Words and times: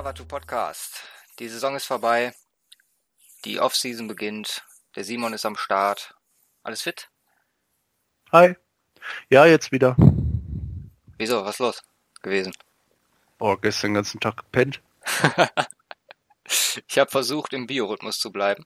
Cover 0.00 0.14
2 0.14 0.24
Podcast. 0.24 1.02
Die 1.40 1.48
Saison 1.50 1.76
ist 1.76 1.84
vorbei, 1.84 2.32
die 3.44 3.60
Offseason 3.60 4.08
beginnt, 4.08 4.64
der 4.96 5.04
Simon 5.04 5.34
ist 5.34 5.44
am 5.44 5.56
Start. 5.56 6.14
Alles 6.62 6.80
fit? 6.80 7.10
Hi. 8.32 8.56
Ja, 9.28 9.44
jetzt 9.44 9.72
wieder. 9.72 9.96
Wieso, 11.18 11.44
was 11.44 11.58
los 11.58 11.82
gewesen? 12.22 12.54
Oh, 13.40 13.58
gestern 13.58 13.88
den 13.88 13.96
ganzen 13.96 14.20
Tag 14.20 14.38
gepennt. 14.38 14.80
ich 16.88 16.98
habe 16.98 17.10
versucht, 17.10 17.52
im 17.52 17.66
Biorhythmus 17.66 18.18
zu 18.18 18.32
bleiben. 18.32 18.64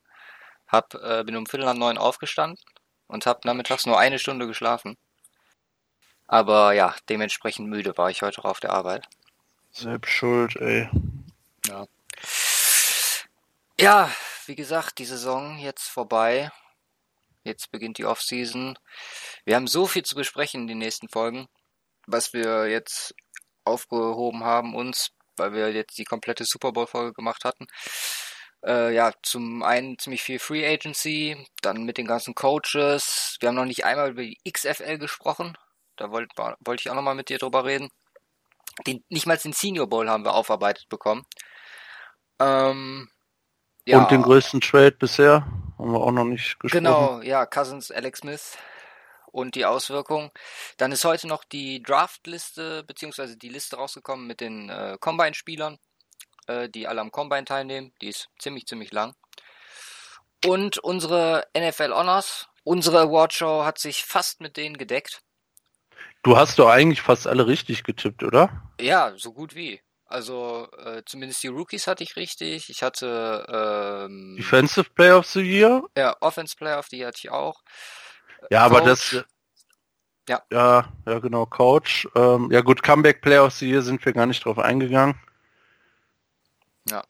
Hab, 0.69 0.95
äh, 0.95 1.25
bin 1.25 1.35
um 1.35 1.47
Viertel 1.47 1.67
nach 1.67 1.75
neun 1.75 1.99
aufgestanden 1.99 2.61
und 3.09 3.27
habe 3.27 3.41
nachmittags 3.43 3.87
nur 3.87 3.99
eine 3.99 4.21
Stunde 4.21 4.47
geschlafen. 4.47 4.97
Aber 6.29 6.75
ja, 6.75 6.95
dementsprechend 7.09 7.69
müde 7.69 7.99
war 7.99 8.09
ich 8.09 8.23
heute 8.23 8.41
auch 8.41 8.51
auf 8.51 8.61
der 8.61 8.73
Arbeit. 8.73 9.09
Selbst 9.73 10.13
schuld, 10.13 10.55
ey. 10.55 10.89
Ja. 11.69 11.87
Ja, 13.79 14.15
wie 14.47 14.55
gesagt, 14.55 14.99
die 14.99 15.05
Saison 15.05 15.59
jetzt 15.59 15.89
vorbei. 15.89 16.51
Jetzt 17.45 17.71
beginnt 17.71 17.99
die 17.99 18.07
Offseason. 18.07 18.79
Wir 19.45 19.57
haben 19.57 19.67
so 19.67 19.87
viel 19.87 20.03
zu 20.03 20.15
besprechen 20.15 20.63
in 20.63 20.67
den 20.67 20.79
nächsten 20.79 21.09
Folgen, 21.09 21.49
was 22.07 22.33
wir 22.33 22.67
jetzt 22.69 23.15
aufgehoben 23.65 24.45
haben 24.45 24.75
uns, 24.75 25.11
weil 25.37 25.53
wir 25.53 25.73
jetzt 25.73 25.99
die 25.99 26.05
komplette 26.05 26.45
Super 26.45 26.73
Bowl 26.73 26.87
Folge 26.87 27.13
gemacht 27.13 27.45
hatten. 27.45 27.67
Äh, 28.65 28.95
ja, 28.95 29.13
zum 29.23 29.63
einen 29.63 29.99
ziemlich 29.99 30.23
viel 30.23 30.39
Free 30.39 30.67
Agency, 30.67 31.37
dann 31.63 31.85
mit 31.85 31.99
den 31.99 32.07
ganzen 32.07 32.35
Coaches. 32.35 33.37
Wir 33.41 33.49
haben 33.49 33.57
noch 33.57 33.67
nicht 33.67 33.85
einmal 33.85 34.11
über 34.11 34.23
die 34.23 34.39
XFL 34.51 34.99
gesprochen. 34.99 35.57
Da 35.97 36.11
wollte 36.11 36.35
wollt 36.61 36.81
ich 36.81 36.91
auch 36.91 36.95
nochmal 36.95 37.15
mit 37.15 37.29
dir 37.29 37.39
drüber 37.39 37.65
reden. 37.65 37.91
Den, 38.87 39.05
nicht 39.09 39.27
mal 39.27 39.37
den 39.37 39.53
Senior 39.53 39.87
Bowl 39.89 40.09
haben 40.09 40.25
wir 40.25 40.35
aufarbeitet 40.35 40.89
bekommen. 40.89 41.25
Ähm, 42.39 43.09
ja. 43.87 43.99
Und 43.99 44.11
den 44.11 44.23
größten 44.23 44.61
Trade 44.61 44.93
bisher 44.93 45.47
haben 45.79 45.93
wir 45.93 46.01
auch 46.01 46.13
noch 46.13 46.25
nicht 46.25 46.59
gesprochen. 46.59 46.85
Genau, 46.85 47.21
ja, 47.21 47.47
Cousins, 47.47 47.91
Alex 47.91 48.21
Smith 48.21 48.57
und 49.27 49.57
die 49.57 49.67
Auswirkungen. 49.67 50.31
Dann 50.77 50.93
ist 50.93 51.05
heute 51.05 51.27
noch 51.27 51.45
die 51.45 51.83
Draftliste 51.83 52.85
beziehungsweise 52.85 53.37
die 53.37 53.49
Liste 53.49 53.77
rausgekommen 53.77 54.27
mit 54.27 54.41
den 54.41 54.71
äh, 54.71 54.97
Combine-Spielern, 55.01 55.79
äh, 56.47 56.69
die 56.69 56.87
alle 56.87 57.01
am 57.01 57.11
Combine 57.11 57.45
teilnehmen. 57.45 57.93
Die 58.01 58.09
ist 58.09 58.29
ziemlich, 58.39 58.67
ziemlich 58.67 58.93
lang. 58.93 59.15
Und 60.47 60.79
unsere 60.79 61.47
NFL 61.57 61.93
Honors, 61.93 62.49
unsere 62.63 63.01
Awardshow 63.01 63.65
hat 63.65 63.79
sich 63.79 64.05
fast 64.05 64.41
mit 64.41 64.57
denen 64.57 64.79
gedeckt. 64.79 65.23
Du 66.23 66.37
hast 66.37 66.59
doch 66.59 66.69
eigentlich 66.69 67.03
fast 67.03 67.27
alle 67.27 67.47
richtig 67.47 67.85
getippt, 67.85 68.23
oder? 68.23 68.63
Ja, 68.81 69.13
so 69.17 69.33
gut 69.33 69.55
wie. 69.55 69.81
Also 70.07 70.69
äh, 70.85 71.03
zumindest 71.07 71.43
die 71.43 71.49
Rookies 71.49 71.87
hatte 71.87 72.05
ich 72.05 72.17
richtig. 72.17 72.69
Ich 72.69 72.83
hatte 72.83 73.47
ähm, 74.07 74.37
Defensive 74.37 74.91
Player 74.95 75.19
of 75.19 75.27
the 75.27 75.41
Year. 75.41 75.83
Ja, 75.97 76.17
Offense 76.21 76.55
Player 76.57 76.79
of 76.79 76.87
the 76.91 76.99
Year 76.99 77.09
hatte 77.09 77.21
ich 77.23 77.31
auch. 77.31 77.63
Ja, 78.51 78.69
Coach. 78.69 78.77
aber 78.77 78.87
das. 78.87 79.25
Ja. 80.29 80.43
Ja, 80.51 80.93
ja 81.07 81.19
genau, 81.19 81.47
Coach. 81.47 82.09
Ähm, 82.15 82.51
ja 82.51 82.61
gut, 82.61 82.83
Comeback 82.83 83.23
Player 83.23 83.45
of 83.45 83.55
the 83.55 83.69
Year 83.69 83.83
sind 83.83 84.05
wir 84.05 84.13
gar 84.13 84.27
nicht 84.27 84.45
drauf 84.45 84.59
eingegangen. 84.59 85.19
Ja. 86.89 87.03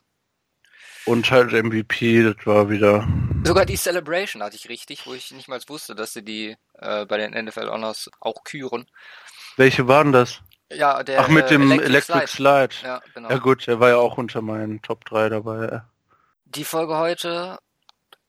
Und 1.07 1.31
halt 1.31 1.53
MVP, 1.53 2.23
das 2.23 2.47
war 2.47 2.71
wieder. 2.71 3.07
Sogar 3.45 3.67
die 3.67 3.77
Celebration 3.77 4.43
hatte 4.43 4.57
ich 4.57 4.69
richtig, 4.69 5.07
wo 5.07 5.15
ich 5.15 5.33
nicht 5.33 5.49
mal 5.49 5.61
wusste, 5.67 5.95
dass 5.95 6.15
sie 6.15 6.25
die 6.25 6.57
äh, 6.79 7.05
bei 7.05 7.19
den 7.19 7.45
NFL 7.45 7.69
Honors 7.69 8.11
auch 8.21 8.43
küren. 8.45 8.87
Welche 9.57 9.87
waren 9.87 10.13
das? 10.13 10.41
Ja, 10.75 11.03
der 11.03 11.21
Ach, 11.21 11.29
mit 11.29 11.51
dem 11.51 11.63
Electric, 11.63 11.87
Electric 11.87 12.27
Slide. 12.27 12.73
Slide. 12.73 12.89
Ja, 12.89 13.03
genau. 13.15 13.31
Ja 13.31 13.39
gut, 13.39 13.67
der 13.67 13.81
war 13.81 13.89
ja 13.91 13.97
auch 13.97 14.19
unter 14.19 14.43
meinen 14.43 14.83
Top 14.83 15.05
3 15.05 15.29
dabei. 15.29 15.83
Die 16.45 16.65
Folge 16.65 16.97
heute 16.97 17.59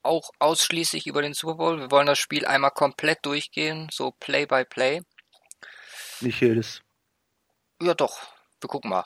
auch 0.03 0.31
ausschließlich 0.39 1.07
über 1.07 1.21
den 1.21 1.33
Super 1.33 1.55
Bowl. 1.55 1.79
Wir 1.79 1.91
wollen 1.91 2.07
das 2.07 2.19
Spiel 2.19 2.45
einmal 2.45 2.71
komplett 2.71 3.25
durchgehen, 3.25 3.89
so 3.91 4.11
Play 4.11 4.45
by 4.45 4.63
Play. 4.65 5.01
Nicht 6.21 6.41
jedes. 6.41 6.81
Ja 7.81 7.93
doch, 7.93 8.21
wir 8.61 8.67
gucken 8.69 8.89
mal, 8.89 9.05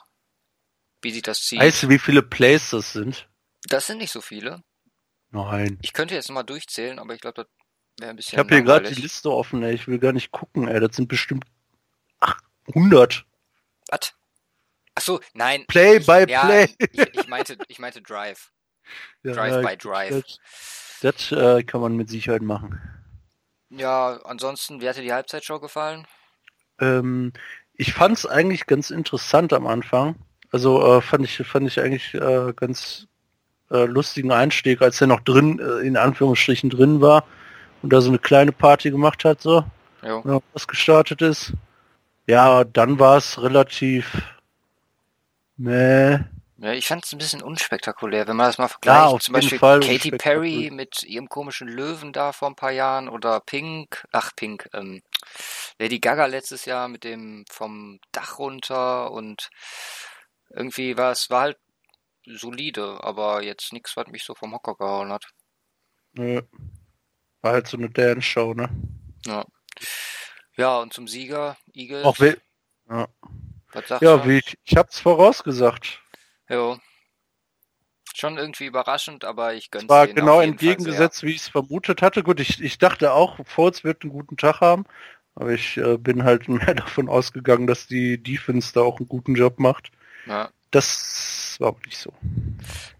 wie 1.02 1.10
sich 1.10 1.22
das 1.22 1.40
zieht. 1.40 1.60
Weißt 1.60 1.82
du, 1.82 1.88
wie 1.88 1.98
viele 1.98 2.22
Plays 2.22 2.70
das 2.70 2.92
sind? 2.92 3.28
Das 3.68 3.86
sind 3.86 3.98
nicht 3.98 4.12
so 4.12 4.20
viele. 4.20 4.62
Nein. 5.30 5.78
Ich 5.82 5.92
könnte 5.92 6.14
jetzt 6.14 6.30
mal 6.30 6.42
durchzählen, 6.42 6.98
aber 6.98 7.14
ich 7.14 7.20
glaube, 7.20 7.44
das 7.44 7.46
wäre 7.98 8.10
ein 8.10 8.16
bisschen. 8.16 8.36
Ich 8.36 8.38
habe 8.38 8.54
hier 8.54 8.62
gerade 8.62 8.88
die 8.88 9.00
Liste 9.00 9.30
offen, 9.30 9.62
ey. 9.62 9.74
Ich 9.74 9.86
will 9.88 9.98
gar 9.98 10.12
nicht 10.12 10.30
gucken, 10.32 10.68
ey. 10.68 10.80
Das 10.80 10.96
sind 10.96 11.08
bestimmt 11.08 11.44
800. 12.20 13.24
Was? 13.90 14.14
Ach 14.94 15.02
so, 15.02 15.20
nein. 15.34 15.64
Play 15.66 15.98
ich, 15.98 16.06
by 16.06 16.24
ja, 16.28 16.44
Play. 16.44 16.68
Ich, 16.78 17.14
ich, 17.14 17.28
meinte, 17.28 17.56
ich 17.68 17.78
meinte 17.78 18.02
Drive. 18.02 18.50
Ja, 19.22 19.32
drive 19.32 19.66
by 19.66 19.76
Drive. 19.76 20.24
Das, 21.02 21.30
das 21.30 21.32
äh, 21.32 21.62
kann 21.62 21.80
man 21.80 21.96
mit 21.96 22.08
Sicherheit 22.08 22.42
machen. 22.42 22.80
Ja, 23.70 24.18
ansonsten, 24.24 24.80
wie 24.80 24.88
hat 24.88 24.96
dir 24.96 25.02
die 25.02 25.12
Halbzeitshow 25.12 25.60
gefallen? 25.60 26.06
Ähm, 26.80 27.32
ich 27.74 27.92
fand 27.92 28.18
es 28.18 28.26
eigentlich 28.26 28.66
ganz 28.66 28.90
interessant 28.90 29.52
am 29.52 29.66
Anfang. 29.66 30.16
Also 30.50 30.96
äh, 30.96 31.00
fand 31.00 31.24
ich 31.24 31.36
fand 31.46 31.68
ich 31.68 31.80
eigentlich 31.80 32.14
äh, 32.14 32.52
ganz 32.54 33.06
äh, 33.70 33.84
lustigen 33.84 34.32
Einstieg, 34.32 34.82
als 34.82 35.00
er 35.00 35.06
noch 35.06 35.20
drin, 35.20 35.60
äh, 35.60 35.86
in 35.86 35.96
Anführungsstrichen 35.96 36.70
drin 36.70 37.00
war 37.00 37.24
und 37.82 37.92
da 37.92 38.00
so 38.00 38.08
eine 38.08 38.18
kleine 38.18 38.52
Party 38.52 38.90
gemacht 38.90 39.24
hat, 39.24 39.40
so. 39.40 39.64
Ja. 40.02 40.40
Was 40.52 40.66
gestartet 40.66 41.22
ist. 41.22 41.52
Ja, 42.26 42.64
dann 42.64 42.98
war 42.98 43.16
es 43.16 43.40
relativ 43.42 44.22
meh. 45.56 46.18
Ja, 46.58 46.74
ich 46.74 46.86
fand 46.86 47.06
es 47.06 47.12
ein 47.12 47.18
bisschen 47.18 47.42
unspektakulär, 47.42 48.28
wenn 48.28 48.36
man 48.36 48.46
das 48.46 48.58
mal 48.58 48.68
vergleicht. 48.68 49.12
Ja, 49.12 49.18
Zum 49.18 49.32
Beispiel 49.32 49.58
Fall 49.58 49.80
Katy 49.80 50.10
Perry 50.10 50.70
mit 50.70 51.02
ihrem 51.04 51.28
komischen 51.28 51.68
Löwen 51.68 52.12
da 52.12 52.32
vor 52.32 52.48
ein 52.48 52.54
paar 52.54 52.70
Jahren 52.70 53.08
oder 53.08 53.40
Pink, 53.40 54.06
ach 54.12 54.32
Pink, 54.36 54.68
ähm, 54.74 55.00
Lady 55.78 56.00
Gaga 56.00 56.26
letztes 56.26 56.66
Jahr 56.66 56.88
mit 56.88 57.04
dem 57.04 57.46
vom 57.50 57.98
Dach 58.12 58.38
runter 58.38 59.10
und 59.10 59.48
irgendwie 60.50 60.98
war 60.98 61.12
es 61.12 61.30
war 61.30 61.42
halt 61.42 61.58
solide, 62.26 63.02
aber 63.02 63.42
jetzt 63.42 63.72
nichts, 63.72 63.96
was 63.96 64.08
mich 64.08 64.24
so 64.24 64.34
vom 64.34 64.52
Hocker 64.52 64.74
gehauen 64.74 65.12
hat. 65.12 65.24
Nö. 66.12 66.42
War 67.40 67.52
halt 67.52 67.68
so 67.68 67.78
eine 67.78 67.88
Dance-Show, 67.88 68.52
ne? 68.52 68.68
Ja. 69.24 69.46
Ja, 70.60 70.78
und 70.78 70.92
zum 70.92 71.08
Sieger, 71.08 71.56
Eagles. 71.72 72.04
Auch 72.04 72.18
we 72.20 72.36
ja. 72.90 73.08
Was 73.72 73.88
sagst 73.88 74.02
ja, 74.02 74.18
du? 74.18 74.28
wie 74.28 74.38
ich, 74.38 74.58
ich 74.64 74.76
hab's 74.76 74.98
vorausgesagt. 75.00 76.00
Jo. 76.48 76.78
Schon 78.14 78.36
irgendwie 78.36 78.66
überraschend, 78.66 79.24
aber 79.24 79.54
ich 79.54 79.70
gönn's 79.70 79.88
War 79.88 80.06
denen 80.06 80.16
genau 80.16 80.38
auf 80.38 80.44
jeden 80.44 80.58
Fall 80.58 80.68
entgegengesetzt, 80.68 81.22
wie 81.22 81.30
ich 81.30 81.42
es 81.42 81.48
vermutet 81.48 82.02
hatte. 82.02 82.22
Gut, 82.22 82.40
ich, 82.40 82.60
ich 82.60 82.76
dachte 82.78 83.12
auch, 83.12 83.38
Fultz 83.46 83.84
wird 83.84 84.02
einen 84.02 84.12
guten 84.12 84.36
Tag 84.36 84.60
haben, 84.60 84.84
aber 85.34 85.52
ich 85.52 85.76
äh, 85.76 85.96
bin 85.96 86.24
halt 86.24 86.48
mehr 86.48 86.74
davon 86.74 87.08
ausgegangen, 87.08 87.66
dass 87.66 87.86
die 87.86 88.22
Defense 88.22 88.72
da 88.74 88.80
auch 88.80 88.98
einen 88.98 89.08
guten 89.08 89.34
Job 89.36 89.58
macht. 89.60 89.90
Ja. 90.26 90.50
Das 90.72 91.56
war 91.60 91.68
aber 91.68 91.80
nicht 91.86 91.98
so. 91.98 92.12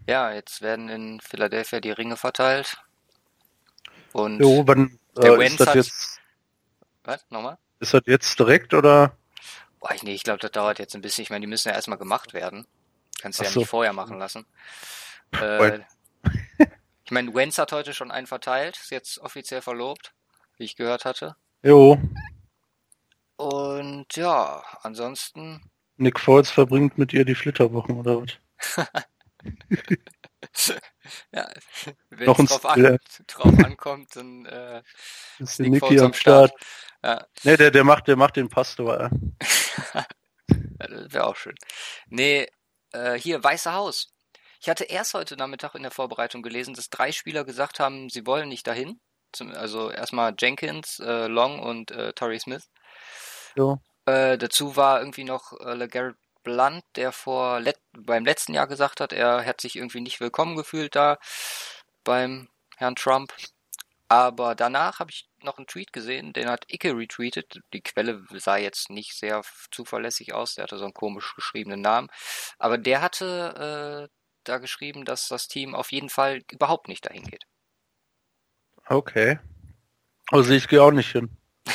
ja, 0.07 0.33
jetzt 0.33 0.61
werden 0.61 0.89
in 0.89 1.19
Philadelphia 1.19 1.79
die 1.79 1.91
Ringe 1.91 2.17
verteilt. 2.17 2.77
Und 4.13 4.39
Jo, 4.39 4.63
wann 4.65 4.97
Der 5.17 5.33
äh, 5.33 5.37
Wentz 5.39 5.51
ist 5.51 5.59
das 5.59 5.67
hat- 5.67 5.75
jetzt? 5.75 6.20
Was? 7.03 7.25
Nochmal? 7.29 7.57
Ist 7.79 7.93
das 7.93 8.01
jetzt 8.05 8.37
direkt 8.39 8.73
oder? 8.73 9.17
Boah, 9.79 9.93
ich, 9.93 10.03
nee, 10.03 10.13
ich 10.13 10.23
glaube, 10.23 10.39
das 10.39 10.51
dauert 10.51 10.79
jetzt 10.79 10.95
ein 10.95 11.01
bisschen. 11.01 11.23
Ich 11.23 11.29
meine, 11.29 11.41
die 11.41 11.49
müssen 11.49 11.69
ja 11.69 11.75
erstmal 11.75 11.97
gemacht 11.97 12.33
werden. 12.33 12.67
Kannst 13.19 13.39
du 13.39 13.43
ja 13.43 13.49
so. 13.49 13.59
nicht 13.59 13.69
vorher 13.69 13.93
machen 13.93 14.19
lassen. 14.19 14.45
Äh, 15.33 15.79
ich 17.03 17.11
meine, 17.11 17.33
Wenz 17.33 17.57
hat 17.57 17.71
heute 17.71 17.93
schon 17.93 18.11
einen 18.11 18.27
verteilt, 18.27 18.77
ist 18.77 18.91
jetzt 18.91 19.19
offiziell 19.19 19.61
verlobt, 19.61 20.13
wie 20.57 20.65
ich 20.65 20.75
gehört 20.75 21.05
hatte. 21.05 21.35
Jo, 21.63 21.99
Und 23.37 24.15
ja, 24.15 24.63
ansonsten, 24.81 25.61
Nick 25.97 26.19
Foles 26.19 26.49
verbringt 26.49 26.97
mit 26.97 27.13
ihr 27.13 27.25
die 27.25 27.35
Flitterwochen 27.35 27.99
oder 27.99 28.21
was? 28.21 28.37
ja, 31.31 31.47
wenn 32.09 32.29
es 32.29 32.49
drauf, 32.49 32.65
an, 32.65 32.97
drauf 33.27 33.53
ankommt, 33.63 34.15
dann 34.15 34.45
äh, 34.45 34.81
Ist 35.37 35.59
Nick 35.59 35.79
Foles 35.79 36.01
am 36.01 36.07
am 36.07 36.13
Start. 36.13 36.51
Ja, 37.03 37.25
Ne, 37.43 37.57
der, 37.57 37.71
der 37.71 37.83
macht, 37.83 38.07
der 38.07 38.15
macht 38.15 38.35
den 38.35 38.49
Pastor. 38.49 39.09
Ja, 39.93 40.05
das 40.77 41.13
wäre 41.13 41.25
auch 41.25 41.35
schön. 41.35 41.55
Nee, 42.07 42.47
äh, 42.91 43.13
hier, 43.13 43.43
Weiße 43.43 43.73
Haus. 43.73 44.13
Ich 44.59 44.69
hatte 44.69 44.83
erst 44.83 45.15
heute 45.15 45.37
Nachmittag 45.37 45.73
in 45.73 45.81
der 45.81 45.91
Vorbereitung 45.91 46.43
gelesen, 46.43 46.75
dass 46.75 46.89
drei 46.89 47.11
Spieler 47.11 47.43
gesagt 47.43 47.79
haben, 47.79 48.09
sie 48.09 48.27
wollen 48.27 48.49
nicht 48.49 48.67
dahin. 48.67 48.99
Zum, 49.31 49.51
also 49.51 49.89
erstmal 49.89 50.35
Jenkins, 50.37 50.99
äh, 50.99 51.27
Long 51.27 51.59
und 51.59 51.89
äh, 51.91 52.13
Torrey 52.13 52.39
Smith. 52.39 52.69
Jo. 53.55 53.79
Äh, 54.05 54.37
dazu 54.37 54.75
war 54.75 54.99
irgendwie 54.99 55.23
noch 55.23 55.53
äh, 55.59 55.73
LeGarrette 55.73 56.17
Blunt, 56.43 56.83
der 56.95 57.11
vor 57.11 57.59
let 57.59 57.79
beim 57.93 58.25
letzten 58.25 58.53
Jahr 58.53 58.67
gesagt 58.67 58.99
hat, 58.99 59.13
er 59.13 59.45
hat 59.45 59.61
sich 59.61 59.75
irgendwie 59.75 60.01
nicht 60.01 60.19
willkommen 60.19 60.55
gefühlt 60.55 60.95
da 60.95 61.17
beim 62.03 62.49
Herrn 62.77 62.95
Trump. 62.95 63.33
Aber 64.11 64.55
danach 64.55 64.99
habe 64.99 65.09
ich 65.09 65.29
noch 65.41 65.57
einen 65.57 65.67
Tweet 65.67 65.93
gesehen, 65.93 66.33
den 66.33 66.49
hat 66.49 66.65
Icke 66.67 66.97
retweetet. 66.97 67.61
Die 67.71 67.79
Quelle 67.79 68.21
sah 68.31 68.57
jetzt 68.57 68.89
nicht 68.89 69.13
sehr 69.13 69.41
zuverlässig 69.71 70.33
aus, 70.33 70.55
der 70.55 70.63
hatte 70.63 70.77
so 70.77 70.83
einen 70.83 70.93
komisch 70.93 71.33
geschriebenen 71.33 71.79
Namen. 71.79 72.09
Aber 72.59 72.77
der 72.77 73.01
hatte 73.01 74.09
äh, 74.09 74.13
da 74.43 74.57
geschrieben, 74.57 75.05
dass 75.05 75.29
das 75.29 75.47
Team 75.47 75.73
auf 75.73 75.93
jeden 75.93 76.09
Fall 76.09 76.41
überhaupt 76.51 76.89
nicht 76.89 77.05
dahin 77.05 77.23
geht. 77.23 77.45
Okay. 78.87 79.39
Also 80.29 80.51
ich 80.51 80.67
gehe 80.67 80.83
auch 80.83 80.91
nicht 80.91 81.13
hin. 81.13 81.29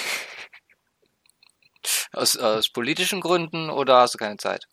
aus, 2.12 2.36
aus 2.36 2.68
politischen 2.68 3.22
Gründen 3.22 3.70
oder 3.70 4.00
hast 4.00 4.12
du 4.12 4.18
keine 4.18 4.36
Zeit? 4.36 4.68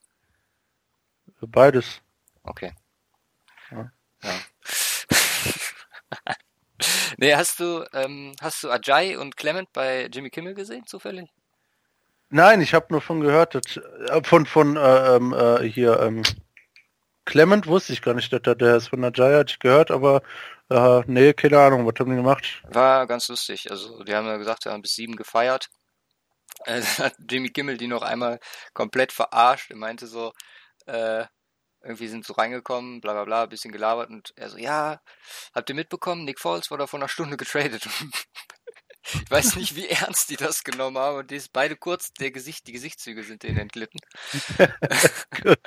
Beides. 1.39 2.01
Okay. 2.43 2.73
Ja. 3.71 3.89
ja. 4.21 4.39
nee, 7.23 7.35
hast 7.35 7.59
du, 7.59 7.85
ähm, 7.93 8.33
hast 8.41 8.63
du 8.63 8.69
Ajay 8.69 9.15
und 9.15 9.37
Clement 9.37 9.71
bei 9.71 10.07
Jimmy 10.11 10.29
Kimmel 10.29 10.53
gesehen, 10.53 10.85
zufällig? 10.85 11.29
Nein, 12.29 12.61
ich 12.61 12.73
habe 12.73 12.87
nur 12.89 13.01
von 13.01 13.21
gehört, 13.21 13.55
dass, 13.55 13.77
äh, 13.77 14.23
von 14.23 14.45
von 14.45 14.75
äh, 14.75 15.15
ähm, 15.15 15.33
äh, 15.33 15.63
hier 15.63 15.99
ähm, 16.01 16.23
Clement 17.25 17.67
wusste 17.67 17.93
ich 17.93 18.01
gar 18.01 18.13
nicht, 18.13 18.33
dass 18.33 18.41
der, 18.41 18.55
der 18.55 18.75
ist 18.75 18.89
von 18.89 19.03
Ajay, 19.03 19.35
hatte 19.35 19.51
ich 19.51 19.59
gehört, 19.59 19.89
aber 19.91 20.21
äh, 20.69 21.01
nee, 21.07 21.33
keine 21.33 21.59
Ahnung, 21.59 21.85
was 21.85 21.93
haben 21.99 22.09
die 22.09 22.17
gemacht? 22.17 22.61
War 22.67 23.07
ganz 23.07 23.29
lustig. 23.29 23.71
Also 23.71 24.03
die 24.03 24.13
haben 24.13 24.27
ja 24.27 24.37
gesagt, 24.37 24.63
sie 24.63 24.69
haben 24.69 24.81
bis 24.81 24.95
sieben 24.95 25.15
gefeiert. 25.15 25.69
Äh, 26.65 26.81
hat 26.81 27.15
Jimmy 27.29 27.49
Kimmel 27.49 27.77
die 27.77 27.87
noch 27.87 28.03
einmal 28.03 28.39
komplett 28.73 29.11
verarscht. 29.11 29.71
Er 29.71 29.75
meinte 29.75 30.05
so, 30.07 30.31
äh, 30.85 31.25
irgendwie 31.83 32.07
sind 32.07 32.25
so 32.25 32.33
reingekommen, 32.33 33.01
bla 33.01 33.13
bla 33.13 33.25
bla, 33.25 33.45
bisschen 33.45 33.71
gelabert 33.71 34.09
und 34.09 34.33
er 34.37 34.49
so, 34.49 34.57
ja, 34.57 35.01
habt 35.53 35.69
ihr 35.69 35.75
mitbekommen, 35.75 36.23
Nick 36.23 36.39
Foles 36.39 36.71
wurde 36.71 36.87
vor 36.87 36.99
einer 36.99 37.09
Stunde 37.09 37.37
getradet. 37.37 37.87
ich 39.13 39.29
weiß 39.29 39.57
nicht, 39.57 39.75
wie 39.75 39.87
ernst 39.89 40.29
die 40.29 40.37
das 40.37 40.63
genommen 40.63 40.97
haben 40.97 41.17
und 41.17 41.31
die 41.31 41.35
ist 41.35 41.51
beide 41.51 41.75
kurz, 41.75 42.13
der 42.13 42.31
Gesicht, 42.31 42.67
die 42.67 42.71
Gesichtszüge 42.71 43.23
sind 43.23 43.43
denen 43.43 43.57
entglitten. 43.57 43.99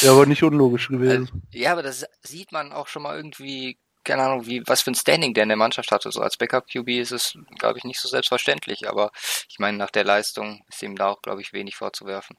ja, 0.00 0.12
aber 0.12 0.24
nicht 0.26 0.42
unlogisch 0.42 0.88
gewesen. 0.88 1.28
Also, 1.28 1.40
ja, 1.50 1.72
aber 1.72 1.82
das 1.82 2.06
sieht 2.22 2.50
man 2.50 2.72
auch 2.72 2.88
schon 2.88 3.02
mal 3.02 3.16
irgendwie, 3.16 3.78
keine 4.02 4.22
Ahnung, 4.22 4.46
wie, 4.46 4.62
was 4.66 4.80
für 4.80 4.92
ein 4.92 4.96
Standing 4.96 5.34
der 5.34 5.42
in 5.42 5.50
der 5.50 5.58
Mannschaft 5.58 5.92
hatte. 5.92 6.10
So 6.10 6.22
als 6.22 6.38
Backup-QB 6.38 6.88
ist 6.88 7.12
es, 7.12 7.36
glaube 7.58 7.78
ich, 7.78 7.84
nicht 7.84 8.00
so 8.00 8.08
selbstverständlich, 8.08 8.88
aber 8.88 9.12
ich 9.50 9.58
meine, 9.58 9.76
nach 9.76 9.90
der 9.90 10.04
Leistung 10.04 10.64
ist 10.68 10.82
ihm 10.82 10.96
da 10.96 11.08
auch, 11.08 11.20
glaube 11.20 11.42
ich, 11.42 11.52
wenig 11.52 11.76
vorzuwerfen. 11.76 12.38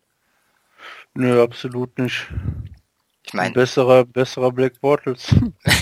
Nö, 1.14 1.42
absolut 1.42 1.98
nicht. 1.98 2.28
Ich 3.24 3.34
meine, 3.34 3.54
besserer, 3.54 4.06
besserer 4.06 4.52
Black 4.52 4.80
Bortles. 4.82 5.34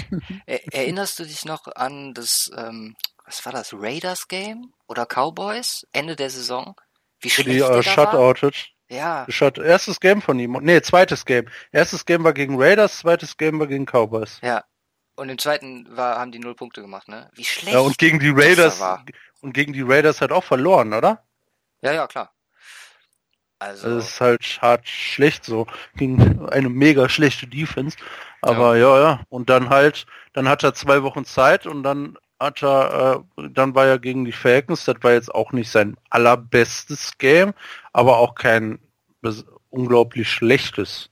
erinnerst 0.46 1.20
du 1.20 1.24
dich 1.24 1.44
noch 1.44 1.68
an 1.76 2.14
das, 2.14 2.50
ähm, 2.56 2.96
was 3.26 3.46
war 3.46 3.52
das, 3.52 3.74
Raiders 3.74 4.28
Game 4.28 4.74
oder 4.88 5.06
Cowboys 5.06 5.86
Ende 5.92 6.16
der 6.16 6.30
Saison? 6.30 6.76
Wie 7.20 7.30
schlecht 7.30 7.50
die, 7.50 7.62
uh, 7.62 7.82
Shutouted. 7.82 8.70
Ja. 8.90 9.26
Shut, 9.28 9.58
erstes 9.58 10.00
Game 10.00 10.22
von 10.22 10.40
ihm. 10.40 10.58
Nee, 10.62 10.82
zweites 10.82 11.26
Game. 11.26 11.48
Erstes 11.72 12.06
Game 12.06 12.24
war 12.24 12.34
gegen 12.34 12.62
Raiders, 12.62 13.00
zweites 13.00 13.38
Game 13.38 13.60
war 13.60 13.68
gegen 13.68 13.86
Cowboys. 13.86 14.40
Ja. 14.42 14.64
Und 15.16 15.30
im 15.30 15.38
zweiten 15.38 15.86
war, 15.96 16.20
haben 16.20 16.32
die 16.32 16.40
null 16.40 16.56
Punkte 16.56 16.82
gemacht, 16.82 17.08
ne? 17.08 17.30
Wie 17.34 17.44
schlecht. 17.44 17.74
Ja, 17.74 17.82
und 17.82 17.98
gegen 17.98 18.20
die 18.20 18.32
Raiders 18.34 18.82
und 19.42 19.54
gegen 19.54 19.74
die 19.74 19.82
Raiders 19.82 20.22
hat 20.22 20.32
auch 20.32 20.44
verloren, 20.44 20.94
oder? 20.94 21.24
Ja, 21.82 21.94
ja, 21.94 22.08
klar. 22.08 22.34
Also, 23.63 23.95
das 23.95 24.10
ist 24.10 24.21
halt 24.21 24.60
hart 24.62 24.88
schlecht 24.88 25.45
so. 25.45 25.68
Gegen 25.95 26.48
eine 26.50 26.69
mega 26.69 27.07
schlechte 27.10 27.48
Defense. 27.48 27.98
Aber 28.42 28.75
ja. 28.75 28.98
ja, 28.98 29.01
ja. 29.01 29.19
Und 29.30 29.50
dann 29.50 29.69
halt, 29.69 30.06
dann 30.33 30.50
hat 30.50 30.63
er 30.63 30.74
zwei 30.74 31.04
Wochen 31.04 31.25
Zeit 31.25 31.65
und 31.65 31.83
dann 31.83 32.18
hat 32.39 32.62
er, 32.62 33.24
äh, 33.38 33.50
dann 33.50 33.74
war 33.74 33.86
er 33.86 34.00
gegen 34.00 34.25
die 34.25 34.31
Falcons. 34.31 34.86
Das 34.86 34.98
war 35.01 35.13
jetzt 35.13 35.33
auch 35.33 35.51
nicht 35.54 35.71
sein 35.71 35.95
allerbestes 36.10 37.18
Game, 37.18 37.54
aber 37.94 38.18
auch 38.18 38.36
kein 38.36 38.80
unglaublich 39.69 40.30
schlechtes. 40.30 41.10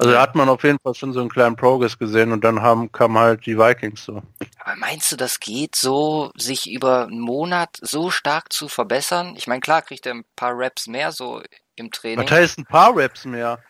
Also 0.00 0.12
da 0.12 0.22
hat 0.22 0.34
man 0.34 0.48
auf 0.48 0.64
jeden 0.64 0.78
Fall 0.82 0.94
schon 0.94 1.12
so 1.12 1.20
einen 1.20 1.28
kleinen 1.28 1.56
Progress 1.56 1.98
gesehen 1.98 2.32
und 2.32 2.42
dann 2.42 2.62
haben 2.62 2.90
kamen 2.90 3.18
halt 3.18 3.44
die 3.44 3.58
Vikings 3.58 4.02
so. 4.02 4.22
Aber 4.58 4.76
meinst 4.76 5.12
du, 5.12 5.16
das 5.16 5.40
geht 5.40 5.76
so, 5.76 6.32
sich 6.36 6.70
über 6.70 7.02
einen 7.02 7.20
Monat 7.20 7.76
so 7.82 8.10
stark 8.10 8.50
zu 8.50 8.68
verbessern? 8.68 9.34
Ich 9.36 9.46
meine, 9.46 9.60
klar 9.60 9.82
kriegt 9.82 10.06
er 10.06 10.14
ein 10.14 10.24
paar 10.36 10.52
Raps 10.54 10.86
mehr 10.86 11.12
so 11.12 11.42
im 11.80 11.90
Training. 11.90 12.24
Was 12.24 12.30
heißt 12.30 12.58
ein 12.58 12.66
paar 12.66 12.96
Raps 12.96 13.24
mehr? 13.24 13.62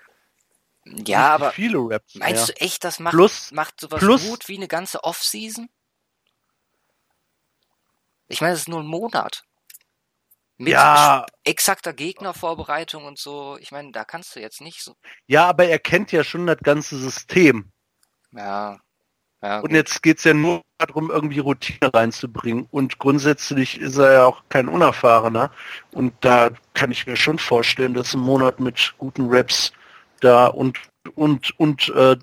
Ja, 0.85 1.35
aber 1.35 1.53
viele 1.53 1.79
Raps 1.79 2.15
meinst 2.17 2.49
mehr. 2.49 2.57
du 2.57 2.61
echt, 2.61 2.85
das 2.85 2.99
macht, 2.99 3.13
plus, 3.13 3.51
macht 3.53 3.81
sowas 3.81 4.01
plus, 4.01 4.27
gut 4.27 4.49
wie 4.49 4.57
eine 4.57 4.69
ganze 4.69 5.03
Offseason? 5.05 5.69
Ich 8.29 8.41
meine, 8.41 8.55
es 8.55 8.61
ist 8.61 8.69
nur 8.69 8.81
ein 8.81 8.87
Monat. 8.87 9.45
Mit 10.57 10.75
ja. 10.75 11.25
exakter 11.43 11.95
Gegnervorbereitung 11.95 13.05
und 13.05 13.19
so. 13.19 13.57
Ich 13.61 13.73
meine, 13.73 13.93
da 13.93 14.05
kannst 14.05 14.37
du 14.37 14.41
jetzt 14.41 14.61
nicht 14.61 14.83
so. 14.83 14.95
Ja, 15.27 15.49
aber 15.49 15.65
er 15.65 15.79
kennt 15.79 16.13
ja 16.13 16.23
schon 16.23 16.47
das 16.47 16.59
ganze 16.59 16.99
System. 16.99 17.73
Ja. 18.33 18.79
Ja 19.43 19.61
und 19.61 19.73
jetzt 19.73 20.03
geht's 20.03 20.25
ja 20.25 20.35
nur 20.35 20.63
darum, 20.79 21.11
irgendwie 21.11 21.39
Routine 21.39 21.93
reinzubringen. 21.93 22.67
Und 22.71 22.99
grundsätzlich 22.99 23.81
ist 23.81 23.97
er 23.99 24.13
ja 24.13 24.25
auch 24.27 24.43
kein 24.49 24.69
Unerfahrener. 24.69 25.51
Und 25.93 26.13
da 26.21 26.51
kann 26.75 26.91
ich 26.91 27.07
mir 27.07 27.17
schon 27.17 27.39
vorstellen, 27.39 27.95
dass 27.95 28.15
ein 28.15 28.21
Monat 28.21 28.61
mit 28.61 28.95
guten 28.99 29.29
Raps 29.31 29.73
da 30.21 30.47
und 30.47 30.79
und 31.15 31.59
und 31.59 31.89
äh, 31.91 32.17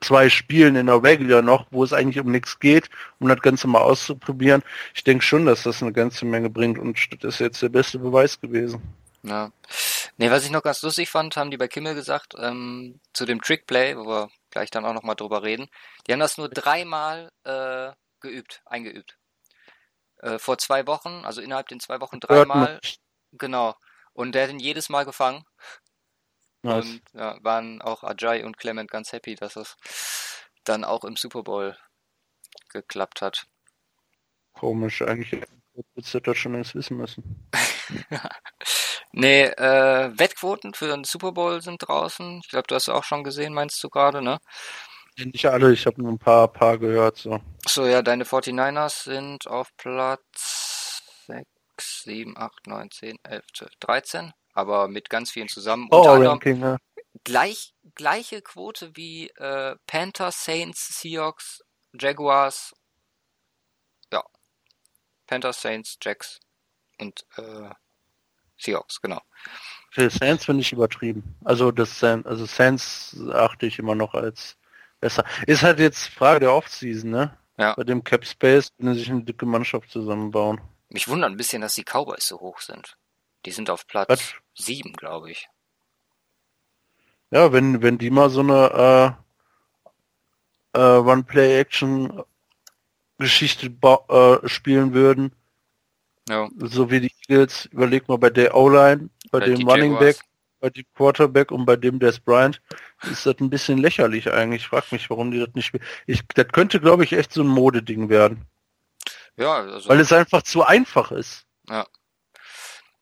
zwei 0.00 0.28
Spielen 0.28 0.76
in 0.76 0.86
der 0.86 1.02
Regular 1.02 1.42
noch, 1.42 1.66
wo 1.70 1.82
es 1.84 1.92
eigentlich 1.92 2.24
um 2.24 2.30
nichts 2.30 2.58
geht, 2.60 2.88
um 3.18 3.28
das 3.28 3.40
Ganze 3.40 3.66
mal 3.66 3.80
auszuprobieren. 3.80 4.62
Ich 4.94 5.04
denke 5.04 5.24
schon, 5.24 5.46
dass 5.46 5.64
das 5.64 5.82
eine 5.82 5.92
ganze 5.92 6.24
Menge 6.24 6.50
bringt 6.50 6.78
und 6.78 6.96
das 7.22 7.34
ist 7.34 7.40
jetzt 7.40 7.62
der 7.62 7.68
beste 7.68 7.98
Beweis 7.98 8.40
gewesen. 8.40 8.80
Ja. 9.22 9.50
Nee, 10.16 10.30
was 10.30 10.44
ich 10.44 10.50
noch 10.50 10.62
ganz 10.62 10.82
lustig 10.82 11.10
fand, 11.10 11.36
haben 11.36 11.50
die 11.50 11.56
bei 11.56 11.68
Kimmel 11.68 11.94
gesagt, 11.94 12.34
ähm, 12.38 13.00
zu 13.12 13.24
dem 13.24 13.40
Trickplay, 13.42 13.96
wo 13.96 14.06
wir 14.06 14.30
gleich 14.50 14.70
dann 14.70 14.84
auch 14.84 14.94
nochmal 14.94 15.16
drüber 15.16 15.42
reden. 15.42 15.68
Die 16.06 16.12
haben 16.12 16.20
das 16.20 16.38
nur 16.38 16.48
dreimal 16.48 17.30
äh, 17.44 17.92
geübt, 18.20 18.62
eingeübt. 18.66 19.18
Äh, 20.18 20.38
vor 20.38 20.58
zwei 20.58 20.86
Wochen, 20.86 21.24
also 21.24 21.40
innerhalb 21.40 21.68
den 21.68 21.80
zwei 21.80 22.00
Wochen 22.00 22.20
dreimal. 22.20 22.80
Genau. 23.32 23.74
Und 24.12 24.34
der 24.34 24.44
hat 24.44 24.50
ihn 24.50 24.58
jedes 24.58 24.88
Mal 24.88 25.04
gefangen. 25.04 25.44
Nice. 26.62 26.84
Und 26.84 27.02
ja, 27.12 27.38
waren 27.42 27.80
auch 27.82 28.02
Ajay 28.02 28.42
und 28.42 28.58
Clement 28.58 28.90
ganz 28.90 29.12
happy, 29.12 29.36
dass 29.36 29.56
es 29.56 29.76
dann 30.64 30.84
auch 30.84 31.04
im 31.04 31.16
Super 31.16 31.42
Bowl 31.42 31.76
geklappt 32.68 33.22
hat. 33.22 33.46
Komisch, 34.54 35.02
eigentlich 35.02 35.40
hättest 35.94 36.14
du 36.14 36.20
das 36.20 36.36
schon 36.36 36.52
längst 36.52 36.74
wissen 36.74 36.96
müssen. 36.96 37.48
nee, 39.12 39.44
äh, 39.44 40.10
Wettquoten 40.18 40.74
für 40.74 40.88
den 40.88 41.04
Super 41.04 41.32
Bowl 41.32 41.62
sind 41.62 41.78
draußen. 41.86 42.40
Ich 42.42 42.48
glaube, 42.50 42.66
du 42.68 42.74
hast 42.74 42.88
auch 42.88 43.04
schon 43.04 43.24
gesehen, 43.24 43.54
meinst 43.54 43.82
du 43.82 43.88
gerade, 43.88 44.22
ne? 44.22 44.38
Nicht 45.16 45.46
alle, 45.46 45.72
ich 45.72 45.84
habe 45.86 46.00
nur 46.00 46.12
ein 46.12 46.18
paar, 46.18 46.48
paar 46.48 46.78
gehört. 46.78 47.16
So. 47.16 47.40
so, 47.66 47.86
ja, 47.86 48.02
deine 48.02 48.24
49ers 48.24 49.04
sind 49.04 49.48
auf 49.48 49.70
Platz 49.76 51.02
6, 51.26 52.02
7, 52.04 52.36
8, 52.36 52.66
9, 52.68 52.90
10, 52.90 53.16
11, 53.24 53.44
12, 53.52 53.70
13 53.80 54.32
aber 54.58 54.88
mit 54.88 55.08
ganz 55.08 55.30
vielen 55.30 55.46
zusammen. 55.46 55.86
Oh, 55.92 55.98
Unter 55.98 56.30
Ranking, 56.30 56.60
ja. 56.60 56.78
gleich, 57.22 57.74
gleiche 57.94 58.42
Quote 58.42 58.90
wie 58.96 59.28
äh, 59.36 59.76
Panthers, 59.86 60.44
Saints, 60.44 61.00
Seahawks, 61.00 61.60
Jaguars. 61.92 62.74
Ja. 64.12 64.24
Panthers, 65.28 65.62
Saints, 65.62 65.96
Jacks 66.02 66.40
und 66.98 67.24
äh, 67.36 67.70
Seahawks, 68.58 69.00
genau. 69.00 69.22
Für 69.90 70.10
Saints 70.10 70.44
finde 70.44 70.60
ich 70.60 70.72
übertrieben. 70.72 71.34
Also 71.44 71.70
das 71.70 72.02
also 72.04 72.44
Saints 72.44 73.16
achte 73.32 73.66
ich 73.66 73.78
immer 73.78 73.94
noch 73.94 74.14
als 74.14 74.56
besser. 75.00 75.24
Ist 75.46 75.62
halt 75.62 75.78
jetzt 75.78 76.08
Frage 76.08 76.40
der 76.40 76.52
Offseason, 76.52 77.10
ne? 77.10 77.36
Ja. 77.56 77.74
Bei 77.74 77.84
dem 77.84 78.04
Cap 78.04 78.26
Space, 78.26 78.68
wenn 78.78 78.94
sie 78.94 79.00
sich 79.00 79.10
eine 79.10 79.24
dicke 79.24 79.46
Mannschaft 79.46 79.90
zusammenbauen. 79.90 80.60
Mich 80.90 81.08
wundert 81.08 81.30
ein 81.30 81.36
bisschen, 81.36 81.62
dass 81.62 81.74
die 81.74 81.84
Cowboys 81.84 82.26
so 82.26 82.40
hoch 82.40 82.60
sind. 82.60 82.96
Die 83.44 83.50
sind 83.50 83.70
auf 83.70 83.86
Platz 83.86 84.08
Was? 84.08 84.34
sieben, 84.54 84.92
glaube 84.92 85.30
ich. 85.30 85.48
Ja, 87.30 87.52
wenn, 87.52 87.82
wenn 87.82 87.98
die 87.98 88.10
mal 88.10 88.30
so 88.30 88.40
eine 88.40 89.16
äh, 90.74 90.78
äh, 90.78 90.98
One-Play-Action-Geschichte 90.98 93.66
äh, 93.66 94.48
spielen 94.48 94.94
würden, 94.94 95.32
ja. 96.28 96.48
so 96.58 96.90
wie 96.90 97.00
die 97.00 97.12
Eagles, 97.28 97.66
überleg 97.66 98.08
mal 98.08 98.18
bei 98.18 98.30
der 98.30 98.54
O-Line, 98.54 99.10
bei 99.30 99.38
Oder 99.38 99.46
dem 99.46 99.68
Running 99.68 99.98
Back, 99.98 100.18
bei 100.60 100.70
dem 100.70 100.84
Quarterback 100.94 101.50
und 101.50 101.64
bei 101.64 101.76
dem 101.76 101.98
Des 101.98 102.20
Bryant, 102.20 102.60
ist 103.10 103.26
das 103.26 103.36
ein 103.40 103.50
bisschen 103.50 103.78
lächerlich 103.78 104.32
eigentlich. 104.32 104.62
Ich 104.62 104.68
frage 104.68 104.86
mich, 104.90 105.08
warum 105.10 105.30
die 105.30 105.38
das 105.38 105.54
nicht 105.54 105.66
spielen. 105.66 105.84
Ich, 106.06 106.26
das 106.34 106.48
könnte, 106.48 106.80
glaube 106.80 107.04
ich, 107.04 107.12
echt 107.12 107.32
so 107.32 107.42
ein 107.42 107.48
Modeding 107.48 108.08
werden. 108.08 108.46
Ja, 109.36 109.54
also. 109.54 109.88
Weil 109.88 110.00
es 110.00 110.12
einfach 110.12 110.42
zu 110.42 110.64
einfach 110.64 111.12
ist. 111.12 111.46
Ja. 111.68 111.86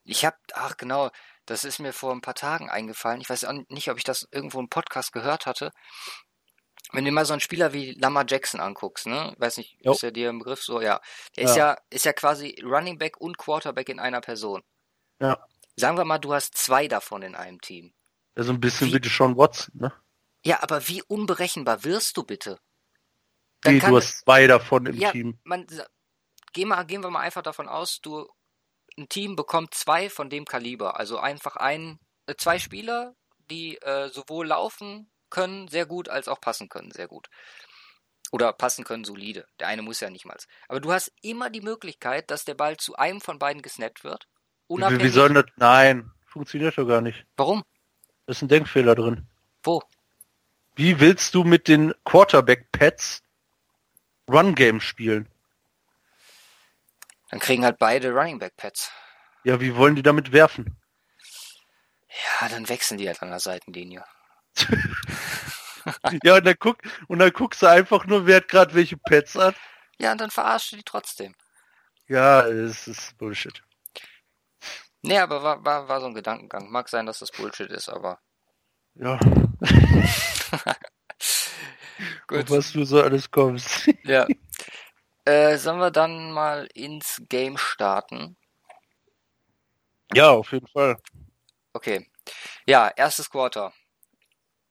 Ich 0.04 0.24
habe, 0.24 0.36
ach 0.52 0.76
genau, 0.76 1.10
das 1.46 1.64
ist 1.64 1.78
mir 1.78 1.92
vor 1.92 2.12
ein 2.12 2.20
paar 2.20 2.34
Tagen 2.34 2.68
eingefallen. 2.68 3.20
Ich 3.20 3.30
weiß 3.30 3.44
auch 3.44 3.54
nicht, 3.68 3.90
ob 3.90 3.98
ich 3.98 4.04
das 4.04 4.28
irgendwo 4.30 4.60
im 4.60 4.68
Podcast 4.68 5.12
gehört 5.12 5.46
hatte. 5.46 5.72
Wenn 6.96 7.04
du 7.04 7.12
mal 7.12 7.24
so 7.24 7.32
einen 7.34 7.40
Spieler 7.40 7.72
wie 7.72 7.92
Lamar 7.92 8.24
Jackson 8.28 8.60
anguckst, 8.60 9.06
ne? 9.06 9.34
Weiß 9.38 9.56
nicht, 9.58 9.76
Jo. 9.84 9.92
ist 9.92 10.02
er 10.02 10.10
dir 10.10 10.30
im 10.30 10.38
Begriff 10.40 10.62
so? 10.62 10.80
Ja. 10.80 11.00
Der 11.36 11.44
ist 11.44 11.56
Ja. 11.56 11.72
ja, 11.74 11.78
ist 11.90 12.04
ja 12.04 12.12
quasi 12.12 12.60
Running 12.64 12.98
Back 12.98 13.20
und 13.20 13.38
Quarterback 13.38 13.88
in 13.88 14.00
einer 14.00 14.20
Person. 14.20 14.62
Ja. 15.20 15.38
Sagen 15.76 15.96
wir 15.98 16.04
mal, 16.04 16.18
du 16.18 16.32
hast 16.34 16.56
zwei 16.56 16.88
davon 16.88 17.22
in 17.22 17.34
einem 17.34 17.60
Team. 17.60 17.92
Also 18.34 18.52
ein 18.52 18.60
bisschen 18.60 18.92
Wie- 18.92 19.02
wie 19.04 19.08
Sean 19.08 19.36
Watson, 19.36 19.74
ne? 19.78 19.92
Ja, 20.44 20.62
aber 20.62 20.86
wie 20.88 21.02
unberechenbar 21.02 21.84
wirst 21.84 22.16
du 22.16 22.22
bitte? 22.24 22.58
Nee, 23.64 23.80
du 23.80 23.96
hast 23.96 24.20
zwei 24.20 24.46
davon 24.46 24.86
im 24.86 24.94
ja, 24.96 25.10
Team. 25.10 25.38
man, 25.44 25.66
geh 26.52 26.64
mal, 26.64 26.84
gehen 26.84 27.02
wir 27.02 27.10
mal 27.10 27.20
einfach 27.20 27.42
davon 27.42 27.68
aus, 27.68 28.00
du, 28.00 28.28
ein 28.96 29.08
Team 29.08 29.34
bekommt 29.36 29.74
zwei 29.74 30.08
von 30.08 30.30
dem 30.30 30.44
Kaliber. 30.44 30.98
Also 30.98 31.18
einfach 31.18 31.56
ein, 31.56 31.98
äh, 32.26 32.34
zwei 32.36 32.58
Spieler, 32.58 33.14
die 33.50 33.76
äh, 33.78 34.08
sowohl 34.08 34.46
laufen 34.46 35.10
können, 35.30 35.68
sehr 35.68 35.86
gut, 35.86 36.08
als 36.08 36.28
auch 36.28 36.40
passen 36.40 36.68
können, 36.68 36.90
sehr 36.90 37.08
gut. 37.08 37.28
Oder 38.32 38.52
passen 38.52 38.84
können, 38.84 39.04
solide. 39.04 39.46
Der 39.60 39.68
eine 39.68 39.82
muss 39.82 40.00
ja 40.00 40.10
nicht 40.10 40.24
mal. 40.24 40.36
Aber 40.68 40.80
du 40.80 40.92
hast 40.92 41.12
immer 41.22 41.50
die 41.50 41.60
Möglichkeit, 41.60 42.30
dass 42.30 42.44
der 42.44 42.54
Ball 42.54 42.76
zu 42.76 42.96
einem 42.96 43.20
von 43.20 43.38
beiden 43.38 43.62
gesnappt 43.62 44.04
wird. 44.04 44.26
Unabhängig. 44.66 45.04
wie 45.04 45.08
sollen 45.10 45.34
das? 45.34 45.44
Nein, 45.56 46.10
funktioniert 46.26 46.76
doch 46.76 46.86
gar 46.86 47.00
nicht. 47.00 47.24
Warum? 47.36 47.64
Da 48.26 48.32
ist 48.32 48.42
ein 48.42 48.48
Denkfehler 48.48 48.96
drin. 48.96 49.28
Wo? 49.62 49.82
Wie 50.74 50.98
willst 51.00 51.34
du 51.34 51.44
mit 51.44 51.68
den 51.68 51.94
Quarterback-Pads 52.04 53.22
Run-Game 54.28 54.80
spielen? 54.80 55.28
Dann 57.30 57.40
kriegen 57.40 57.64
halt 57.64 57.78
beide 57.78 58.12
Running 58.12 58.38
Back 58.38 58.56
Pads. 58.56 58.90
Ja, 59.44 59.60
wie 59.60 59.76
wollen 59.76 59.94
die 59.94 60.02
damit 60.02 60.32
werfen? 60.32 60.76
Ja, 62.40 62.48
dann 62.48 62.68
wechseln 62.68 62.98
die 62.98 63.06
halt 63.06 63.22
an 63.22 63.30
der 63.30 63.40
Seitenlinie. 63.40 64.04
ja, 66.22 66.36
und 66.36 66.46
dann 66.46 66.56
guck, 66.58 66.78
und 67.08 67.18
dann 67.18 67.32
guckst 67.32 67.62
du 67.62 67.66
einfach 67.66 68.06
nur, 68.06 68.26
wer 68.26 68.36
hat 68.36 68.48
gerade 68.48 68.74
welche 68.74 68.96
Pads 68.96 69.34
hat. 69.34 69.56
Ja, 69.98 70.12
und 70.12 70.20
dann 70.20 70.30
verarscht 70.30 70.72
du 70.72 70.76
die 70.76 70.82
trotzdem. 70.82 71.34
Ja, 72.08 72.46
es 72.46 72.86
ist 72.86 73.16
Bullshit. 73.18 73.62
Nee, 75.02 75.18
aber 75.18 75.42
war, 75.42 75.64
war, 75.64 75.88
war 75.88 76.00
so 76.00 76.06
ein 76.06 76.14
Gedankengang. 76.14 76.70
Mag 76.70 76.88
sein, 76.88 77.06
dass 77.06 77.20
das 77.20 77.30
Bullshit 77.30 77.70
ist, 77.70 77.88
aber 77.88 78.18
Ja, 78.94 79.18
gut. 82.26 82.38
auf 82.38 82.50
was 82.50 82.72
du 82.72 82.84
so 82.84 83.02
alles 83.02 83.30
kommst. 83.30 83.88
Ja. 84.04 84.26
Äh, 85.24 85.58
sollen 85.58 85.80
wir 85.80 85.90
dann 85.90 86.32
mal 86.32 86.68
ins 86.72 87.20
Game 87.28 87.58
starten? 87.58 88.36
ja, 90.14 90.30
auf 90.30 90.52
jeden 90.52 90.68
Fall. 90.68 90.96
Okay. 91.72 92.08
Ja, 92.66 92.88
erstes 92.96 93.28
Quarter. 93.28 93.72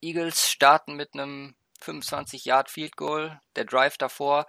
Eagles 0.06 0.50
starten 0.50 0.96
mit 0.96 1.14
einem 1.14 1.56
25 1.82 2.46
Yard 2.46 2.70
Field 2.70 2.96
Goal. 2.96 3.40
Der 3.56 3.66
Drive 3.66 3.98
davor, 3.98 4.46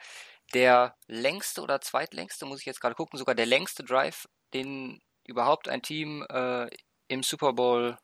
der 0.55 0.95
längste 1.07 1.63
oder 1.63 1.81
zweitlängste, 1.81 2.47
muss 2.47 2.61
ich 2.61 2.67
jetzt 2.67 2.81
gerade 2.81 2.95
gucken, 2.95 3.19
sogar 3.19 3.35
der 3.35 3.47
längste 3.47 3.83
Drive, 3.83 4.29
den 4.55 5.01
überhaupt 5.25 5.69
ein 5.69 5.83
Team 5.83 6.25
äh, 6.29 6.69
im 7.09 7.23
Super 7.23 7.53
Bowl 7.53 7.99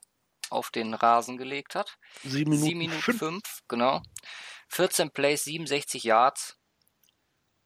auf 0.51 0.71
den 0.71 0.95
Rasen 0.95 1.37
gelegt 1.37 1.75
hat. 1.75 1.97
Sieben 2.23 2.51
Minuten, 2.51 2.69
7 2.69 2.79
Minuten 2.79 3.03
fünf. 3.03 3.19
5, 3.19 3.43
genau. 3.69 4.03
14 4.69 5.11
Plays, 5.11 5.45
67 5.45 6.05
Yards. 6.05 6.59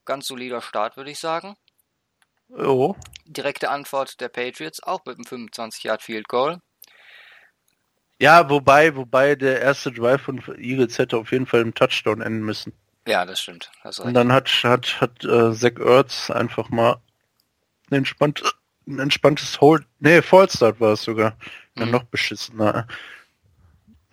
Ganz 0.04 0.26
solider 0.26 0.60
Start, 0.60 0.96
würde 0.96 1.10
ich 1.10 1.18
sagen. 1.18 1.56
Oh, 2.48 2.94
Direkte 3.24 3.70
Antwort 3.70 4.20
der 4.20 4.28
Patriots, 4.28 4.80
auch 4.82 5.04
mit 5.04 5.16
einem 5.16 5.24
25 5.24 5.82
Yard 5.84 6.02
Field 6.02 6.28
Goal. 6.28 6.60
Ja, 8.20 8.48
wobei, 8.50 8.96
wobei 8.96 9.34
der 9.34 9.60
erste 9.60 9.92
Drive 9.92 10.22
von 10.22 10.42
Eagles 10.58 10.98
hätte 10.98 11.16
auf 11.18 11.32
jeden 11.32 11.46
Fall 11.46 11.60
im 11.60 11.74
Touchdown 11.74 12.20
enden 12.22 12.44
müssen. 12.44 12.72
Ja, 13.06 13.24
das 13.24 13.40
stimmt. 13.40 13.70
Hast 13.82 14.00
Und 14.00 14.14
dann 14.14 14.32
hat 14.32 14.48
hat 14.64 15.00
hat 15.00 15.24
äh, 15.24 15.52
Zach 15.54 15.78
Ertz 15.78 16.30
einfach 16.30 16.68
mal 16.70 16.96
ein, 17.90 17.96
entspannt, 17.98 18.42
ein 18.86 18.98
entspanntes 18.98 19.60
Hold, 19.60 19.86
nee, 20.00 20.22
Fallstart 20.22 20.80
war 20.80 20.92
es 20.92 21.02
sogar. 21.02 21.36
Dann 21.76 21.88
Mhm. 21.88 21.92
noch 21.92 22.04
beschissener. 22.04 22.86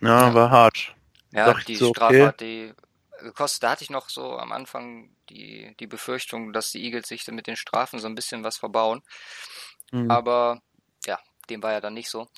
Ja, 0.00 0.20
Ja. 0.28 0.34
war 0.34 0.50
hart. 0.50 0.94
Ja, 1.32 1.48
dachte 1.48 1.66
die 1.66 1.76
so, 1.76 1.88
Strafe 1.88 2.16
okay. 2.18 2.26
hat 2.26 2.40
die 2.40 2.72
gekostet. 3.20 3.62
Da 3.62 3.70
hatte 3.70 3.84
ich 3.84 3.90
noch 3.90 4.08
so 4.08 4.38
am 4.38 4.52
Anfang 4.52 5.10
die, 5.30 5.74
die 5.80 5.86
Befürchtung, 5.86 6.52
dass 6.52 6.70
die 6.70 6.84
Eagles 6.84 7.08
sich 7.08 7.26
mit 7.28 7.46
den 7.46 7.56
Strafen 7.56 7.98
so 7.98 8.06
ein 8.06 8.14
bisschen 8.14 8.44
was 8.44 8.58
verbauen. 8.58 9.02
Mhm. 9.92 10.10
Aber 10.10 10.62
ja, 11.06 11.18
dem 11.50 11.62
war 11.62 11.72
ja 11.72 11.80
dann 11.80 11.94
nicht 11.94 12.10
so. 12.10 12.28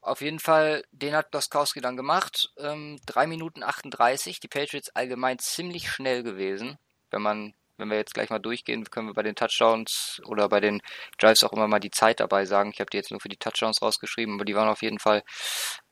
Auf 0.00 0.20
jeden 0.20 0.38
Fall, 0.38 0.84
den 0.92 1.14
hat 1.14 1.32
Goskowski 1.32 1.80
dann 1.80 1.96
gemacht. 1.96 2.50
Ähm, 2.56 2.98
3 3.06 3.26
Minuten 3.26 3.62
38. 3.62 4.40
Die 4.40 4.48
Patriots 4.48 4.90
allgemein 4.90 5.38
ziemlich 5.38 5.90
schnell 5.90 6.22
gewesen. 6.22 6.78
Wenn 7.10 7.22
man, 7.22 7.54
wenn 7.76 7.90
wir 7.90 7.96
jetzt 7.96 8.14
gleich 8.14 8.30
mal 8.30 8.38
durchgehen, 8.38 8.84
können 8.84 9.08
wir 9.08 9.14
bei 9.14 9.22
den 9.22 9.34
Touchdowns 9.34 10.20
oder 10.24 10.48
bei 10.48 10.60
den 10.60 10.80
Drives 11.18 11.42
auch 11.42 11.52
immer 11.52 11.66
mal 11.66 11.80
die 11.80 11.90
Zeit 11.90 12.20
dabei 12.20 12.44
sagen. 12.44 12.70
Ich 12.72 12.80
habe 12.80 12.90
die 12.90 12.96
jetzt 12.96 13.10
nur 13.10 13.20
für 13.20 13.28
die 13.28 13.36
Touchdowns 13.36 13.82
rausgeschrieben, 13.82 14.34
aber 14.34 14.44
die 14.44 14.54
waren 14.54 14.68
auf 14.68 14.82
jeden 14.82 14.98
Fall 14.98 15.24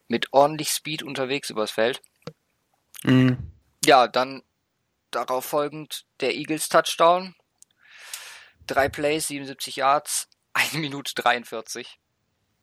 mit 0.07 0.31
ordentlich 0.31 0.69
Speed 0.69 1.03
unterwegs 1.03 1.49
übers 1.49 1.71
Feld. 1.71 2.01
Mhm. 3.03 3.51
Ja, 3.85 4.07
dann 4.07 4.43
darauf 5.11 5.45
folgend 5.45 6.05
der 6.19 6.35
Eagles 6.35 6.69
Touchdown. 6.69 7.35
Drei 8.65 8.89
Plays, 8.89 9.27
77 9.27 9.75
Yards, 9.77 10.29
1 10.53 10.73
Minute 10.73 11.13
43. 11.15 11.99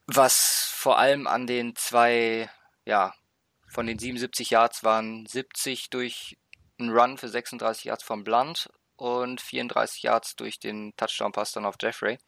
Was 0.06 0.70
vor 0.72 0.98
allem 0.98 1.26
an 1.26 1.46
den 1.46 1.76
zwei, 1.76 2.50
ja, 2.84 3.14
von 3.68 3.86
den 3.86 3.98
77 3.98 4.50
Yards 4.50 4.84
waren 4.84 5.26
70 5.26 5.90
durch 5.90 6.36
einen 6.78 6.90
Run 6.90 7.18
für 7.18 7.28
36 7.28 7.84
Yards 7.84 8.04
von 8.04 8.24
Blunt 8.24 8.68
und 8.96 9.40
34 9.40 10.02
Yards 10.02 10.36
durch 10.36 10.58
den 10.58 10.94
Touchdown-Pass 10.96 11.52
dann 11.52 11.64
auf 11.64 11.76
Jeffrey. 11.80 12.18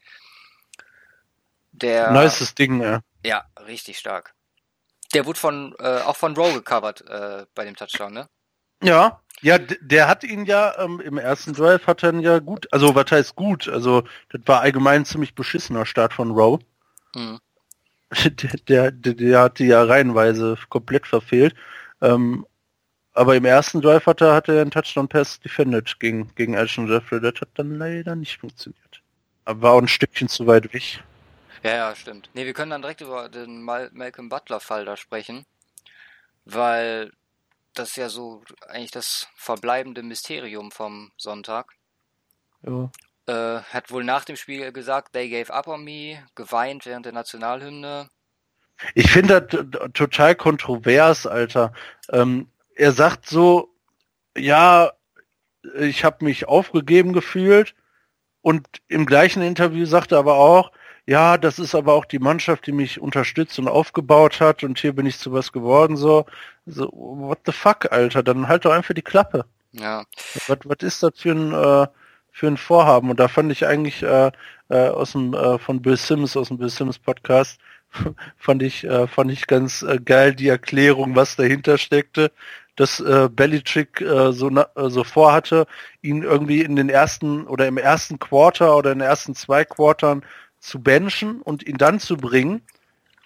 Der, 1.73 2.11
Nices 2.11 2.55
Ding, 2.55 2.81
ja. 2.81 3.01
ja, 3.23 3.45
richtig 3.67 3.99
stark. 3.99 4.35
Der 5.13 5.27
wurde 5.27 5.39
von, 5.39 5.75
äh, 5.79 6.01
auch 6.01 6.17
von 6.17 6.35
Rowe 6.35 6.55
gecovert 6.55 7.03
äh, 7.09 7.47
bei 7.55 7.65
dem 7.65 7.77
Touchdown, 7.77 8.13
ne? 8.13 8.29
Ja, 8.83 9.21
ja, 9.43 9.59
der 9.59 10.09
hat 10.09 10.25
ihn 10.25 10.47
ja 10.47 10.79
ähm, 10.79 11.01
im 11.01 11.19
ersten 11.19 11.53
Drive 11.53 11.87
hat 11.87 12.03
er 12.03 12.13
ihn 12.13 12.21
ja 12.21 12.39
gut, 12.39 12.67
also 12.73 12.95
was 12.95 13.11
heißt 13.11 13.37
gut, 13.37 13.69
also 13.69 14.03
das 14.31 14.41
war 14.47 14.61
allgemein 14.63 15.03
ein 15.03 15.05
ziemlich 15.05 15.35
beschissener 15.35 15.85
Start 15.85 16.15
von 16.15 16.31
Rowe. 16.31 16.65
Mhm. 17.15 17.39
Der, 18.69 18.93
der, 18.93 19.15
der 19.15 19.41
hat 19.41 19.59
die 19.59 19.67
ja 19.67 19.83
reihenweise 19.83 20.57
komplett 20.69 21.07
verfehlt. 21.07 21.57
Ähm, 22.01 22.47
aber 23.13 23.35
im 23.35 23.45
ersten 23.45 23.81
Drive 23.81 24.07
hat 24.07 24.21
er, 24.21 24.35
hat 24.35 24.49
er 24.49 24.61
einen 24.61 24.71
Touchdown-Pass 24.71 25.41
defended 25.41 25.99
gegen, 25.99 26.35
gegen 26.35 26.57
Alshon 26.57 26.87
Jeffrey. 26.87 27.21
Das 27.21 27.41
hat 27.41 27.49
dann 27.55 27.79
leider 27.79 28.15
nicht 28.15 28.39
funktioniert. 28.39 29.03
Aber 29.45 29.63
war 29.63 29.73
auch 29.73 29.81
ein 29.81 29.89
Stückchen 29.89 30.29
zu 30.29 30.47
weit 30.47 30.73
weg. 30.75 31.03
Ja, 31.63 31.75
ja, 31.75 31.97
stimmt. 31.97 32.31
Nee, 32.35 32.45
wir 32.45 32.53
können 32.53 32.71
dann 32.71 32.83
direkt 32.83 33.01
über 33.01 33.29
den 33.29 33.63
Mal 33.63 33.91
Malcolm 33.93 34.29
Butler-Fall 34.29 34.85
da 34.85 34.97
sprechen, 34.97 35.47
weil 36.45 37.11
das 37.75 37.91
ist 37.91 37.97
ja 37.97 38.09
so 38.09 38.45
eigentlich 38.69 38.91
das 38.91 39.29
verbleibende 39.35 40.03
Mysterium 40.03 40.71
vom 40.71 41.11
Sonntag. 41.17 41.73
Ja. 42.63 42.91
Äh, 43.27 43.61
hat 43.61 43.91
wohl 43.91 44.05
nach 44.05 44.25
dem 44.25 44.37
Spiel 44.37 44.71
gesagt, 44.73 45.13
they 45.13 45.29
gave 45.29 45.53
up 45.53 45.67
on 45.67 45.83
me, 45.83 46.23
geweint 46.35 46.87
während 46.87 47.07
der 47.07 47.13
Nationalhymne. 47.13 48.09
Ich 48.95 49.11
finde 49.11 49.43
das 49.43 49.91
total 49.95 50.35
kontrovers, 50.35 51.27
Alter. 51.27 51.73
Ähm, 52.11 52.49
er 52.77 52.93
sagt 52.93 53.27
so, 53.27 53.75
ja, 54.37 54.93
ich 55.79 56.05
habe 56.05 56.25
mich 56.25 56.47
aufgegeben 56.47 57.13
gefühlt 57.13 57.75
und 58.43 58.67
im 58.87 59.07
gleichen 59.07 59.43
Interview 59.43 59.87
sagt 59.87 60.13
er 60.13 60.19
aber 60.19 60.35
auch, 60.35 60.71
ja, 61.07 61.39
das 61.39 61.59
ist 61.59 61.75
aber 61.75 61.95
auch 61.95 62.05
die 62.05 62.19
Mannschaft, 62.19 62.67
die 62.67 62.73
mich 62.73 63.01
unterstützt 63.01 63.59
und 63.59 63.69
aufgebaut 63.69 64.41
hat 64.41 64.63
und 64.63 64.79
hier 64.79 64.93
bin 64.93 65.07
ich 65.07 65.19
zu 65.19 65.33
was 65.33 65.53
geworden, 65.53 65.97
so, 65.97 66.27
so 66.67 66.91
what 66.93 67.41
the 67.47 67.53
fuck, 67.53 67.91
Alter, 67.91 68.23
dann 68.23 68.49
halt 68.49 68.65
doch 68.65 68.73
einfach 68.73 68.95
die 68.95 69.03
Klappe. 69.03 69.47
Ja, 69.73 70.05
Was, 70.47 70.59
was 70.65 70.79
ist 70.81 71.03
das 71.03 71.13
für 71.17 71.33
ein, 71.33 71.53
äh, 71.53 71.87
für 72.37 72.49
ein 72.49 72.59
Vorhaben? 72.59 73.09
Und 73.11 73.19
da 73.19 73.29
fand 73.29 73.51
ich 73.51 73.67
eigentlich 73.67 74.03
äh, 74.03 74.31
äh, 74.69 74.89
aus 74.89 75.13
dem 75.13 75.33
äh, 75.33 75.59
von 75.59 75.81
Bill 75.81 75.97
Sims, 75.97 76.37
aus 76.37 76.49
dem 76.49 76.59
Bill 76.59 76.69
Sims 76.69 76.99
Podcast, 76.99 77.59
fand 78.37 78.63
ich, 78.63 78.85
äh, 78.85 79.07
fand 79.07 79.33
ich 79.33 79.47
ganz 79.47 79.83
äh, 79.83 79.99
geil 79.99 80.35
die 80.35 80.49
Erklärung, 80.49 81.17
was 81.17 81.37
dahinter 81.37 81.79
steckte, 81.79 82.31
dass 82.77 83.01
äh, 83.01 83.31
Belichick 83.33 84.03
äh, 84.03 84.33
so, 84.33 84.51
na, 84.51 84.69
äh, 84.77 84.91
so 84.91 85.03
vorhatte, 85.03 85.67
ihn 86.03 86.23
irgendwie 86.23 86.61
in 86.61 86.77
den 86.77 86.91
ersten 86.91 87.47
oder 87.47 87.67
im 87.67 87.79
ersten 87.79 88.19
Quarter 88.19 88.77
oder 88.77 88.93
in 88.93 88.99
den 88.99 89.09
ersten 89.09 89.35
zwei 89.35 89.65
Quartern 89.65 90.23
zu 90.61 90.81
benchen 90.81 91.41
und 91.41 91.67
ihn 91.67 91.79
dann 91.79 92.01
zu 92.01 92.19
bringen. 92.19 92.61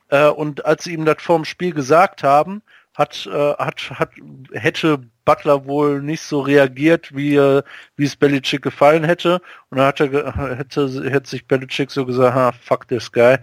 Äh, 0.09 0.29
und 0.29 0.65
als 0.67 0.85
sie 0.85 0.95
ihm 0.95 1.05
das 1.05 1.21
vor 1.21 1.37
dem 1.37 1.45
Spiel 1.45 1.73
gesagt 1.75 2.23
haben, 2.23 2.63
hat, 2.95 3.27
äh, 3.27 3.55
hat, 3.55 3.91
hat, 3.91 4.11
hätte 4.53 5.01
Butler 5.25 5.65
wohl 5.65 6.03
nicht 6.03 6.23
so 6.23 6.41
reagiert, 6.41 7.15
wie, 7.15 7.37
äh, 7.37 7.63
wie 7.97 8.05
es 8.05 8.17
Belichick 8.17 8.63
gefallen 8.63 9.05
hätte. 9.05 9.41
Und 9.71 9.79
dann 9.79 9.87
hat 9.87 10.01
er, 10.01 10.57
hätte, 10.59 11.11
hätte 11.11 11.31
sich 11.31 11.47
Belichick 11.47 11.91
so 11.91 12.05
gesagt, 12.05 12.35
ha, 12.35 12.53
fuck 12.53 12.89
this 12.89 13.11
guy, 13.11 13.39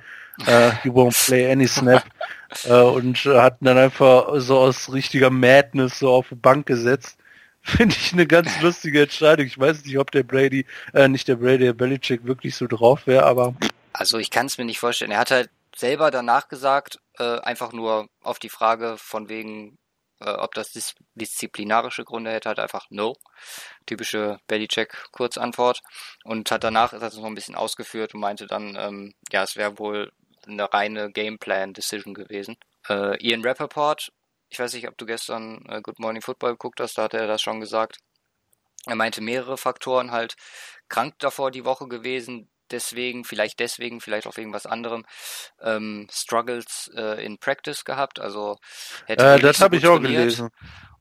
uh, 0.47 0.71
he 0.83 0.89
won't 0.89 1.15
play 1.25 1.51
any 1.51 1.67
snap. 1.67 2.03
äh, 2.65 2.73
und 2.73 3.25
äh, 3.25 3.39
hat 3.39 3.61
ihn 3.61 3.65
dann 3.65 3.77
einfach 3.77 4.27
so 4.35 4.57
aus 4.59 4.91
richtiger 4.91 5.29
Madness 5.29 5.99
so 5.99 6.11
auf 6.11 6.29
die 6.29 6.35
Bank 6.35 6.65
gesetzt. 6.65 7.17
finde 7.67 7.95
ich 7.99 8.13
eine 8.13 8.25
ganz 8.25 8.61
lustige 8.61 9.03
Entscheidung. 9.03 9.45
Ich 9.45 9.59
weiß 9.59 9.83
nicht, 9.83 9.97
ob 9.97 10.11
der 10.11 10.23
Brady, 10.23 10.65
äh, 10.93 11.07
nicht 11.07 11.27
der 11.27 11.35
Brady, 11.35 11.65
der 11.65 11.73
Belichick 11.73 12.25
wirklich 12.25 12.55
so 12.55 12.65
drauf 12.65 13.07
wäre, 13.07 13.25
aber. 13.25 13.55
Also 13.91 14.17
ich 14.17 14.31
kann 14.31 14.45
es 14.45 14.57
mir 14.57 14.65
nicht 14.65 14.79
vorstellen. 14.79 15.11
Er 15.11 15.19
hat 15.19 15.31
halt 15.31 15.49
selber 15.77 16.11
danach 16.11 16.47
gesagt, 16.47 16.99
äh, 17.19 17.39
einfach 17.39 17.71
nur 17.71 18.07
auf 18.21 18.39
die 18.39 18.49
Frage 18.49 18.97
von 18.97 19.29
wegen, 19.29 19.77
äh, 20.19 20.31
ob 20.31 20.53
das 20.55 20.71
dis 20.71 20.95
disziplinarische 21.13 22.03
Gründe 22.03 22.31
hätte, 22.31 22.49
halt 22.49 22.59
einfach 22.59 22.87
no. 22.89 23.15
Typische 23.85 24.39
Belichick-Kurzantwort. 24.47 25.81
Und 26.23 26.49
hat 26.51 26.63
danach 26.63 26.93
ist 26.93 27.01
das 27.01 27.15
noch 27.15 27.25
ein 27.25 27.35
bisschen 27.35 27.55
ausgeführt 27.55 28.13
und 28.13 28.21
meinte 28.21 28.47
dann, 28.47 28.75
ähm, 28.75 29.13
ja, 29.31 29.43
es 29.43 29.55
wäre 29.55 29.77
wohl 29.77 30.11
eine 30.47 30.71
reine 30.73 31.11
Gameplan-Decision 31.11 32.13
gewesen. 32.13 32.57
Äh, 32.89 33.17
Ian 33.23 33.45
Rappaport, 33.45 34.11
ich 34.49 34.59
weiß 34.59 34.73
nicht, 34.73 34.87
ob 34.87 34.97
du 34.97 35.05
gestern 35.05 35.65
äh, 35.69 35.81
Good 35.81 35.99
Morning 35.99 36.21
Football 36.21 36.51
geguckt 36.51 36.79
hast, 36.79 36.97
da 36.97 37.03
hat 37.03 37.13
er 37.13 37.27
das 37.27 37.41
schon 37.41 37.59
gesagt. 37.59 37.97
Er 38.85 38.95
meinte 38.95 39.21
mehrere 39.21 39.57
Faktoren 39.57 40.11
halt 40.11 40.35
krank 40.87 41.15
davor 41.19 41.51
die 41.51 41.65
Woche 41.65 41.87
gewesen, 41.87 42.49
deswegen, 42.71 43.23
vielleicht 43.23 43.59
deswegen, 43.59 44.01
vielleicht 44.01 44.27
auch 44.27 44.37
wegen 44.37 44.53
was 44.53 44.65
anderem, 44.65 45.05
ähm, 45.61 46.07
Struggles 46.11 46.91
äh, 46.95 47.23
in 47.25 47.37
Practice 47.37 47.83
gehabt. 47.85 48.19
Also 48.19 48.57
hätte 49.05 49.25
äh, 49.25 49.39
das 49.39 49.57
so 49.57 49.65
habe 49.65 49.77
ich 49.77 49.87
auch 49.87 49.99
gelesen. 49.99 50.49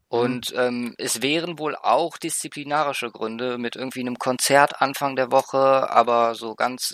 Und 0.08 0.54
ähm, 0.56 0.94
es 0.98 1.20
wären 1.20 1.58
wohl 1.58 1.74
auch 1.74 2.16
disziplinarische 2.16 3.10
Gründe 3.10 3.58
mit 3.58 3.74
irgendwie 3.74 4.00
einem 4.00 4.18
Konzert 4.18 4.80
Anfang 4.80 5.16
der 5.16 5.32
Woche, 5.32 5.90
aber 5.90 6.36
so 6.36 6.54
ganz 6.54 6.92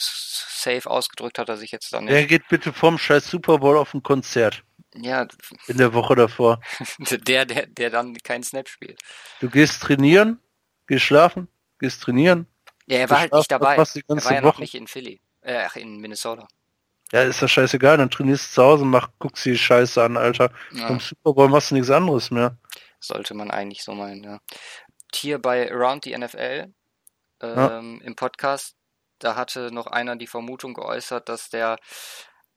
safe 0.63 0.89
ausgedrückt 0.89 1.39
hat 1.39 1.51
er 1.51 1.59
sich 1.59 1.73
jetzt 1.73 1.93
dann 1.93 2.05
nicht. 2.05 2.15
Er 2.15 2.27
geht 2.27 2.49
bitte 2.49 2.73
vom 2.73 2.97
scheiß 2.97 3.29
Super 3.29 3.59
Bowl 3.59 3.77
auf 3.77 3.93
ein 3.93 4.03
Konzert. 4.03 4.65
Ja. 4.95 5.27
In 5.67 5.77
der 5.77 5.93
Woche 5.93 6.15
davor. 6.15 6.61
der, 7.11 7.45
der, 7.45 7.67
der 7.67 7.91
dann 7.91 8.15
keinen 8.17 8.43
Snap 8.45 8.69
spielt. 8.69 9.01
Du 9.41 9.51
gehst 9.51 9.83
trainieren, 9.83 10.39
gehst 10.87 11.05
schlafen, 11.05 11.49
gehst 11.79 12.03
trainieren, 12.03 12.47
ja, 12.93 12.99
er 13.01 13.11
war 13.11 13.21
halt 13.21 13.33
nicht 13.33 13.51
dabei. 13.51 13.77
Er 13.77 14.25
war 14.25 14.33
ja 14.33 14.41
noch 14.41 14.59
nicht 14.59 14.75
in 14.75 14.87
Philly. 14.87 15.21
Äh, 15.41 15.65
ach, 15.67 15.77
in 15.77 15.99
Minnesota. 15.99 16.47
Ja, 17.13 17.23
ist 17.23 17.43
das 17.43 17.51
scheißegal, 17.51 17.99
dann 17.99 18.11
trainierst 18.11 18.51
du 18.51 18.55
zu 18.55 18.63
Hause, 18.63 18.85
mach, 18.87 19.11
guckst 19.19 19.45
die 19.45 19.59
Scheiße 19.59 20.03
an, 20.03 20.17
Alter. 20.17 20.51
Ja. 20.73 20.87
Vom 20.87 20.99
Super 20.99 21.35
Bowl 21.35 21.49
machst 21.49 21.71
du 21.71 21.75
nichts 21.75 21.91
anderes 21.91 22.31
mehr. 22.31 22.57
Sollte 23.01 23.35
man 23.35 23.51
eigentlich 23.51 23.85
so 23.85 23.93
meinen, 23.93 24.25
ja. 24.25 24.41
Hier 25.15 25.39
bei 25.39 25.71
Around 25.71 26.05
the 26.05 26.17
NFL 26.17 26.73
ähm, 27.43 27.57
ja. 27.57 27.79
im 28.07 28.17
Podcast, 28.17 28.77
da 29.19 29.37
hatte 29.37 29.71
noch 29.73 29.89
einer 29.89 30.17
die 30.17 30.27
Vermutung 30.27 30.73
geäußert, 30.73 31.29
dass 31.29 31.51
der 31.51 31.79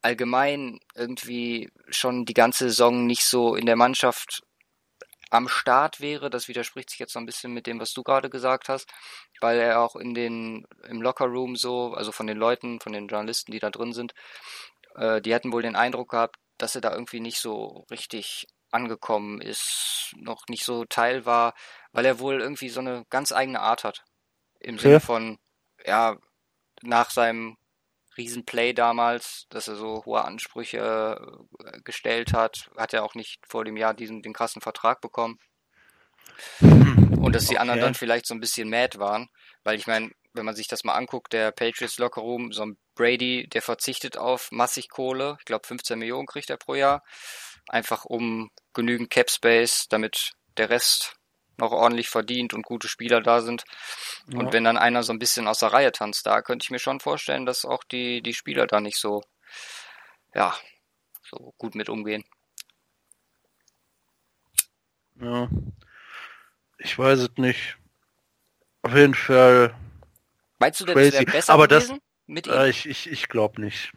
allgemein 0.01 0.79
irgendwie 0.93 1.69
schon 1.89 2.25
die 2.25 2.33
ganze 2.33 2.69
Saison 2.69 3.05
nicht 3.05 3.25
so 3.25 3.55
in 3.55 3.65
der 3.65 3.75
Mannschaft 3.75 4.43
am 5.31 5.49
Start 5.49 5.99
wäre. 5.99 6.29
Das 6.29 6.47
widerspricht 6.47 6.91
sich 6.91 6.99
jetzt 6.99 7.13
so 7.13 7.19
ein 7.19 7.25
bisschen 7.25 7.53
mit 7.53 7.67
dem, 7.67 7.79
was 7.79 7.91
du 7.91 8.03
gerade 8.03 8.29
gesagt 8.29 8.69
hast, 8.69 8.89
weil 9.41 9.59
er 9.59 9.81
auch 9.81 9.95
in 9.95 10.13
den 10.13 10.65
im 10.87 11.01
Lockerroom 11.01 11.55
so, 11.55 11.93
also 11.93 12.11
von 12.11 12.27
den 12.27 12.37
Leuten, 12.37 12.79
von 12.79 12.93
den 12.93 13.07
Journalisten, 13.07 13.51
die 13.51 13.59
da 13.59 13.69
drin 13.69 13.93
sind, 13.93 14.13
äh, 14.95 15.21
die 15.21 15.33
hatten 15.33 15.51
wohl 15.51 15.61
den 15.61 15.75
Eindruck 15.75 16.11
gehabt, 16.11 16.37
dass 16.57 16.75
er 16.75 16.81
da 16.81 16.93
irgendwie 16.93 17.19
nicht 17.19 17.39
so 17.39 17.85
richtig 17.91 18.47
angekommen 18.71 19.41
ist, 19.41 20.13
noch 20.17 20.43
nicht 20.49 20.65
so 20.65 20.85
Teil 20.85 21.25
war, 21.25 21.53
weil 21.91 22.05
er 22.05 22.19
wohl 22.19 22.41
irgendwie 22.41 22.69
so 22.69 22.79
eine 22.79 23.05
ganz 23.09 23.31
eigene 23.31 23.61
Art 23.61 23.83
hat. 23.83 24.03
Im 24.59 24.77
Sinne 24.79 24.99
von, 24.99 25.37
ja, 25.85 26.17
nach 26.81 27.11
seinem 27.11 27.57
Riesenplay 28.17 28.73
damals, 28.73 29.45
dass 29.49 29.67
er 29.67 29.75
so 29.75 30.03
hohe 30.05 30.23
Ansprüche 30.23 31.19
äh, 31.63 31.81
gestellt 31.81 32.33
hat. 32.33 32.69
Hat 32.77 32.93
er 32.93 33.03
auch 33.03 33.15
nicht 33.15 33.41
vor 33.47 33.65
dem 33.65 33.77
Jahr 33.77 33.93
diesen 33.93 34.21
den 34.21 34.33
krassen 34.33 34.61
Vertrag 34.61 35.01
bekommen. 35.01 35.37
Und 36.61 37.33
dass 37.33 37.45
die 37.45 37.55
okay. 37.55 37.57
anderen 37.57 37.81
dann 37.81 37.93
vielleicht 37.95 38.25
so 38.27 38.33
ein 38.33 38.39
bisschen 38.39 38.69
mad 38.69 38.99
waren. 38.99 39.29
Weil 39.63 39.77
ich 39.77 39.87
meine, 39.87 40.11
wenn 40.33 40.45
man 40.45 40.55
sich 40.55 40.67
das 40.67 40.83
mal 40.83 40.93
anguckt, 40.93 41.33
der 41.33 41.51
Patriots 41.51 41.97
Lockerroom, 41.97 42.51
so 42.51 42.63
ein 42.63 42.77
Brady, 42.95 43.47
der 43.47 43.61
verzichtet 43.61 44.17
auf 44.17 44.51
massig 44.51 44.89
Kohle. 44.89 45.37
Ich 45.39 45.45
glaube 45.45 45.67
15 45.67 45.97
Millionen 45.97 46.27
kriegt 46.27 46.49
er 46.49 46.57
pro 46.57 46.75
Jahr. 46.75 47.03
Einfach 47.67 48.05
um 48.05 48.51
genügend 48.73 49.09
Cap 49.09 49.29
Space, 49.29 49.87
damit 49.89 50.33
der 50.57 50.69
Rest 50.69 51.15
noch 51.57 51.71
ordentlich 51.71 52.09
verdient 52.09 52.53
und 52.53 52.63
gute 52.63 52.87
Spieler 52.87 53.21
da 53.21 53.41
sind. 53.41 53.63
Ja. 54.27 54.39
Und 54.39 54.53
wenn 54.53 54.63
dann 54.63 54.77
einer 54.77 55.03
so 55.03 55.13
ein 55.13 55.19
bisschen 55.19 55.47
aus 55.47 55.59
der 55.59 55.73
Reihe 55.73 55.91
tanzt, 55.91 56.25
da 56.25 56.41
könnte 56.41 56.63
ich 56.63 56.69
mir 56.69 56.79
schon 56.79 56.99
vorstellen, 56.99 57.45
dass 57.45 57.65
auch 57.65 57.83
die, 57.83 58.21
die 58.21 58.33
Spieler 58.33 58.67
da 58.67 58.81
nicht 58.81 58.97
so, 58.97 59.23
ja, 60.33 60.55
so 61.23 61.53
gut 61.57 61.75
mit 61.75 61.89
umgehen. 61.89 62.23
Ja. 65.19 65.47
Ich 66.85 66.99
weiß 66.99 67.17
es 67.17 67.31
nicht. 67.37 67.79
Auf 68.83 68.93
jeden 68.93 69.15
Fall. 69.15 69.75
Meinst 70.59 70.81
du 70.81 70.85
denn, 70.85 70.93
crazy. 70.93 71.09
das 71.09 71.19
wäre 71.19 71.31
besser 71.31 71.53
Aber 71.53 71.67
gewesen 71.67 71.95
das, 71.95 71.99
mit 72.27 72.45
ihm? 72.45 72.53
Äh, 72.53 72.69
ich 72.69 72.85
ich, 72.85 73.09
ich 73.09 73.27
glaube 73.27 73.59
nicht. 73.59 73.91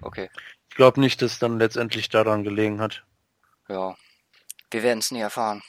Okay. 0.00 0.30
Ich 0.70 0.74
glaube 0.74 1.00
nicht, 1.00 1.20
dass 1.20 1.32
es 1.32 1.38
dann 1.38 1.58
letztendlich 1.58 2.08
daran 2.08 2.42
gelegen 2.42 2.80
hat. 2.80 3.04
Ja. 3.68 3.94
Wir 4.70 4.82
werden 4.82 5.00
es 5.00 5.10
nie 5.10 5.20
erfahren. 5.20 5.62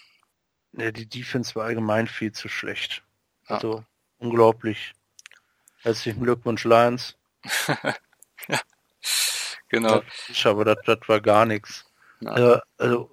Ja, 0.72 0.92
die 0.92 1.10
Defense 1.10 1.56
war 1.56 1.66
allgemein 1.66 2.08
viel 2.08 2.32
zu 2.32 2.48
schlecht. 2.48 3.04
Ja. 3.50 3.56
Also 3.56 3.84
unglaublich. 4.18 4.94
Herzlichen 5.82 6.24
Glückwunsch, 6.24 6.64
Lions. 6.64 7.18
ja, 8.48 8.62
genau. 9.68 10.02
Das, 10.30 10.46
aber 10.46 10.64
das, 10.64 10.78
das 10.86 11.00
war 11.08 11.20
gar 11.20 11.46
nichts. 11.46 11.86
Ja. 12.22 12.32
Also, 12.32 12.62
er 12.78 13.08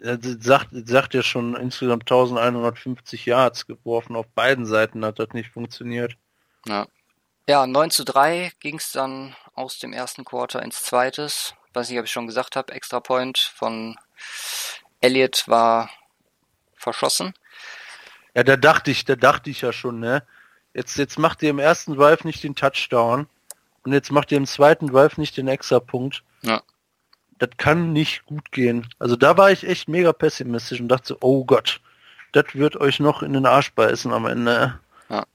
sagt, 0.00 0.70
sagt 0.72 1.14
ja 1.14 1.22
schon 1.22 1.54
insgesamt 1.56 2.04
1150 2.04 3.26
Yards 3.26 3.66
geworfen. 3.66 4.16
Auf 4.16 4.26
beiden 4.28 4.66
Seiten 4.66 5.04
hat 5.04 5.18
das 5.18 5.30
nicht 5.32 5.50
funktioniert. 5.50 6.16
Ja. 6.66 6.86
Ja, 7.48 7.66
9 7.66 7.90
zu 7.90 8.04
3 8.04 8.52
ging 8.60 8.76
es 8.76 8.92
dann 8.92 9.34
aus 9.54 9.78
dem 9.78 9.92
ersten 9.92 10.24
Quarter 10.24 10.62
ins 10.62 10.82
zweites. 10.82 11.54
Weiß 11.72 11.88
nicht, 11.88 11.98
ob 11.98 12.04
ich 12.04 12.12
schon 12.12 12.26
gesagt 12.26 12.56
habe, 12.56 12.72
Extra 12.72 13.00
Point 13.00 13.38
von 13.38 13.96
Elliott 15.00 15.48
war 15.48 15.90
verschossen. 16.76 17.34
Ja, 18.34 18.44
da 18.44 18.56
dachte 18.56 18.90
ich, 18.90 19.04
da 19.04 19.16
dachte 19.16 19.50
ich 19.50 19.62
ja 19.62 19.72
schon, 19.72 19.98
ne? 19.98 20.24
Jetzt, 20.74 20.96
jetzt 20.98 21.18
macht 21.18 21.42
ihr 21.42 21.50
im 21.50 21.58
ersten 21.58 21.96
Drive 21.96 22.24
nicht 22.24 22.44
den 22.44 22.54
Touchdown 22.54 23.28
und 23.82 23.92
jetzt 23.92 24.12
macht 24.12 24.30
ihr 24.30 24.38
im 24.38 24.46
zweiten 24.46 24.86
Drive 24.86 25.18
nicht 25.18 25.36
den 25.36 25.48
Extra-Punkt. 25.48 26.22
Ja. 26.42 26.62
Das 27.40 27.50
kann 27.56 27.92
nicht 27.92 28.24
gut 28.26 28.52
gehen. 28.52 28.86
Also 28.98 29.16
da 29.16 29.36
war 29.36 29.50
ich 29.50 29.66
echt 29.66 29.88
mega 29.88 30.12
pessimistisch 30.12 30.80
und 30.80 30.88
dachte 30.88 31.08
so, 31.08 31.16
oh 31.20 31.44
Gott, 31.44 31.80
das 32.32 32.54
wird 32.54 32.76
euch 32.76 33.00
noch 33.00 33.22
in 33.22 33.32
den 33.32 33.46
Arsch 33.46 33.72
beißen 33.72 34.12
am 34.12 34.26
Ende. 34.26 34.78
Ja. 35.08 35.26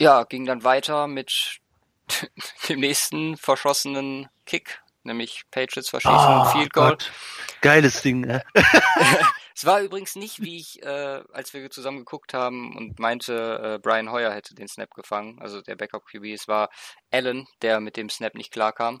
Ja, 0.00 0.24
ging 0.24 0.44
dann 0.44 0.64
weiter 0.64 1.06
mit 1.06 1.60
dem 2.68 2.80
nächsten 2.80 3.36
verschossenen 3.36 4.28
Kick, 4.44 4.82
nämlich 5.04 5.44
Patriots 5.50 5.88
verschießen 5.88 6.16
oh, 6.16 6.44
Field 6.46 6.72
Goal. 6.72 6.90
Gott. 6.90 7.12
Geiles 7.62 8.02
Ding, 8.02 8.20
ne? 8.20 8.42
Es 9.58 9.66
war 9.66 9.80
übrigens 9.80 10.14
nicht, 10.14 10.40
wie 10.40 10.56
ich, 10.56 10.80
äh, 10.84 11.20
als 11.32 11.52
wir 11.52 11.68
zusammen 11.68 11.98
geguckt 11.98 12.32
haben 12.32 12.76
und 12.76 13.00
meinte, 13.00 13.60
äh, 13.74 13.78
Brian 13.80 14.12
Hoyer 14.12 14.32
hätte 14.32 14.54
den 14.54 14.68
Snap 14.68 14.94
gefangen, 14.94 15.40
also 15.40 15.60
der 15.62 15.74
Backup 15.74 16.06
QB. 16.06 16.26
Es 16.26 16.46
war 16.46 16.70
Allen, 17.10 17.48
der 17.60 17.80
mit 17.80 17.96
dem 17.96 18.08
Snap 18.08 18.36
nicht 18.36 18.52
klarkam. 18.52 19.00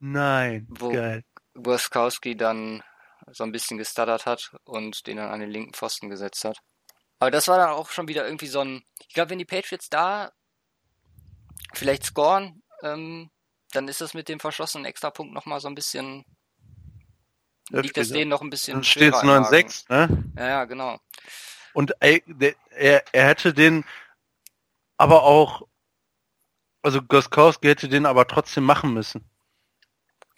Nein, 0.00 0.66
wo 0.68 0.90
geil. 0.92 1.24
Burskowski 1.54 2.36
dann 2.36 2.82
so 3.30 3.44
ein 3.44 3.52
bisschen 3.52 3.78
gestuttert 3.78 4.26
hat 4.26 4.56
und 4.64 5.06
den 5.06 5.16
dann 5.16 5.30
an 5.30 5.40
den 5.40 5.50
linken 5.50 5.74
Pfosten 5.74 6.08
gesetzt 6.08 6.44
hat. 6.44 6.58
Aber 7.18 7.30
das 7.30 7.48
war 7.48 7.58
dann 7.58 7.70
auch 7.70 7.90
schon 7.90 8.08
wieder 8.08 8.24
irgendwie 8.24 8.46
so 8.46 8.60
ein. 8.60 8.82
Ich 9.00 9.14
glaube, 9.14 9.30
wenn 9.30 9.38
die 9.38 9.44
Patriots 9.44 9.88
da 9.88 10.30
vielleicht 11.74 12.04
scoren, 12.04 12.62
ähm, 12.82 13.30
dann 13.72 13.88
ist 13.88 14.00
das 14.00 14.14
mit 14.14 14.28
dem 14.28 14.40
verschossenen 14.40 14.84
Extrapunkt 14.84 15.34
nochmal 15.34 15.60
so 15.60 15.68
ein 15.68 15.74
bisschen 15.74 16.24
liegt 17.70 17.98
es 17.98 18.10
denen 18.10 18.30
noch 18.30 18.40
ein 18.40 18.50
bisschen 18.50 18.74
Dann 18.74 18.84
steht 18.84 19.14
es 19.14 19.20
9-6, 19.22 19.90
ne? 19.90 20.24
Ja, 20.36 20.48
ja, 20.48 20.64
genau. 20.64 20.98
Und 21.74 21.92
der, 22.00 22.54
er, 22.70 23.04
er 23.12 23.26
hätte 23.26 23.52
den 23.52 23.84
aber 24.96 25.22
auch, 25.22 25.62
also 26.82 27.02
Goskowski 27.02 27.68
hätte 27.68 27.88
den 27.88 28.06
aber 28.06 28.26
trotzdem 28.26 28.64
machen 28.64 28.94
müssen. 28.94 29.28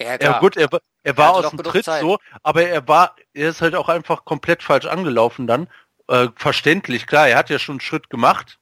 Ja, 0.00 0.18
klar. 0.18 0.32
ja 0.32 0.38
gut, 0.38 0.56
er, 0.56 0.68
er 1.02 1.16
war 1.16 1.34
aus 1.34 1.50
dem 1.50 1.58
Tritt 1.62 1.84
Zeit. 1.84 2.00
so, 2.00 2.18
aber 2.42 2.62
er 2.62 2.86
war, 2.88 3.16
er 3.34 3.50
ist 3.50 3.60
halt 3.60 3.74
auch 3.74 3.88
einfach 3.88 4.24
komplett 4.24 4.62
falsch 4.62 4.86
angelaufen 4.86 5.46
dann. 5.46 5.68
Äh, 6.08 6.28
verständlich, 6.36 7.06
klar, 7.06 7.28
er 7.28 7.36
hat 7.36 7.50
ja 7.50 7.58
schon 7.58 7.74
einen 7.74 7.80
Schritt 7.80 8.10
gemacht 8.10 8.58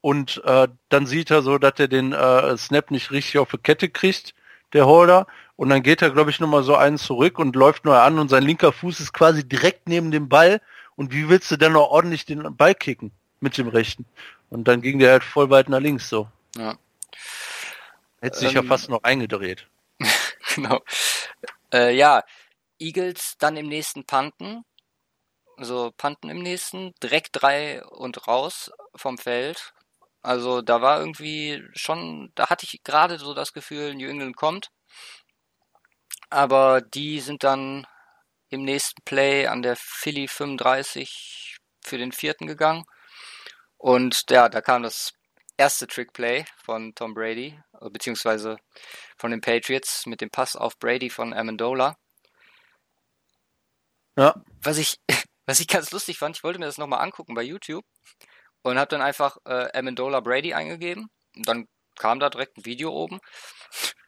und 0.00 0.42
äh, 0.44 0.68
dann 0.88 1.06
sieht 1.06 1.30
er 1.30 1.42
so, 1.42 1.58
dass 1.58 1.78
er 1.78 1.88
den 1.88 2.12
äh, 2.12 2.56
Snap 2.56 2.90
nicht 2.90 3.10
richtig 3.10 3.38
auf 3.38 3.50
die 3.50 3.58
Kette 3.58 3.88
kriegt, 3.88 4.34
der 4.72 4.86
Holder, 4.86 5.26
und 5.62 5.68
dann 5.68 5.84
geht 5.84 6.02
er, 6.02 6.10
glaube 6.10 6.30
ich, 6.30 6.40
nochmal 6.40 6.64
so 6.64 6.74
einen 6.74 6.98
zurück 6.98 7.38
und 7.38 7.54
läuft 7.54 7.84
nur 7.84 8.00
an 8.00 8.18
und 8.18 8.28
sein 8.28 8.42
linker 8.42 8.72
Fuß 8.72 8.98
ist 8.98 9.12
quasi 9.12 9.46
direkt 9.46 9.88
neben 9.88 10.10
dem 10.10 10.28
Ball. 10.28 10.60
Und 10.96 11.12
wie 11.12 11.28
willst 11.28 11.50
du 11.52 11.56
denn 11.56 11.72
noch 11.72 11.88
ordentlich 11.90 12.24
den 12.24 12.56
Ball 12.56 12.74
kicken 12.74 13.12
mit 13.38 13.56
dem 13.58 13.68
rechten? 13.68 14.04
Und 14.50 14.66
dann 14.66 14.82
ging 14.82 14.98
der 14.98 15.12
halt 15.12 15.22
voll 15.22 15.50
weit 15.50 15.68
nach 15.68 15.78
links 15.78 16.08
so. 16.08 16.28
Ja. 16.56 16.76
Hätte 18.20 18.38
sich 18.38 18.56
ähm, 18.56 18.56
ja 18.56 18.62
fast 18.64 18.88
noch 18.88 19.04
eingedreht. 19.04 19.68
genau. 20.54 20.80
Äh, 21.72 21.94
ja, 21.94 22.22
Eagles 22.78 23.36
dann 23.38 23.56
im 23.56 23.68
nächsten 23.68 24.04
Panten. 24.04 24.64
also 25.56 25.92
Panten 25.96 26.28
im 26.30 26.40
nächsten, 26.42 26.94
direkt 27.02 27.30
drei 27.32 27.84
und 27.84 28.26
raus 28.28 28.70
vom 28.96 29.18
Feld. 29.18 29.72
Also 30.22 30.62
da 30.62 30.82
war 30.82 31.00
irgendwie 31.00 31.62
schon, 31.74 32.32
da 32.34 32.48
hatte 32.50 32.66
ich 32.66 32.82
gerade 32.84 33.18
so 33.18 33.34
das 33.34 33.52
Gefühl, 33.52 33.94
New 33.94 34.08
England 34.08 34.36
kommt. 34.36 34.70
Aber 36.30 36.80
die 36.80 37.20
sind 37.20 37.44
dann 37.44 37.86
im 38.50 38.64
nächsten 38.64 39.02
Play 39.04 39.46
an 39.46 39.62
der 39.62 39.76
Philly 39.76 40.28
35 40.28 41.56
für 41.84 41.98
den 41.98 42.12
vierten 42.12 42.46
gegangen. 42.46 42.84
Und 43.78 44.24
ja, 44.30 44.48
da 44.48 44.60
kam 44.60 44.82
das 44.82 45.12
erste 45.56 45.86
Trick-Play 45.86 46.44
von 46.64 46.94
Tom 46.94 47.14
Brady, 47.14 47.58
beziehungsweise 47.90 48.56
von 49.16 49.30
den 49.30 49.40
Patriots 49.40 50.06
mit 50.06 50.20
dem 50.20 50.30
Pass 50.30 50.56
auf 50.56 50.78
Brady 50.78 51.10
von 51.10 51.32
Amendola. 51.34 51.96
Ja. 54.16 54.34
Was 54.62 54.78
ich, 54.78 54.98
was 55.46 55.60
ich 55.60 55.68
ganz 55.68 55.90
lustig 55.90 56.18
fand, 56.18 56.36
ich 56.36 56.44
wollte 56.44 56.58
mir 56.58 56.66
das 56.66 56.78
nochmal 56.78 57.00
angucken 57.00 57.34
bei 57.34 57.42
YouTube 57.42 57.84
und 58.62 58.78
habe 58.78 58.88
dann 58.88 59.02
einfach 59.02 59.36
äh, 59.44 59.76
Amendola 59.76 60.20
Brady 60.20 60.54
eingegeben. 60.54 61.08
Und 61.36 61.48
dann 61.48 61.68
kam 61.96 62.20
da 62.20 62.30
direkt 62.30 62.56
ein 62.58 62.64
Video 62.64 62.90
oben. 62.90 63.20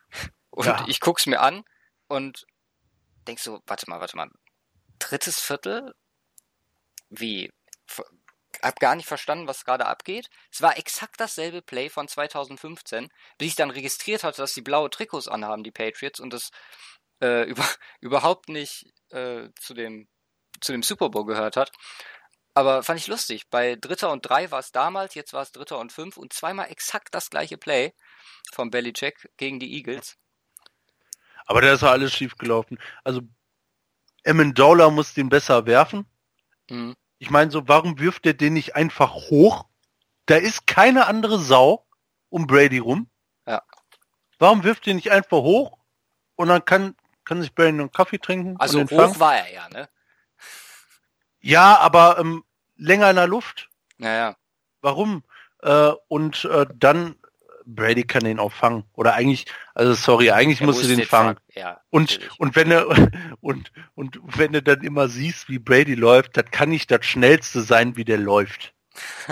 Und 0.51 0.67
Ja. 0.67 0.85
ich 0.87 1.01
guck's 1.01 1.27
mir 1.27 1.41
an 1.41 1.65
und 2.07 2.45
denk 3.27 3.41
so, 3.41 3.61
warte 3.67 3.91
mal, 3.91 3.99
warte 3.99 4.17
mal. 4.17 4.29
Drittes 5.01 5.41
Viertel? 5.41 5.93
Wie? 7.11 7.51
Ver- 8.55 8.69
Hab 8.69 8.81
gar 8.81 8.95
nicht 8.97 9.07
verstanden, 9.09 9.49
was 9.49 9.65
gerade 9.65 9.87
abgeht. 9.87 10.31
Es 10.53 10.63
war 10.63 10.79
exakt 10.79 11.21
dasselbe 11.21 11.63
Play 11.63 11.89
von 11.91 12.09
2015, 12.09 13.09
bis 13.39 13.49
ich 13.49 13.57
dann 13.57 13.71
registriert 13.71 14.25
hatte, 14.25 14.43
dass 14.43 14.55
die 14.55 14.63
blaue 14.63 14.91
Trikots 14.91 15.29
anhaben, 15.29 15.65
die 15.65 15.71
Patriots, 15.73 16.21
und 16.21 16.33
das 16.33 16.51
äh, 17.23 17.45
über, 17.51 17.67
überhaupt 18.01 18.49
nicht 18.49 18.87
äh, 19.11 19.49
zu 19.61 19.75
dem 19.75 20.09
zu 20.61 20.73
dem 20.73 20.83
Super 20.83 21.11
Bowl 21.11 21.27
gehört 21.27 21.57
hat. 21.57 21.73
Aber 22.55 22.83
fand 22.83 23.01
ich 23.01 23.09
lustig. 23.09 23.49
Bei 23.51 23.77
Dritter 23.77 24.11
und 24.13 24.23
Drei 24.29 24.51
war 24.51 24.61
es 24.61 24.73
damals, 24.73 25.15
jetzt 25.15 25.33
war 25.33 25.43
es 25.43 25.53
Dritter 25.53 25.79
und 25.79 25.93
Fünf 25.93 26.17
und 26.17 26.33
zweimal 26.33 26.71
exakt 26.71 27.15
das 27.15 27.31
gleiche 27.31 27.59
Play 27.59 27.93
vom 28.53 28.71
Belichick 28.71 29.31
gegen 29.37 29.61
die 29.61 29.75
Eagles. 29.75 30.17
Aber 31.47 31.61
da 31.61 31.73
ist 31.73 31.83
ja 31.83 31.91
alles 31.91 32.13
schief 32.13 32.37
gelaufen. 32.37 32.79
Also 33.05 33.23
Amendola 34.27 34.91
muss 34.91 35.15
den 35.15 35.29
besser 35.31 35.67
werfen. 35.67 36.07
Mhm. 36.71 36.95
Ich 37.25 37.31
meine 37.31 37.51
so, 37.51 37.67
warum 37.67 37.99
wirft 37.99 38.27
er 38.27 38.35
den 38.35 38.53
nicht 38.53 38.77
einfach 38.77 39.15
hoch? 39.15 39.65
Da 40.27 40.37
ist 40.37 40.67
keine 40.67 41.07
andere 41.07 41.39
Sau 41.39 41.87
um 42.29 42.47
Brady 42.47 42.77
rum. 42.77 43.09
Ja. 43.47 43.63
Warum 44.39 44.63
wirft 44.63 44.87
er 44.87 44.93
nicht 44.93 45.11
einfach 45.11 45.39
hoch? 45.39 45.79
Und 46.37 46.49
dann 46.49 46.63
kann, 46.67 46.95
kann 47.25 47.41
sich 47.41 47.55
Brady 47.55 47.71
einen 47.71 47.91
Kaffee 47.91 48.19
trinken 48.19 48.57
Also 48.59 48.83
hoch 48.83 48.91
fangen? 48.91 49.21
war 49.21 49.39
er 49.39 49.51
ja, 49.51 49.69
ne? 49.71 49.89
Ja, 51.41 51.79
aber 51.79 52.19
ähm, 52.19 52.45
länger 52.77 53.09
in 53.09 53.17
der 53.17 53.27
Luft. 53.27 53.71
Naja. 53.97 54.37
Warum? 54.83 55.25
Äh, 55.63 55.93
und 56.09 56.45
äh, 56.45 56.67
dann 56.75 57.17
Brady 57.67 58.05
kann 58.05 58.25
den 58.25 58.39
auch 58.39 58.53
fangen. 58.53 58.85
Oder 58.95 59.15
eigentlich, 59.15 59.47
also 59.75 59.95
sorry, 59.95 60.31
eigentlich 60.31 60.61
Er 60.61 60.67
musst 60.67 60.83
du 60.83 60.89
den 60.89 61.05
fangen. 61.05 61.37
Ja. 61.55 61.81
Und, 61.91 62.13
natürlich. 62.13 62.41
und 62.41 62.57
wenn 62.57 62.71
du 62.71 63.11
und, 63.41 63.73
und 63.95 64.19
wenn 64.23 64.53
du 64.53 64.63
dann 64.63 64.83
immer 64.83 65.09
siehst, 65.09 65.49
wie 65.49 65.59
Brady 65.59 65.95
läuft, 65.95 66.37
das 66.37 66.47
kann 66.51 66.71
nicht 66.71 66.91
das 66.91 67.05
schnellste 67.05 67.63
sein, 67.63 67.97
wie 67.97 68.05
der 68.05 68.19
läuft. 68.19 68.75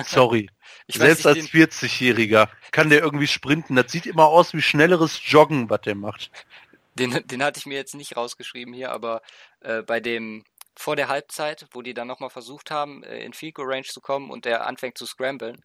Sorry. 0.05 0.49
Selbst 0.89 1.27
als 1.27 1.49
40-Jähriger 1.49 2.49
kann 2.71 2.91
der 2.91 3.01
irgendwie 3.01 3.27
sprinten. 3.27 3.77
Das 3.77 3.91
sieht 3.91 4.07
immer 4.07 4.27
aus 4.27 4.53
wie 4.53 4.63
schnelleres 4.63 5.21
Joggen, 5.25 5.71
was 5.71 5.83
der 5.83 5.95
macht. 5.95 6.31
den, 6.95 7.27
den, 7.27 7.43
hatte 7.43 7.59
ich 7.59 7.67
mir 7.67 7.77
jetzt 7.77 7.95
nicht 7.95 8.17
rausgeschrieben 8.17 8.75
hier, 8.75 8.91
aber 8.91 9.23
äh, 9.61 9.83
bei 9.83 10.01
dem 10.01 10.45
vor 10.77 10.97
der 10.97 11.09
Halbzeit, 11.09 11.67
wo 11.73 11.83
die 11.83 11.95
dann 11.95 12.09
nochmal 12.09 12.31
versucht 12.31 12.71
haben, 12.71 13.03
äh, 13.05 13.25
in 13.25 13.33
Field 13.33 13.55
Range 13.59 13.85
zu 13.85 14.01
kommen 14.01 14.31
und 14.31 14.45
der 14.45 14.67
anfängt 14.67 14.99
zu 14.99 15.07
scramblen. 15.07 15.63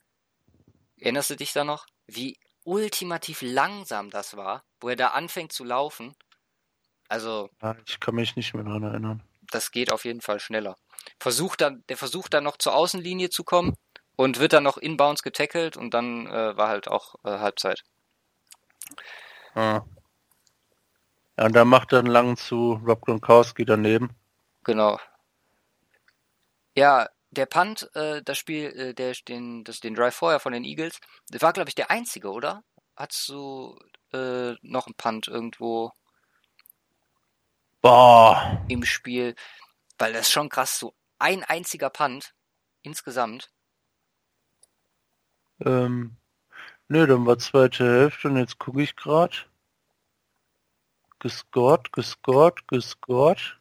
Erinnerst 1.00 1.30
du 1.30 1.36
dich 1.36 1.54
da 1.54 1.64
noch? 1.64 1.86
Wie 2.08 2.38
ultimativ 2.68 3.42
langsam 3.42 4.10
das 4.10 4.36
war, 4.36 4.64
wo 4.82 4.90
er 4.90 4.96
da 4.98 5.08
anfängt 5.10 5.54
zu 5.54 5.64
laufen. 5.64 6.16
Also, 7.08 7.50
Ja, 7.62 7.76
ich 7.86 8.00
kann 8.00 8.16
mich 8.16 8.36
nicht 8.36 8.54
mehr 8.54 8.64
dran 8.66 8.84
erinnern. 8.84 9.24
das 9.52 9.72
geht 9.72 9.92
auf 9.94 10.04
jeden 10.04 10.20
Fall 10.22 10.40
schneller. 10.42 10.76
Versucht 11.20 11.62
dann, 11.62 11.84
der 11.88 11.96
versucht 11.98 12.34
dann 12.34 12.44
noch 12.44 12.58
zur 12.58 12.76
Außenlinie 12.76 13.30
zu 13.30 13.46
kommen 13.46 13.76
und 14.18 14.40
wird 14.40 14.52
dann 14.52 14.64
noch 14.64 14.78
inbounds 14.78 15.24
getackelt 15.24 15.78
und 15.78 15.94
dann 15.94 16.28
äh, 16.28 16.58
war 16.58 16.68
halt 16.68 16.90
auch 16.90 17.16
äh, 17.24 17.40
Halbzeit. 17.40 17.84
Ah. 19.56 19.82
Ja, 21.38 21.46
und 21.46 21.54
dann 21.56 21.68
macht 21.70 21.94
er 21.94 22.00
einen 22.00 22.08
langen 22.10 22.36
zu 22.36 22.74
Rob 22.86 23.02
Gronkowski 23.02 23.64
daneben. 23.64 24.10
Genau. 24.66 25.00
Ja, 26.76 27.08
der 27.38 27.46
Punt, 27.46 27.90
äh, 27.96 28.22
das 28.24 28.38
Spiel, 28.38 28.66
äh, 28.76 28.94
der, 28.94 29.14
den, 29.28 29.64
das, 29.64 29.80
den 29.80 29.96
Drive 29.96 30.16
vorher 30.16 30.40
von 30.40 30.54
den 30.54 30.64
Eagles, 30.64 31.00
das 31.30 31.42
war, 31.42 31.54
glaube 31.54 31.70
ich, 31.70 31.76
der 31.76 31.92
einzige, 31.92 32.32
oder? 32.32 32.64
Hattest 32.96 33.30
du 33.30 33.78
äh, 34.12 34.54
noch 34.62 34.88
einen 34.88 34.96
Punt 34.96 35.28
irgendwo 35.28 35.92
Boah. 37.82 38.66
im 38.68 38.84
Spiel? 38.84 39.36
Weil 39.98 40.14
das 40.14 40.28
ist 40.28 40.34
schon 40.34 40.50
krass, 40.50 40.80
so 40.80 40.96
ein 41.20 41.44
einziger 41.44 41.90
Punt 41.90 42.34
insgesamt. 42.82 43.52
Ähm, 45.60 46.18
nö, 46.88 47.08
dann 47.08 47.26
war 47.26 47.38
zweite 47.40 47.84
Hälfte 47.84 48.30
und 48.30 48.38
jetzt 48.38 48.60
gucke 48.60 48.82
ich 48.82 48.96
gerade. 48.96 49.36
Gescored, 51.20 51.92
gescored, 51.92 52.68
gescored. 52.68 53.60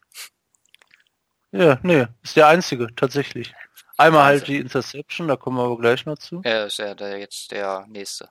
Ja, 1.53 1.79
nee, 1.83 2.07
ist 2.23 2.37
der 2.37 2.49
einzige, 2.49 2.95
tatsächlich. 2.95 3.55
Einmal 3.97 4.25
halt 4.25 4.49
die 4.49 4.59
Interception, 4.59 5.29
da 5.29 5.37
kommen 5.37 5.57
wir 5.57 5.65
aber 5.65 5.79
gleich 5.79 6.05
noch 6.07 6.19
zu. 6.19 6.43
Ja, 6.45 6.65
ist 6.65 6.79
ja 6.79 6.95
der, 6.95 7.19
jetzt 7.19 7.51
der 7.51 7.87
nächste. 7.89 8.31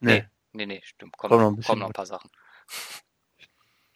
Nee, 0.00 0.26
Nee, 0.52 0.66
nee, 0.66 0.82
stimmt. 0.84 1.16
Kommt, 1.16 1.30
Kommt 1.30 1.58
noch 1.58 1.66
kommen 1.66 1.80
noch 1.80 1.86
ein 1.88 1.92
paar 1.92 2.06
Sachen. 2.06 2.30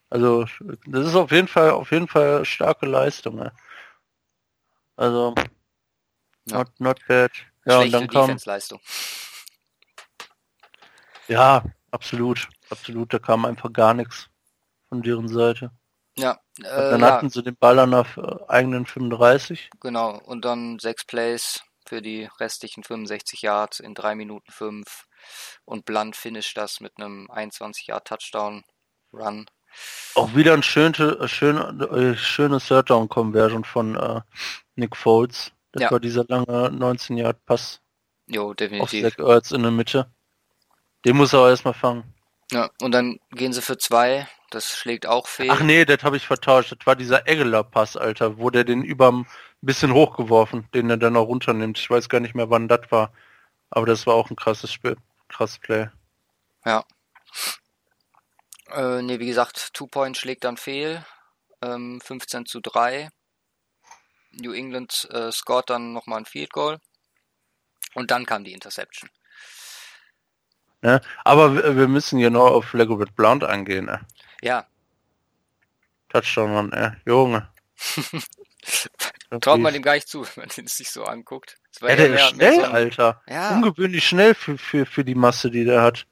also 0.09 0.46
das 0.87 1.07
ist 1.07 1.14
auf 1.14 1.31
jeden 1.31 1.49
Fall, 1.49 1.70
auf 1.70 1.90
jeden 1.90 2.09
Fall 2.09 2.44
starke 2.44 2.87
Leistung. 2.87 3.37
Ne? 3.37 3.53
Also 4.96 5.35
Ja. 6.46 6.59
not, 6.59 6.81
not 6.81 7.07
bad. 7.07 7.33
Ja, 7.66 7.81
und 7.81 7.92
dann 7.92 8.09
kam, 8.09 8.38
ja, 11.29 11.64
absolut, 11.90 12.49
absolut, 12.70 13.12
da 13.12 13.18
kam 13.18 13.44
einfach 13.44 13.72
gar 13.72 13.92
nichts 13.92 14.31
von 14.88 15.03
deren 15.03 15.29
Seite. 15.29 15.72
Ja, 16.19 16.39
äh, 16.61 16.65
dann 16.65 17.01
ja, 17.01 17.07
hatten 17.07 17.31
sie 17.31 17.43
den 17.43 17.57
Ball 17.57 17.79
an 17.79 17.91
der 17.91 18.07
äh, 18.17 18.49
eigenen 18.49 18.87
35. 18.87 19.71
genau. 19.81 20.19
Und 20.19 20.45
dann 20.45 20.79
sechs 20.79 21.05
Plays 21.05 21.63
für 21.87 22.03
die 22.03 22.29
restlichen 22.41 22.83
65 22.85 23.43
Yards 23.43 23.81
in 23.81 23.95
drei 23.95 24.15
Minuten 24.15 24.51
fünf. 24.51 25.07
Und 25.65 25.85
Blunt 25.85 26.17
finisht 26.17 26.57
das 26.57 26.81
mit 26.81 26.93
einem 26.99 27.31
21 27.31 27.87
Yard 27.89 28.07
Touchdown 28.09 28.65
Run. 29.13 29.47
Auch 30.15 30.35
wieder 30.35 30.55
ein 30.55 30.63
schöne, 30.63 31.29
schön, 31.29 31.59
äh, 31.81 32.17
schöne 32.17 32.59
Third 32.61 32.91
Down 32.91 33.09
Conversion 33.09 33.65
von 33.65 33.95
äh, 33.97 34.21
Nick 34.75 34.97
Foles. 34.97 35.53
Das 35.73 35.83
Ja. 35.83 35.91
war 35.91 36.01
dieser 36.01 36.25
lange 36.29 36.71
19 36.71 37.19
Yard 37.19 37.45
Pass 37.45 37.81
Jo, 38.27 38.51
auf 38.51 38.57
definitiv. 38.57 39.03
Zach 39.03 39.19
Ertz 39.19 39.51
in 39.51 39.63
der 39.63 39.71
Mitte. 39.71 40.11
Den 41.05 41.17
muss 41.17 41.33
er 41.33 41.41
auch 41.41 41.49
erstmal 41.49 41.75
fangen. 41.75 42.15
Ja, 42.53 42.71
und 42.81 42.93
dann 42.93 43.19
gehen 43.31 43.53
sie 43.53 43.63
für 43.63 43.77
zwei. 43.79 44.27
Das 44.51 44.77
schlägt 44.77 45.07
auch 45.07 45.27
fehl. 45.27 45.51
Ach 45.51 45.61
nee, 45.61 45.85
das 45.85 46.03
habe 46.03 46.17
ich 46.17 46.27
vertauscht. 46.27 46.73
Das 46.73 46.87
war 46.87 46.97
dieser 46.97 47.27
Eggler 47.27 47.65
Pass, 47.65 47.97
Alter, 47.97 48.39
wo 48.39 48.51
der 48.51 48.65
den 48.65 48.83
überm 48.83 49.27
bisschen 49.61 49.93
hochgeworfen, 49.93 50.69
den 50.73 50.91
er 50.91 50.97
dann 50.97 51.15
noch 51.15 51.27
runternimmt. 51.27 51.79
Ich 51.79 51.91
weiß 51.91 52.09
gar 52.09 52.21
nicht 52.21 52.35
mehr, 52.35 52.51
wann 52.51 52.69
das 52.69 52.91
war. 52.91 53.13
Aber 53.71 53.87
das 53.87 54.07
war 54.07 54.15
auch 54.15 54.31
ein 54.31 54.37
krasses 54.37 54.73
Spiel. 54.73 54.97
Krasses 55.29 55.59
Play. 55.59 55.89
Äh, 58.71 59.03
nee, 59.03 59.19
wie 59.19 59.27
gesagt, 59.27 59.75
Two-Point 59.75 60.17
schlägt 60.17 60.45
dann 60.45 60.57
fehl. 60.57 61.05
Ähm, 61.63 62.01
15 62.01 62.47
zu 62.47 62.61
3. 62.61 63.11
New 64.33 64.53
England 64.53 65.09
äh, 65.11 65.33
scored 65.33 65.71
dann 65.71 65.93
nochmal 65.93 66.19
ein 66.19 66.27
Field 66.27 66.53
Goal. 66.53 66.79
Und 67.95 68.11
dann 68.11 68.27
kam 68.27 68.45
die 68.45 68.53
Interception. 68.53 69.11
Ne? 70.83 71.01
Aber 71.25 71.77
wir, 71.77 71.89
müssen 71.89 72.19
hier 72.19 72.31
noch 72.31 72.51
auf 72.51 72.73
Legorit 72.75 73.17
Blount 73.17 73.45
eingehen. 73.45 73.87
Ne? 73.87 74.01
Ja, 74.47 74.67
Touchdown, 76.09 76.53
Mann, 76.55 76.73
ey. 76.73 76.91
Junge. 77.05 77.49
traut 79.41 79.61
man 79.61 79.75
dem 79.75 79.83
gar 79.83 79.95
nicht 79.95 80.09
zu, 80.09 80.23
wenn 80.37 80.45
man 80.45 80.49
den 80.49 80.67
sich 80.67 80.91
so 80.91 81.05
anguckt. 81.05 81.59
Ja, 81.81 81.97
der 81.97 82.15
ist 82.15 82.29
schnell, 82.29 82.55
so 82.55 82.63
Alter. 82.63 83.23
Ja, 83.29 83.55
Ungewöhnlich 83.57 84.07
schnell 84.07 84.35
für, 84.35 84.57
für, 84.57 84.87
für 84.87 85.05
die 85.05 85.15
Masse, 85.15 85.51
die 85.51 85.65
der 85.65 85.83
hat. 85.83 86.07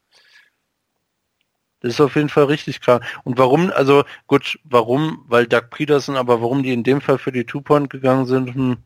Das 1.80 1.92
ist 1.92 2.00
auf 2.00 2.16
jeden 2.16 2.28
Fall 2.28 2.44
richtig 2.44 2.80
krank. 2.80 3.04
Und 3.24 3.38
warum, 3.38 3.70
also 3.70 4.04
gut, 4.26 4.58
warum, 4.64 5.24
weil 5.28 5.46
Doug 5.46 5.70
Peterson, 5.70 6.16
aber 6.16 6.40
warum 6.40 6.62
die 6.62 6.72
in 6.72 6.82
dem 6.82 7.00
Fall 7.00 7.18
für 7.18 7.30
die 7.32 7.44
Two-Point 7.44 7.88
gegangen 7.90 8.26
sind, 8.26 8.54
hm, 8.54 8.78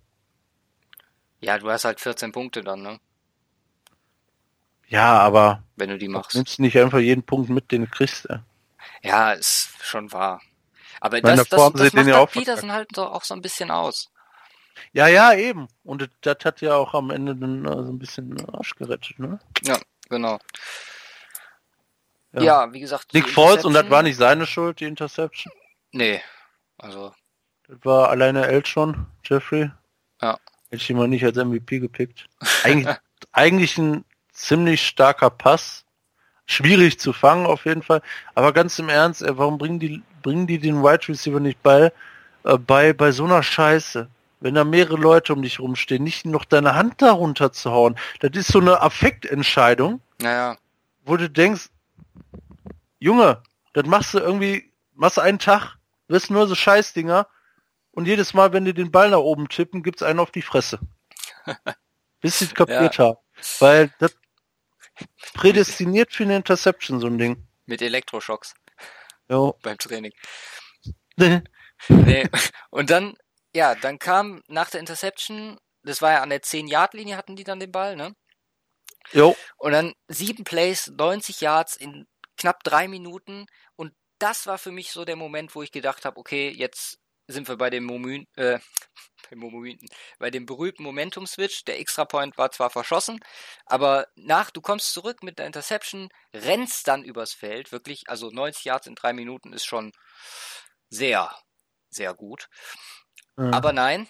ja, 1.41 1.59
du 1.59 1.71
hast 1.71 1.85
halt 1.85 2.01
14 2.01 2.33
Punkte 2.33 2.63
dann, 2.63 2.83
ne? 2.83 3.01
ja, 4.89 5.19
aber 5.19 5.63
Wenn 5.77 5.91
du 5.91 5.99
die 5.99 6.09
machst. 6.09 6.35
nimmst 6.35 6.59
du 6.59 6.63
nicht 6.63 6.77
einfach 6.79 6.99
jeden 6.99 7.23
Punkt 7.23 7.49
mit, 7.51 7.71
den 7.71 7.83
du 7.83 7.91
kriegst. 7.91 8.29
Ey. 8.29 8.41
Ja, 9.03 9.33
ist 9.33 9.71
schon 9.83 10.13
wahr. 10.13 10.41
Aber 11.01 11.21
Meine 11.23 11.37
das, 11.37 11.49
das, 11.49 11.61
Form 11.61 11.73
das 11.75 11.83
sieht 11.83 11.95
den 11.95 12.07
macht 12.07 12.17
auch 12.17 12.31
Peterson 12.31 12.73
halt 12.73 12.89
so, 12.95 13.07
auch 13.07 13.23
so 13.23 13.35
ein 13.35 13.43
bisschen 13.43 13.71
aus. 13.71 14.11
Ja, 14.93 15.07
ja, 15.07 15.33
eben. 15.35 15.69
Und 15.85 16.03
das, 16.03 16.09
das 16.21 16.45
hat 16.45 16.61
ja 16.61 16.75
auch 16.75 16.95
am 16.95 17.11
Ende 17.11 17.37
dann 17.37 17.65
äh, 17.65 17.69
so 17.69 17.93
ein 17.93 17.99
bisschen 17.99 18.49
Arsch 18.51 18.75
gerettet, 18.75 19.19
ne? 19.19 19.39
Ja, 19.63 19.79
genau. 20.09 20.39
Ja. 22.33 22.43
Ja, 22.43 22.73
wie 22.73 22.81
gesagt. 22.81 23.15
Nick 23.15 23.29
Foles 23.29 23.65
und 23.65 23.75
das 23.75 23.89
war 23.91 24.03
nicht 24.03 24.17
seine 24.17 24.47
Schuld, 24.47 24.81
die 24.81 24.85
Interception. 24.85 25.53
Nee. 25.93 26.21
Also, 26.77 27.15
Das 27.67 27.79
war 27.83 28.11
alleine 28.11 28.47
Elton, 28.47 29.07
Jeffrey. 29.25 29.71
Ja. 30.21 30.39
Hätte 30.71 30.83
ich 30.83 30.91
ihn 30.91 30.97
mal 30.97 31.09
nicht 31.09 31.25
als 31.25 31.37
MVP 31.37 31.79
gepickt. 31.79 32.27
Eigentlich, 32.63 32.97
eigentlich 33.33 33.79
ein 33.79 34.05
ziemlich 34.33 34.87
starker 34.87 35.31
Pass. 35.31 35.85
Schwierig 36.51 36.99
zu 36.99 37.13
fangen 37.13 37.45
auf 37.45 37.67
jeden 37.67 37.83
Fall. 37.83 38.01
Aber 38.35 38.55
ganz 38.55 38.79
im 38.79 38.89
Ernst, 38.89 39.21
ey, 39.23 39.37
warum 39.37 39.59
bringen 39.59 39.79
die, 39.79 40.03
bringen 40.23 40.47
die 40.47 40.59
den 40.59 40.83
Wide 40.83 41.07
Receiver 41.07 41.41
nicht 41.41 41.63
bei, 41.63 41.93
äh, 42.45 42.57
bei, 42.57 42.95
bei 42.95 43.13
so 43.13 43.27
einer 43.27 43.43
Scheiße? 43.43 44.09
Wenn 44.41 44.55
da 44.55 44.65
mehrere 44.65 44.97
Leute 44.97 45.35
um 45.35 45.43
dich 45.43 45.61
rumstehen, 45.61 46.03
nicht 46.03 46.25
noch 46.25 46.47
deine 46.47 46.75
Hand 46.75 47.03
darunter 47.03 47.53
zu 47.53 47.71
hauen. 47.71 47.99
Das 48.21 48.31
ist 48.33 48.49
so 48.49 48.61
eine 48.61 48.81
Affektentscheidung, 48.81 50.01
naja, 50.23 50.57
wo 51.05 51.17
du 51.17 51.29
denkst, 51.29 51.69
Junge, 52.99 53.43
das 53.75 53.87
machst 53.87 54.15
du 54.15 54.19
irgendwie, 54.19 54.73
machst 54.95 55.19
du 55.19 55.21
einen 55.21 55.39
Tag, 55.39 55.77
wirst 56.07 56.31
nur 56.31 56.47
so 56.49 56.55
Scheißdinger 56.55 57.27
und 57.91 58.07
jedes 58.07 58.33
Mal, 58.33 58.53
wenn 58.53 58.65
die 58.65 58.73
den 58.73 58.91
Ball 58.91 59.11
nach 59.11 59.19
oben 59.19 59.49
tippen, 59.49 59.83
gibt's 59.83 60.03
einen 60.03 60.21
auf 60.21 60.31
die 60.31 60.43
Fresse. 60.43 60.79
Bis 62.21 62.39
sie 62.39 62.47
kapiert 62.47 62.99
haben. 62.99 63.19
Weil 63.59 63.93
das 63.99 64.17
prädestiniert 65.35 66.13
für 66.13 66.25
eine 66.25 66.37
Interception, 66.37 67.01
so 67.01 67.07
ein 67.07 67.19
Ding. 67.19 67.47
mit 67.67 67.83
Elektroschocks 67.83 68.55
Jo. 69.31 69.59
beim 69.63 69.79
Training. 69.79 70.13
Nee. 71.17 72.29
Und 72.71 72.91
dann, 72.91 73.15
ja, 73.55 73.75
dann 73.75 73.99
kam 73.99 74.43
nach 74.49 74.71
der 74.71 74.81
Interception, 74.81 75.59
das 75.83 76.03
war 76.03 76.13
ja 76.13 76.23
an 76.23 76.31
der 76.31 76.43
10-Yard-Linie 76.43 77.17
hatten 77.17 77.37
die 77.37 77.45
dann 77.45 77.61
den 77.61 77.73
Ball, 77.73 77.97
ne? 77.97 78.15
Jo. 79.13 79.37
Und 79.57 79.73
dann 79.73 79.95
sieben 80.09 80.45
Plays, 80.45 80.89
90 80.89 81.41
Yards 81.41 81.77
in 81.77 82.07
knapp 82.37 82.63
drei 82.65 82.89
Minuten. 82.89 83.47
Und 83.77 83.93
das 84.19 84.47
war 84.47 84.59
für 84.59 84.71
mich 84.73 84.91
so 84.93 85.05
der 85.05 85.17
Moment, 85.17 85.55
wo 85.55 85.63
ich 85.63 85.73
gedacht 85.73 86.05
habe, 86.05 86.19
okay, 86.19 86.51
jetzt 86.51 86.99
sind 87.27 87.49
wir 87.49 87.57
bei 87.57 87.71
dem 87.71 87.85
Momün, 87.85 88.27
äh, 88.37 88.59
bei 89.31 89.37
Momenten, 89.37 89.89
bei 90.19 90.31
dem 90.31 90.47
berühmten 90.47 90.83
Momentum-Switch. 90.83 91.65
Der 91.65 91.79
Extra-Point 91.79 92.39
war 92.39 92.51
zwar 92.51 92.71
verschossen, 92.71 93.21
aber 93.67 94.07
nach, 94.17 94.51
du 94.51 94.61
kommst 94.61 94.93
zurück 94.93 95.23
mit 95.23 95.39
der 95.39 95.47
Interception, 95.47 96.09
rennst 96.35 96.89
dann 96.89 97.05
übers 97.05 97.33
Feld, 97.33 97.73
wirklich, 97.73 98.09
also 98.09 98.31
90 98.31 98.65
Yards 98.65 98.87
in 98.87 98.95
drei 98.95 99.13
Minuten 99.13 99.53
ist 99.53 99.65
schon 99.65 99.93
sehr, 100.91 101.35
sehr 101.91 102.15
gut. 102.15 102.49
Ja. 103.37 103.51
Aber 103.53 103.73
nein, 103.73 104.09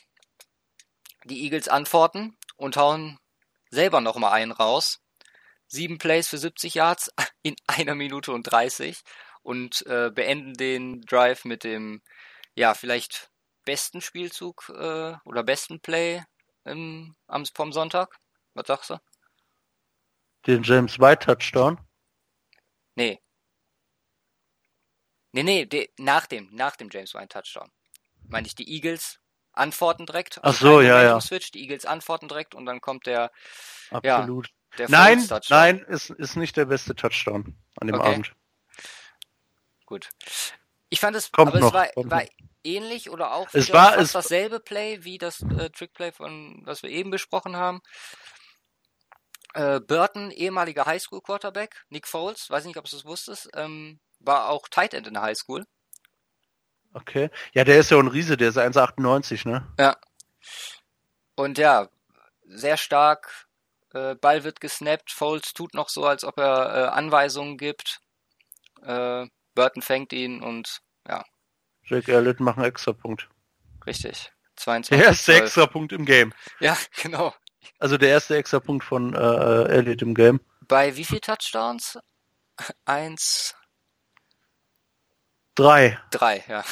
die 1.24 1.42
Eagles 1.42 1.68
antworten 1.68 2.37
und 2.57 2.76
hauen 2.76 3.18
selber 3.70 4.00
nochmal 4.00 4.33
einen 4.33 4.52
raus. 4.52 5.00
Sieben 5.66 5.98
Plays 5.98 6.28
für 6.28 6.38
70 6.38 6.74
Yards 6.74 7.12
in 7.42 7.57
einer 7.66 7.94
Minute 7.94 8.33
und 8.33 8.44
30 8.44 9.02
und 9.42 9.87
äh, 9.87 10.11
beenden 10.11 10.54
den 10.54 11.02
Drive 11.02 11.44
mit 11.44 11.64
dem, 11.64 12.02
ja, 12.54 12.74
vielleicht 12.74 13.31
besten 13.68 14.00
Spielzug 14.00 14.70
äh, 14.70 15.14
oder 15.26 15.42
besten 15.42 15.78
Play 15.78 16.22
im, 16.64 17.14
am, 17.26 17.44
vom 17.44 17.70
Sonntag. 17.70 18.18
Was 18.54 18.66
sagst 18.66 18.88
du? 18.88 18.98
Den 20.46 20.62
James 20.62 20.98
White 20.98 21.26
Touchdown. 21.26 21.78
Nee. 22.94 23.20
Nee, 25.33 25.42
nee, 25.42 25.66
de, 25.66 25.90
nach 25.98 26.26
dem, 26.26 26.48
nach 26.50 26.76
dem 26.76 26.88
James 26.90 27.12
White 27.12 27.28
Touchdown. 27.28 27.70
Meine 28.26 28.46
ich, 28.46 28.54
die 28.54 28.72
Eagles 28.72 29.20
antworten 29.52 30.07
direkt. 30.07 30.40
Ach 30.42 30.54
so, 30.54 30.81
ja, 30.81 31.02
ja. 31.02 31.09
Momentum-Switch, 31.09 31.50
Die 31.50 31.61
Eagles 31.61 31.85
antworten 31.85 32.28
direkt 32.28 32.54
und 32.54 32.64
dann 32.64 32.81
kommt 32.81 33.04
der, 33.04 33.31
Absolut. 33.90 34.48
der 34.78 34.88
nein, 34.88 35.28
nein, 35.50 35.81
ist, 35.81 36.09
ist 36.09 36.37
nicht 36.37 36.57
der 36.57 36.64
beste 36.64 36.94
Touchdown 36.94 37.54
an 37.78 37.87
dem 37.87 37.96
Okay. 37.96 38.14
Abend. 38.14 38.35
Gut. 39.85 40.09
Ich 40.88 41.00
fand 41.00 41.14
es, 41.16 41.31
Kommt 41.31 41.48
aber 41.48 41.61
noch, 41.61 41.74
es 41.74 41.74
war, 41.74 42.11
war 42.11 42.22
noch. 42.22 42.47
Ähnlich 42.64 43.11
oder 43.11 43.33
auch 43.33 43.49
Es 43.53 43.73
war- 43.73 43.92
fast 43.92 44.01
es- 44.01 44.12
dasselbe 44.12 44.61
Play 44.61 45.05
wie 45.05 45.18
das 45.18 45.42
äh, 45.42 45.71
Trickplay 45.71 46.12
von, 46.12 46.61
was 46.64 46.83
wir 46.83 46.90
eben 46.90 47.11
besprochen 47.11 47.57
haben. 47.57 47.81
Äh, 49.55 49.81
Burton, 49.81 50.31
ehemaliger 50.31 50.85
Highschool 50.87 51.21
Quarterback, 51.23 51.85
Nick 51.88 52.07
Foles, 52.07 52.51
weiß 52.51 52.64
nicht, 52.66 52.77
ob 52.77 52.85
du 52.85 52.97
es 52.97 53.05
wusstest, 53.05 53.49
ähm, 53.55 53.99
war 54.21 54.49
auch 54.51 54.68
Tight 54.68 54.94
End 54.94 55.07
in 55.07 55.14
der 55.14 55.23
Highschool. 55.23 55.64
Okay. 56.92 57.31
Ja, 57.53 57.64
der 57.64 57.79
ist 57.79 57.90
ja 57.90 57.99
ein 57.99 58.09
Riese, 58.09 58.37
der 58.37 58.49
ist 58.51 58.59
1,98, 58.59 59.47
ne? 59.49 59.66
Ja. 59.79 59.97
Und 61.37 61.59
ja, 61.59 61.88
sehr 62.44 62.77
stark. 62.77 63.47
Äh, 63.94 64.16
Ball 64.16 64.44
wird 64.44 64.61
gesnappt. 64.61 65.11
Foles 65.12 65.55
tut 65.55 65.75
noch 65.75 65.88
so, 65.88 66.05
als 66.05 66.25
ob 66.25 66.38
er 66.38 66.75
äh, 66.75 66.88
Anweisungen 66.88 67.57
gibt. 67.57 68.01
Äh, 68.83 69.27
Burton 69.55 69.83
fängt 69.83 70.12
ihn 70.12 70.42
und 70.42 70.81
ja, 71.07 71.25
Jake 71.88 72.12
Elliott 72.12 72.40
macht 72.40 72.59
einen 72.59 72.66
Extrapunkt. 72.66 73.29
richtig. 73.87 74.33
22. 74.57 74.96
Der 74.98 75.07
erste 75.07 75.24
12. 75.33 75.40
Extrapunkt 75.42 75.92
im 75.92 76.05
Game. 76.05 76.33
Ja, 76.61 76.77
genau. 77.01 77.33
Also 77.79 77.96
der 77.96 78.09
erste 78.09 78.37
Extrapunkt 78.37 78.85
von 78.85 79.14
äh, 79.14 79.18
äh, 79.18 79.68
Elliott 79.68 80.03
im 80.03 80.14
Game. 80.14 80.40
Bei 80.66 80.96
wie 80.96 81.05
viel 81.05 81.20
Touchdowns? 81.20 81.98
Eins, 82.85 83.55
Drei. 85.55 85.98
drei, 86.11 86.44
ja. 86.48 86.64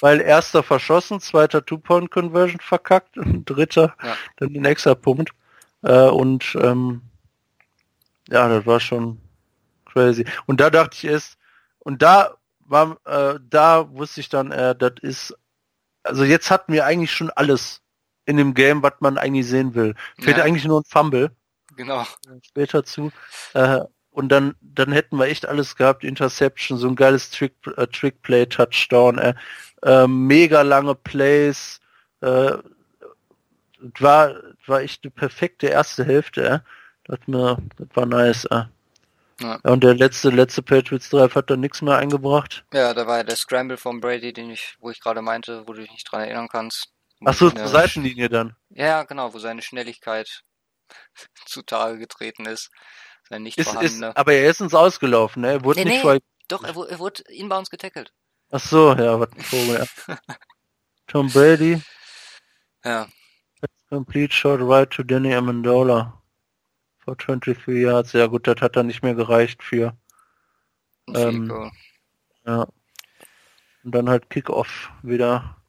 Weil 0.00 0.20
erster 0.20 0.62
verschossen, 0.62 1.20
zweiter 1.20 1.64
Two-Point-Conversion 1.64 2.60
verkackt 2.60 3.16
und 3.16 3.44
dritter 3.48 3.94
Ja. 4.02 4.16
dann 4.36 4.52
den 4.52 4.64
Extrapunkt. 4.66 5.30
Äh, 5.82 6.08
und 6.08 6.54
ähm, 6.60 7.02
ja, 8.28 8.48
das 8.48 8.66
war 8.66 8.80
schon 8.80 9.20
crazy. 9.86 10.26
Und 10.46 10.60
da 10.60 10.68
dachte 10.70 10.96
ich 10.96 11.04
erst, 11.04 11.38
und 11.78 12.02
da 12.02 12.36
war, 12.66 12.98
äh, 13.04 13.38
da 13.48 13.90
wusste 13.92 14.20
ich 14.20 14.28
dann, 14.28 14.50
äh, 14.52 14.74
das 14.74 14.92
ist, 15.02 15.34
also 16.02 16.24
jetzt 16.24 16.50
hatten 16.50 16.72
wir 16.72 16.84
eigentlich 16.86 17.12
schon 17.12 17.30
alles 17.30 17.80
in 18.26 18.36
dem 18.36 18.54
Game, 18.54 18.82
was 18.82 18.94
man 19.00 19.18
eigentlich 19.18 19.46
sehen 19.46 19.74
will. 19.74 19.94
Fehlt 20.18 20.38
Ja. 20.38 20.44
eigentlich 20.44 20.64
nur 20.64 20.80
ein 20.80 20.84
Fumble. 20.86 21.30
Genau. 21.76 22.06
später 22.42 22.84
zu. 22.84 23.10
Äh, 23.54 23.80
und 24.10 24.28
dann, 24.28 24.54
dann 24.60 24.92
hätten 24.92 25.18
wir 25.18 25.26
echt 25.26 25.46
alles 25.46 25.74
gehabt. 25.74 26.04
Interception, 26.04 26.78
so 26.78 26.86
ein 26.88 26.94
geiles 26.94 27.30
Trick, 27.30 27.54
äh, 27.76 27.86
Trick-Play, 27.88 28.46
Touchdown, 28.46 29.18
äh, 29.18 29.34
äh, 29.82 30.06
mega 30.06 30.62
lange 30.62 30.94
Plays. 30.94 31.80
Äh, 32.20 32.52
war, 33.98 34.34
war 34.66 34.80
echt 34.80 35.04
eine 35.04 35.10
perfekte 35.10 35.66
erste 35.66 36.04
Hälfte. 36.04 36.48
Äh. 36.48 36.58
Das, 37.06 37.18
mir, 37.26 37.58
das 37.76 37.88
war 37.94 38.06
nice. 38.06 38.44
Äh. 38.46 38.64
Ja. 39.40 39.58
Und 39.64 39.82
der 39.82 39.94
letzte, 39.94 40.30
letzte 40.30 40.62
Patriots 40.62 41.10
Drive 41.10 41.34
hat 41.34 41.50
dann 41.50 41.60
nichts 41.60 41.82
mehr 41.82 41.96
eingebracht. 41.96 42.64
Ja, 42.72 42.94
da 42.94 43.06
war 43.06 43.18
ja 43.18 43.22
der 43.24 43.36
Scramble 43.36 43.76
von 43.76 44.00
Brady, 44.00 44.32
den 44.32 44.50
ich, 44.50 44.76
wo 44.80 44.90
ich 44.90 45.00
gerade 45.00 45.22
meinte, 45.22 45.66
wo 45.66 45.72
du 45.72 45.80
dich 45.80 45.90
nicht 45.90 46.10
dran 46.10 46.22
erinnern 46.22 46.48
kannst. 46.48 46.88
Ach 47.24 47.34
so, 47.34 47.50
zur 47.50 47.68
Seitenlinie 47.68 48.28
dann. 48.28 48.54
Ja, 48.70 49.02
genau, 49.04 49.32
wo 49.34 49.38
seine 49.38 49.62
Schnelligkeit 49.62 50.42
zutage 51.46 51.98
getreten 51.98 52.46
ist. 52.46 52.70
Sein 53.28 53.42
nicht 53.42 53.58
Ist, 53.58 53.74
ist, 53.74 54.02
aber 54.02 54.34
er 54.34 54.50
ist 54.50 54.60
uns 54.60 54.74
ausgelaufen, 54.74 55.42
ne? 55.42 55.52
Er 55.52 55.64
wurde 55.64 55.80
Nee, 55.80 55.86
nicht 55.86 56.04
nee. 56.04 56.20
Doch, 56.48 56.62
er, 56.62 56.76
er 56.90 56.98
wurde 56.98 57.22
inbounds 57.28 57.70
getackelt. 57.70 58.12
Ach 58.50 58.60
so, 58.60 58.92
ja, 58.92 59.18
was 59.18 59.32
ein 59.32 59.40
Vogel, 59.40 59.86
ja. 60.08 60.16
Tom 61.06 61.30
Brady, 61.30 61.80
Ja, 62.84 63.08
Complete 63.90 64.32
shot 64.32 64.60
right 64.60 64.90
to 64.90 65.02
Danny 65.02 65.32
Amendola. 65.32 66.12
For 67.04 67.16
23 67.16 67.82
yards. 67.82 68.12
Ja 68.12 68.26
gut, 68.26 68.46
das 68.46 68.60
hat 68.60 68.76
dann 68.76 68.86
nicht 68.86 69.02
mehr 69.02 69.14
gereicht 69.14 69.62
für. 69.62 69.96
Ähm. 71.14 71.70
Ja. 72.46 72.66
Und 73.82 73.94
dann 73.94 74.08
halt 74.08 74.30
Kickoff 74.30 74.90
wieder. 75.02 75.62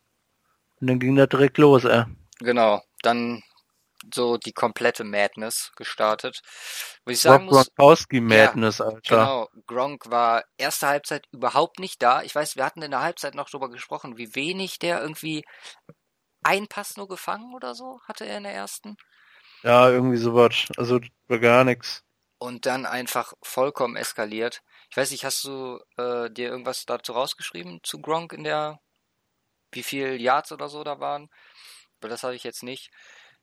Und 0.79 0.87
dann 0.87 0.99
ging 0.99 1.15
das 1.15 1.29
direkt 1.29 1.57
los, 1.57 1.83
ey. 1.83 2.05
Genau, 2.39 2.81
dann 3.01 3.43
so 4.13 4.37
die 4.37 4.53
komplette 4.53 5.03
Madness 5.03 5.71
gestartet. 5.75 6.41
Wo 7.05 7.11
ich 7.11 7.19
sagen 7.19 7.45
Rob 7.45 7.53
muss, 7.53 7.75
Gronkowski 7.75 8.21
Madness, 8.21 8.81
Alter. 8.81 9.01
genau, 9.01 9.49
Gronk 9.65 10.09
war 10.09 10.43
erste 10.57 10.87
Halbzeit 10.87 11.25
überhaupt 11.31 11.79
nicht 11.79 12.01
da. 12.01 12.21
Ich 12.21 12.35
weiß, 12.35 12.55
wir 12.55 12.65
hatten 12.65 12.81
in 12.81 12.91
der 12.91 13.01
Halbzeit 13.01 13.35
noch 13.35 13.49
drüber 13.49 13.69
gesprochen, 13.69 14.17
wie 14.17 14.35
wenig 14.35 14.79
der 14.79 15.01
irgendwie 15.01 15.43
ein 16.43 16.67
Pass 16.67 16.97
nur 16.97 17.07
gefangen 17.07 17.53
oder 17.55 17.73
so 17.73 17.99
hatte 18.07 18.25
er 18.25 18.37
in 18.37 18.43
der 18.43 18.53
ersten. 18.53 18.97
Ja, 19.65 19.89
irgendwie 19.89 20.17
sowas. 20.17 20.67
Also 20.77 20.99
war 21.27 21.39
gar 21.39 21.63
nichts. 21.63 22.03
Und 22.37 22.67
dann 22.67 22.85
einfach 22.85 23.33
vollkommen 23.41 23.95
eskaliert. 23.95 24.61
Ich 24.91 24.97
weiß 24.97 25.09
nicht, 25.09 25.25
hast 25.25 25.43
du 25.43 25.79
äh, 25.97 26.29
dir 26.29 26.49
irgendwas 26.49 26.85
dazu 26.85 27.13
rausgeschrieben 27.13 27.79
zu 27.81 27.99
Gronk 27.99 28.31
in 28.33 28.43
der, 28.43 28.79
wie 29.71 29.81
viel 29.81 30.21
Yards 30.21 30.51
oder 30.51 30.69
so 30.69 30.83
da 30.83 30.99
waren? 30.99 31.29
Weil 31.99 32.11
das 32.11 32.21
habe 32.23 32.35
ich 32.35 32.43
jetzt 32.43 32.61
nicht. 32.61 32.91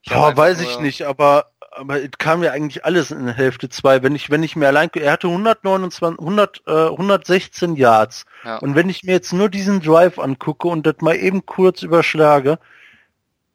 Ich 0.01 0.11
einfach 0.11 0.37
weiß 0.37 0.61
ich 0.61 0.79
nicht, 0.79 1.03
aber 1.03 1.51
aber 1.71 2.01
es 2.01 2.11
kam 2.17 2.43
ja 2.43 2.51
eigentlich 2.51 2.85
alles 2.85 3.11
in 3.11 3.25
der 3.25 3.35
Hälfte 3.35 3.67
2. 3.67 4.03
Wenn 4.03 4.15
ich 4.15 4.29
wenn 4.29 4.43
ich 4.43 4.55
mir 4.55 4.67
allein 4.67 4.89
er 4.93 5.11
hatte 5.13 5.27
129 5.27 6.19
100 6.19 6.63
äh, 6.67 6.71
116 6.89 7.75
Yards 7.75 8.25
Ja. 8.43 8.57
und 8.57 8.75
wenn 8.75 8.89
ich 8.89 9.03
mir 9.03 9.13
jetzt 9.13 9.33
nur 9.33 9.49
diesen 9.49 9.81
Drive 9.81 10.19
angucke 10.19 10.67
und 10.67 10.85
das 10.85 10.97
mal 10.99 11.15
eben 11.15 11.45
kurz 11.45 11.83
überschlage, 11.83 12.59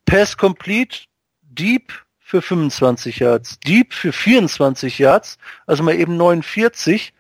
Pass 0.04 0.36
Complete, 0.36 1.00
Deep 1.42 1.92
für 2.28 2.42
25 2.42 3.20
Yards, 3.20 3.58
Deep 3.60 3.94
für 3.94 4.12
24 4.12 4.98
Yards, 4.98 5.38
also 5.66 5.82
mal 5.82 5.94
eben 5.94 6.18
49, 6.18 7.14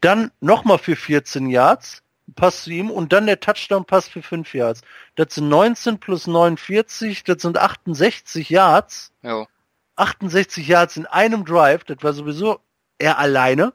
dann 0.00 0.30
nochmal 0.38 0.78
für 0.78 0.94
14 0.94 1.50
Yards, 1.50 2.04
Pass 2.36 2.62
zu 2.62 2.70
ihm 2.70 2.88
und 2.88 3.12
dann 3.12 3.26
der 3.26 3.40
Touchdown-Pass 3.40 4.06
für 4.06 4.22
5 4.22 4.54
Yards. 4.54 4.82
Das 5.16 5.34
sind 5.34 5.48
19 5.48 5.98
plus 5.98 6.28
49, 6.28 7.24
das 7.24 7.42
sind 7.42 7.58
68 7.58 8.50
Yards. 8.50 9.12
Jo. 9.22 9.48
68 9.96 10.68
Yards 10.68 10.96
in 10.96 11.06
einem 11.06 11.44
Drive, 11.44 11.82
das 11.82 11.98
war 12.02 12.12
sowieso 12.12 12.60
er 12.98 13.18
alleine. 13.18 13.72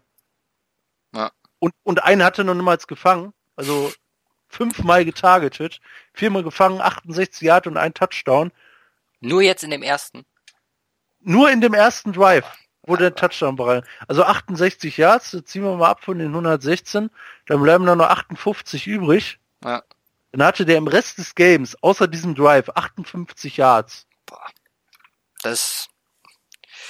Ja. 1.13 1.32
Und, 1.60 1.73
und 1.84 2.02
einen 2.06 2.23
hatte 2.23 2.45
noch 2.45 2.56
niemals 2.56 2.88
gefangen. 2.88 3.34
Also 3.58 3.91
fünfmal 4.47 5.04
getargetet, 5.04 5.82
viermal 6.13 6.43
gefangen, 6.43 6.80
68 6.80 7.41
Yards 7.41 7.67
und 7.67 7.76
ein 7.76 7.93
Touchdown. 7.93 8.54
Nur 9.19 9.41
jetzt 9.41 9.65
in 9.65 9.71
dem 9.71 9.84
ersten. 9.84 10.26
Nur 11.27 11.51
in 11.51 11.59
dem 11.59 11.73
ersten 11.73 12.13
Drive 12.13 12.45
wurde 12.83 13.03
der 13.03 13.15
Touchdown 13.15 13.57
bereit. 13.57 13.83
Also 14.07 14.23
68 14.23 14.95
Yards, 14.95 15.31
das 15.31 15.43
ziehen 15.43 15.61
wir 15.61 15.75
mal 15.75 15.89
ab 15.89 16.01
von 16.01 16.19
den 16.19 16.29
116, 16.29 17.09
dann 17.47 17.61
bleiben 17.61 17.85
da 17.85 17.97
nur 17.97 18.09
58 18.09 18.87
übrig. 18.87 19.37
Ja. 19.61 19.83
Dann 20.31 20.47
hatte 20.47 20.65
der 20.65 20.77
im 20.77 20.87
Rest 20.87 21.17
des 21.17 21.35
Games, 21.35 21.75
außer 21.83 22.07
diesem 22.07 22.33
Drive, 22.33 22.69
58 22.73 23.57
Yards 23.57 24.07
Das, 25.43 25.89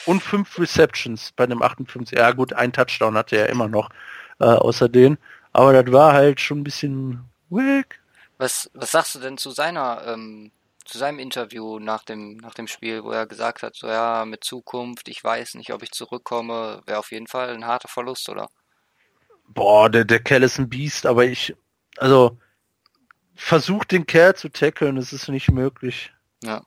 und 0.06 0.22
fünf 0.22 0.60
Receptions 0.60 1.32
bei 1.36 1.48
dem 1.48 1.64
58. 1.64 2.16
Ja 2.16 2.30
gut, 2.30 2.54
ein 2.54 2.72
Touchdown 2.72 3.18
hatte 3.18 3.38
er 3.38 3.50
immer 3.50 3.68
noch, 3.68 3.90
äh, 4.40 4.46
außer 4.46 4.88
den. 4.88 5.18
Aber 5.52 5.74
das 5.74 5.92
war 5.92 6.14
halt 6.14 6.40
schon 6.40 6.60
ein 6.60 6.64
bisschen 6.64 7.28
wack. 7.50 8.00
was, 8.38 8.70
was 8.76 8.92
sagst 8.92 9.16
du 9.16 9.20
denn 9.20 9.40
zu 9.40 9.50
seiner, 9.50 10.04
ähm, 10.06 10.52
zu 10.88 10.98
seinem 10.98 11.20
Interview 11.20 11.80
nach 11.80 12.04
dem, 12.04 12.38
nach 12.38 12.54
dem 12.54 12.68
Spiel, 12.68 13.04
wo 13.04 13.12
er 13.12 13.28
gesagt 13.28 13.62
hat, 13.64 13.76
so 13.76 13.88
ja, 13.88 14.26
mit 14.26 14.44
Zukunft, 14.44 15.08
ich 15.08 15.24
weiß 15.24 15.56
nicht, 15.56 15.74
ob 15.74 15.84
ich 15.84 15.92
zurückkomme, 15.92 16.82
wäre 16.86 17.00
auf 17.00 17.12
jeden 17.12 17.28
Fall 17.28 17.54
ein 17.54 17.66
harter 17.66 17.88
Verlust, 17.88 18.30
oder? 18.30 18.50
Boah, 19.48 19.90
der, 19.90 20.06
der 20.06 20.20
Kerl 20.20 20.44
ist 20.44 20.60
ein 20.60 20.70
Biest, 20.70 21.06
aber 21.06 21.26
ich, 21.26 21.56
also, 21.98 22.38
versucht 23.36 23.92
den 23.92 24.06
Kerl 24.06 24.36
zu 24.36 24.50
tackeln, 24.50 24.98
es 24.98 25.14
ist 25.14 25.28
nicht 25.30 25.52
möglich. 25.52 26.14
Ja. 26.44 26.64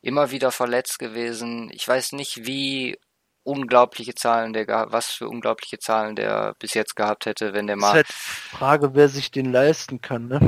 Immer 0.00 0.30
wieder 0.30 0.50
verletzt 0.50 0.98
gewesen. 0.98 1.70
Ich 1.72 1.86
weiß 1.86 2.12
nicht, 2.12 2.46
wie 2.46 2.98
unglaubliche 3.42 4.14
Zahlen 4.14 4.52
der, 4.52 4.66
was 4.90 5.06
für 5.06 5.28
unglaubliche 5.28 5.78
Zahlen 5.78 6.16
der 6.16 6.54
bis 6.58 6.74
jetzt 6.74 6.96
gehabt 6.96 7.26
hätte, 7.26 7.52
wenn 7.54 7.66
der 7.66 7.76
Ist 7.76 7.82
mal. 7.82 7.92
halt 7.92 8.08
die 8.08 8.12
Frage, 8.12 8.94
wer 8.94 9.08
sich 9.08 9.30
den 9.30 9.50
leisten 9.52 10.00
kann, 10.00 10.28
ne? 10.28 10.38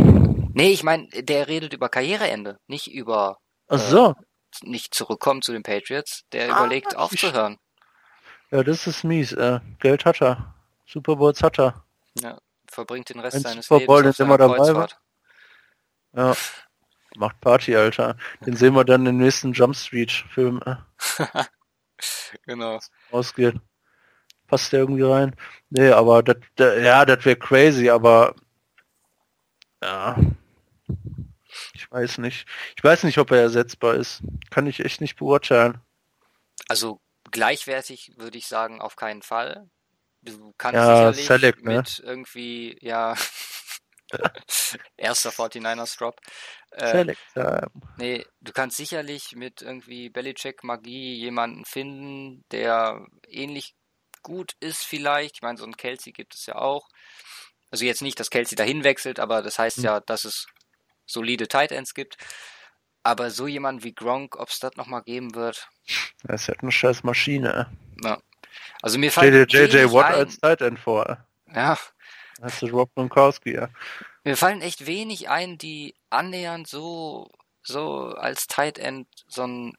Nee, 0.53 0.70
ich 0.72 0.83
meine, 0.83 1.09
der 1.09 1.48
redet 1.48 1.72
über 1.72 1.88
Karriereende, 1.88 2.59
nicht 2.66 2.92
über 2.92 3.38
Ach 3.68 3.79
so, 3.79 4.14
nicht 4.62 4.92
zurückkommen 4.94 5.42
zu 5.42 5.53
den 5.53 5.62
Patriots. 5.62 6.22
Der 6.33 6.53
Ah, 6.55 6.59
überlegt 6.59 6.96
aufzuhören. 6.96 7.57
ja, 8.50 8.62
das 8.64 8.87
ist 8.87 9.05
mies. 9.05 9.33
Äh, 9.33 9.61
Geld 9.79 10.05
hat 10.05 10.20
er. 10.20 10.55
Super 10.87 11.16
Bowls 11.16 11.42
hat 11.42 11.59
er. 11.61 11.85
Ja, 12.20 12.38
verbringt 12.68 13.09
den 13.11 13.20
Rest 13.20 13.37
Ein 13.37 13.42
seines 13.42 13.66
Super 13.66 13.87
Bowl, 13.87 14.00
Lebens 14.03 14.20
auf 14.20 14.26
er 14.29 14.38
seiner 14.38 14.57
dabei 14.57 14.74
war? 14.74 14.88
Ja. 16.12 16.37
Macht 17.16 17.40
Party, 17.40 17.76
Alter. 17.76 18.16
Den 18.44 18.57
sehen 18.57 18.74
wir 18.74 18.85
dann 18.85 19.07
im 19.07 19.18
nächsten 19.18 19.53
Jump 19.53 19.76
Street 19.76 20.11
Film 20.11 20.61
äh, 20.66 20.74
Genau. 22.46 22.80
ausgeht. 23.10 23.56
Passt 24.46 24.72
der 24.72 24.80
irgendwie 24.80 25.02
rein? 25.02 25.36
Nee, 25.70 25.90
aber 25.90 26.22
das, 26.22 26.36
ja, 26.58 27.04
das 27.04 27.24
wäre 27.24 27.36
crazy, 27.36 27.88
aber 27.88 28.34
ja. 29.82 30.16
Ich 31.74 31.90
weiß 31.90 32.18
nicht. 32.18 32.46
Ich 32.76 32.84
weiß 32.84 33.04
nicht, 33.04 33.18
ob 33.18 33.30
er 33.30 33.40
ersetzbar 33.40 33.94
ist. 33.94 34.22
Kann 34.50 34.66
ich 34.66 34.80
echt 34.84 35.00
nicht 35.00 35.16
beurteilen. 35.16 35.80
Also 36.68 37.00
gleichwertig 37.30 38.12
würde 38.16 38.38
ich 38.38 38.46
sagen, 38.46 38.80
auf 38.80 38.96
keinen 38.96 39.22
Fall. 39.22 39.68
Du 40.22 40.52
kannst 40.58 40.74
Ja, 40.76 41.12
sicherlich 41.12 41.26
Selleck, 41.26 41.64
ne? 41.64 41.78
mit 41.78 41.98
irgendwie, 42.04 42.76
ja, 42.82 43.14
erster 44.96 45.30
49ers 45.30 45.96
Drop. 45.98 46.20
Äh, 46.72 47.14
nee, 47.96 48.24
du 48.40 48.52
kannst 48.52 48.76
sicherlich 48.76 49.35
mit 49.35 49.61
irgendwie 49.62 50.09
Belichick 50.09 50.62
Magie 50.64 51.14
jemanden 51.14 51.64
finden, 51.64 52.44
der 52.52 53.06
ähnlich 53.28 53.74
gut 54.22 54.52
ist 54.61 54.85
vielleicht. 54.85 55.37
Ich 55.37 55.42
meine, 55.42 55.59
so 55.59 55.64
ein 55.64 55.76
Kelsey 55.76 56.12
gibt 56.12 56.35
es 56.35 56.46
ja 56.46 56.56
auch. 56.56 56.88
Also 57.70 57.85
jetzt 57.85 58.02
nicht, 58.02 58.18
dass 58.20 58.30
Kelsey 58.30 58.56
dahin 58.56 58.85
wechselt, 58.85 59.18
aber 59.20 59.42
das 59.42 59.59
heißt 59.59 59.78
Hm. 59.78 59.85
ja, 59.85 60.00
dass 60.00 60.24
es 60.24 60.46
solide 61.06 61.48
Tight 61.48 61.72
Ends 61.72 61.94
gibt. 61.94 62.16
Aber 63.02 63.30
so 63.30 63.46
jemand 63.46 63.83
wie 63.83 63.94
Gronk, 63.94 64.37
ob 64.38 64.48
es 64.50 64.59
das 64.61 64.76
nochmal 64.76 65.02
geben 65.02 65.35
wird, 65.35 65.68
Das 66.22 66.42
ist 66.42 66.48
halt 66.48 66.61
eine 66.62 66.70
scheiß 66.72 67.02
Maschine. 67.02 67.70
ja. 68.04 68.20
Also 68.83 68.98
mir 68.98 69.11
fällt 69.12 69.52
JJ 69.52 69.72
wenig 69.74 69.92
Watt 69.92 70.06
ein. 70.06 70.14
als 70.14 70.38
Tight 70.38 70.61
End 70.61 70.78
vor. 70.78 71.24
Ja, 71.46 71.78
Das 72.40 72.62
ist 72.62 72.72
Rob 72.72 72.92
Gronkowski, 72.94 73.54
ja. 73.54 73.68
Mir 74.24 74.37
fallen 74.37 74.61
echt 74.62 74.87
wenig 74.87 75.28
ein, 75.28 75.59
die 75.59 75.94
annähernd 76.11 76.66
so, 76.66 77.30
so 77.62 78.14
als 78.16 78.46
Tight 78.46 78.78
End 78.78 79.06
so 79.28 79.42
einen 79.42 79.76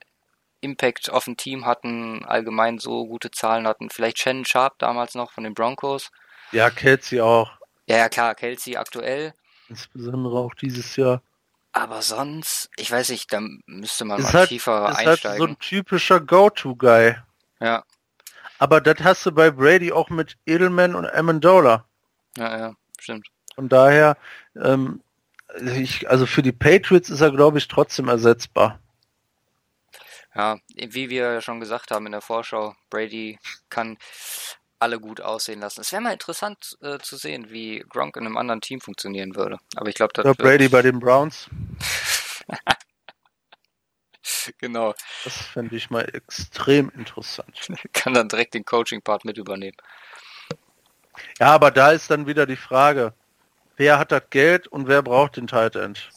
Impact 0.61 1.09
auf 1.09 1.25
ein 1.27 1.37
Team 1.37 1.65
hatten, 1.65 2.23
allgemein 2.25 2.77
so 2.79 3.05
gute 3.07 3.31
Zahlen 3.31 3.67
hatten. 3.67 3.89
Vielleicht 3.89 4.19
Shannon 4.19 4.45
Sharp 4.45 4.77
damals 4.79 5.15
noch 5.15 5.31
von 5.31 5.43
den 5.43 5.53
Broncos. 5.55 6.11
Ja, 6.51 6.69
Kelsey 6.69 7.19
auch. 7.21 7.51
Ja, 7.87 7.97
ja, 7.97 8.09
klar, 8.09 8.35
Kelsey 8.35 8.77
aktuell. 8.77 9.33
Insbesondere 9.69 10.37
auch 10.37 10.53
dieses 10.53 10.95
Jahr. 10.97 11.21
Aber 11.71 12.01
sonst, 12.01 12.69
ich 12.75 12.91
weiß 12.91 13.09
nicht, 13.09 13.31
da 13.31 13.39
müsste 13.65 14.05
man 14.05 14.19
Ist 14.19 14.25
mal 14.25 14.33
halt- 14.33 14.49
tiefer 14.49 14.89
ist 14.89 14.97
halt 14.97 15.07
einsteigen. 15.07 15.37
so 15.37 15.45
ein 15.45 15.59
typischer 15.59 16.19
Go-To-Guy. 16.19 17.15
Ja, 17.61 17.83
Aber 18.59 18.81
das 18.81 18.97
hast 19.03 19.25
du 19.25 19.31
bei 19.31 19.49
Brady 19.51 19.91
auch 19.91 20.09
mit 20.09 20.37
Edelman 20.45 20.93
und 20.95 21.05
Amendola. 21.11 21.85
ja, 22.37 22.57
ja, 22.59 22.73
stimmt. 22.99 23.27
Von 23.61 23.69
daher, 23.69 24.17
ähm, 24.55 25.03
ich, 25.77 26.09
also 26.09 26.25
für 26.25 26.41
die 26.41 26.51
Patriots 26.51 27.11
ist 27.11 27.21
er, 27.21 27.29
glaube 27.29 27.59
ich, 27.59 27.67
trotzdem 27.67 28.07
ersetzbar. 28.07 28.79
Ja, 30.33 30.57
wie 30.73 31.11
wir 31.11 31.41
schon 31.41 31.59
gesagt 31.59 31.91
haben 31.91 32.07
in 32.07 32.11
der 32.11 32.21
Vorschau, 32.21 32.73
Brady 32.89 33.37
kann 33.69 33.99
alle 34.79 34.99
gut 34.99 35.21
aussehen 35.21 35.59
lassen. 35.59 35.81
Es 35.81 35.91
wäre 35.91 36.01
mal 36.01 36.11
interessant 36.11 36.75
äh, 36.81 36.97
zu 36.97 37.17
sehen, 37.17 37.51
wie 37.51 37.85
Gronk 37.87 38.17
in 38.17 38.25
einem 38.25 38.35
anderen 38.35 38.61
Team 38.61 38.81
funktionieren 38.81 39.35
würde. 39.35 39.59
Aber 39.75 39.89
ich 39.89 39.93
glaube, 39.93 40.23
wird, 40.23 40.37
Brady 40.39 40.67
bei 40.67 40.81
den 40.81 40.99
Browns. 40.99 41.47
genau, 44.57 44.95
Das 45.23 45.37
fände 45.37 45.75
ich 45.75 45.91
mal 45.91 46.09
extrem 46.15 46.89
interessant. 46.97 47.67
kann 47.93 48.15
dann 48.15 48.27
direkt 48.27 48.55
den 48.55 48.65
Coaching-Part 48.65 49.23
mit 49.23 49.37
übernehmen. 49.37 49.77
Ja, 51.39 51.53
aber 51.53 51.69
da 51.69 51.91
ist 51.91 52.09
dann 52.09 52.25
wieder 52.25 52.47
die 52.47 52.55
Frage, 52.55 53.13
wer 53.81 53.97
hat 53.97 54.11
das 54.11 54.29
Geld 54.29 54.67
und 54.67 54.87
wer 54.87 55.01
braucht 55.01 55.37
den 55.37 55.47
Tight 55.47 55.75
End? 55.75 56.11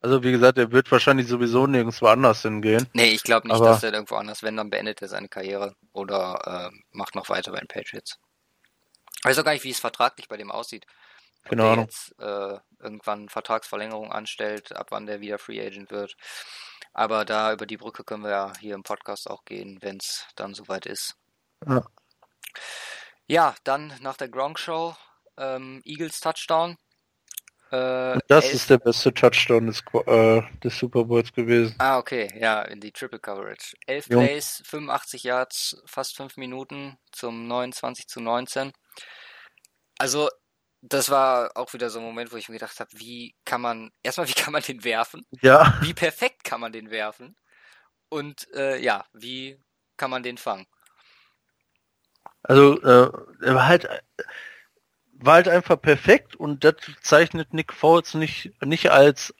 Also 0.00 0.22
wie 0.22 0.30
gesagt, 0.30 0.58
er 0.58 0.72
wird 0.72 0.92
wahrscheinlich 0.92 1.26
sowieso 1.26 1.66
nirgendwo 1.66 2.06
anders 2.06 2.42
hingehen. 2.42 2.86
Nee, 2.92 3.12
ich 3.12 3.22
glaube 3.22 3.48
nicht, 3.48 3.56
Aber- 3.56 3.64
dass 3.70 3.82
er 3.82 3.94
irgendwo 3.94 4.16
anders, 4.16 4.42
wenn, 4.42 4.56
dann 4.58 4.68
beendet 4.68 5.00
er 5.00 5.08
seine 5.08 5.28
Karriere 5.28 5.74
oder 5.92 6.70
äh, 6.70 6.76
macht 6.90 7.14
noch 7.14 7.30
weiter 7.30 7.50
bei 7.50 7.60
den 7.60 7.66
Patriots. 7.66 8.18
Ich 9.18 9.24
weiß 9.24 9.38
auch 9.38 9.44
gar 9.44 9.52
nicht, 9.52 9.64
wie 9.64 9.70
es 9.70 9.80
vertraglich 9.80 10.28
bei 10.28 10.36
dem 10.36 10.50
aussieht. 10.50 10.84
Ob 11.44 11.48
Keine 11.50 11.62
der 11.62 11.82
jetzt 11.84 12.14
äh, 12.20 12.58
irgendwann 12.78 13.30
Vertragsverlängerung 13.30 14.12
anstellt, 14.12 14.76
ab 14.76 14.88
wann 14.90 15.06
der 15.06 15.20
wieder 15.20 15.38
Free 15.38 15.66
Agent 15.66 15.90
wird. 15.90 16.14
Aber 16.92 17.24
da 17.24 17.54
über 17.54 17.64
die 17.64 17.78
Brücke 17.78 18.04
können 18.04 18.22
wir 18.22 18.30
ja 18.30 18.52
hier 18.60 18.74
im 18.74 18.82
Podcast 18.82 19.30
auch 19.30 19.46
gehen, 19.46 19.78
wenn 19.80 19.96
es 19.96 20.26
dann 20.36 20.52
soweit 20.54 20.84
ist. 20.84 21.16
Ja. 21.66 21.82
Ja, 23.26 23.54
dann 23.64 23.94
nach 24.00 24.18
der 24.18 24.28
Gronk 24.28 24.58
Show 24.58 24.94
ähm, 25.38 25.80
Eagles 25.86 26.20
Touchdown. 26.20 26.76
Äh, 27.70 28.18
das 28.28 28.52
ist 28.54 28.70
der 28.70 28.78
beste 28.78 29.12
Touchdown 29.12 29.66
des, 29.66 29.82
äh, 30.06 30.42
des 30.62 30.78
Super 30.78 31.04
Bowls 31.04 31.32
gewesen. 31.32 31.74
Ah, 31.78 31.98
okay, 31.98 32.28
ja, 32.40 32.62
in 32.62 32.80
die 32.80 32.92
Triple 32.92 33.18
Coverage. 33.20 33.76
11 33.86 34.08
Jo. 34.08 34.18
Plays, 34.20 34.62
85 34.64 35.22
Yards, 35.24 35.82
fast 35.84 36.16
5 36.16 36.36
Minuten 36.38 36.96
zum 37.12 37.46
29 37.46 38.06
zu 38.08 38.20
19. 38.20 38.72
Also, 39.98 40.28
das 40.80 41.10
war 41.10 41.50
auch 41.56 41.72
wieder 41.74 41.90
so 41.90 41.98
ein 41.98 42.04
Moment, 42.04 42.32
wo 42.32 42.36
ich 42.36 42.48
mir 42.48 42.54
gedacht 42.54 42.80
habe, 42.80 42.90
wie 42.94 43.34
kann 43.44 43.60
man, 43.60 43.90
erstmal, 44.02 44.28
wie 44.28 44.32
kann 44.34 44.52
man 44.52 44.62
den 44.62 44.84
werfen? 44.84 45.26
Ja, 45.42 45.76
Wie 45.82 45.94
perfekt 45.94 46.44
kann 46.44 46.60
man 46.60 46.72
den 46.72 46.90
werfen? 46.90 47.36
Und 48.08 48.46
äh, 48.54 48.78
ja, 48.78 49.04
wie 49.12 49.60
kann 49.98 50.10
man 50.10 50.22
den 50.22 50.38
fangen? 50.38 50.66
also 52.42 52.80
äh, 52.80 53.10
er 53.42 53.54
war 53.54 53.66
halt 53.66 53.88
war 55.20 55.34
halt 55.34 55.48
einfach 55.48 55.80
perfekt 55.80 56.36
und 56.36 56.64
das 56.64 56.74
zeichnet 57.02 57.52
Nick 57.52 57.72
Foles 57.72 58.14
nicht 58.14 58.52
nicht 58.62 58.90
als 58.90 59.34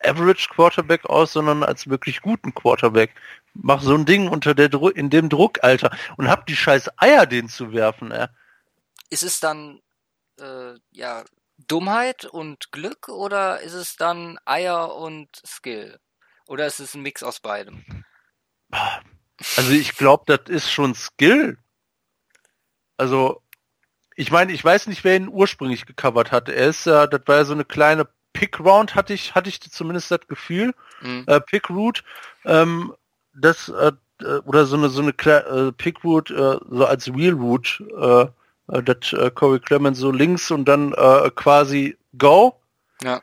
Average 0.00 0.48
Quarterback 0.50 1.04
aus, 1.06 1.32
sondern 1.32 1.62
als 1.62 1.88
wirklich 1.88 2.20
guten 2.20 2.54
Quarterback. 2.54 3.14
Mach 3.54 3.82
so 3.82 3.94
ein 3.94 4.06
Ding 4.06 4.28
unter 4.28 4.54
der 4.54 4.68
Dru 4.68 4.88
in 4.88 5.10
dem 5.10 5.28
Druck, 5.28 5.62
Alter, 5.62 5.96
und 6.16 6.28
hab 6.28 6.46
die 6.46 6.56
scheiß 6.56 6.90
Eier, 6.98 7.26
den 7.26 7.48
zu 7.48 7.72
werfen, 7.72 8.12
ey. 8.12 8.26
Ist 9.10 9.24
es 9.24 9.40
dann, 9.40 9.80
äh, 10.38 10.74
ja, 10.92 11.24
Dummheit 11.56 12.24
und 12.24 12.70
Glück 12.70 13.08
oder 13.08 13.60
ist 13.60 13.72
es 13.72 13.96
dann 13.96 14.38
Eier 14.44 14.94
und 14.94 15.28
Skill? 15.44 15.98
Oder 16.46 16.66
ist 16.66 16.78
es 16.78 16.94
ein 16.94 17.02
Mix 17.02 17.22
aus 17.22 17.40
beidem? 17.40 17.84
Also 19.56 19.72
ich 19.72 19.96
glaube, 19.96 20.24
das 20.26 20.48
ist 20.48 20.70
schon 20.70 20.94
Skill. 20.94 21.58
Also, 22.96 23.42
ich 24.18 24.32
meine, 24.32 24.50
ich 24.50 24.64
weiß 24.64 24.88
nicht, 24.88 25.04
wer 25.04 25.14
ihn 25.14 25.28
ursprünglich 25.28 25.86
gecovert 25.86 26.32
hat. 26.32 26.48
Er 26.48 26.66
ist 26.66 26.86
ja, 26.86 27.06
das 27.06 27.20
war 27.26 27.36
ja 27.36 27.44
so 27.44 27.52
eine 27.52 27.64
kleine 27.64 28.08
Pick-Round, 28.32 28.96
hatte 28.96 29.14
ich, 29.14 29.36
hatte 29.36 29.48
ich 29.48 29.60
zumindest 29.60 30.10
das 30.10 30.26
Gefühl. 30.26 30.74
Mhm. 31.02 31.22
Äh, 31.28 31.40
Pick-Root. 31.40 32.02
Ähm, 32.44 32.92
das, 33.32 33.68
äh, 33.68 33.92
äh 34.20 34.38
oder 34.44 34.66
so 34.66 34.76
eine, 34.76 34.88
so 34.88 35.02
eine 35.02 35.10
äh, 35.12 35.70
Pick-Root, 35.70 36.32
äh, 36.32 36.58
so 36.68 36.84
als 36.84 37.14
Wheel-Root, 37.14 37.84
äh, 37.96 38.22
äh, 38.76 38.82
das 38.82 39.12
äh, 39.12 39.30
Corey 39.30 39.60
Clemens 39.60 39.98
so 39.98 40.10
links 40.10 40.50
und 40.50 40.64
dann 40.64 40.94
äh, 40.94 41.30
quasi 41.36 41.96
Go. 42.18 42.60
Ja. 43.04 43.22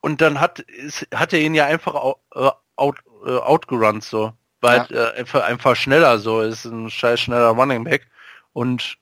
Und 0.00 0.20
dann 0.20 0.40
hat, 0.40 0.58
ist, 0.58 1.06
hat 1.14 1.32
er 1.32 1.38
ihn 1.38 1.54
ja 1.54 1.66
einfach 1.66 1.94
out, 1.94 2.18
äh, 2.34 2.50
out, 2.74 2.96
äh, 3.24 3.36
outgerannt 3.36 4.02
so. 4.02 4.32
Weil 4.60 4.84
ja. 4.90 5.10
äh, 5.10 5.18
einfach, 5.18 5.44
einfach 5.44 5.76
schneller 5.76 6.18
so 6.18 6.40
ist 6.40 6.64
ein 6.64 6.90
scheiß 6.90 7.20
schneller 7.20 7.50
Running 7.50 7.84
Back. 7.84 8.08
Und, 8.52 8.98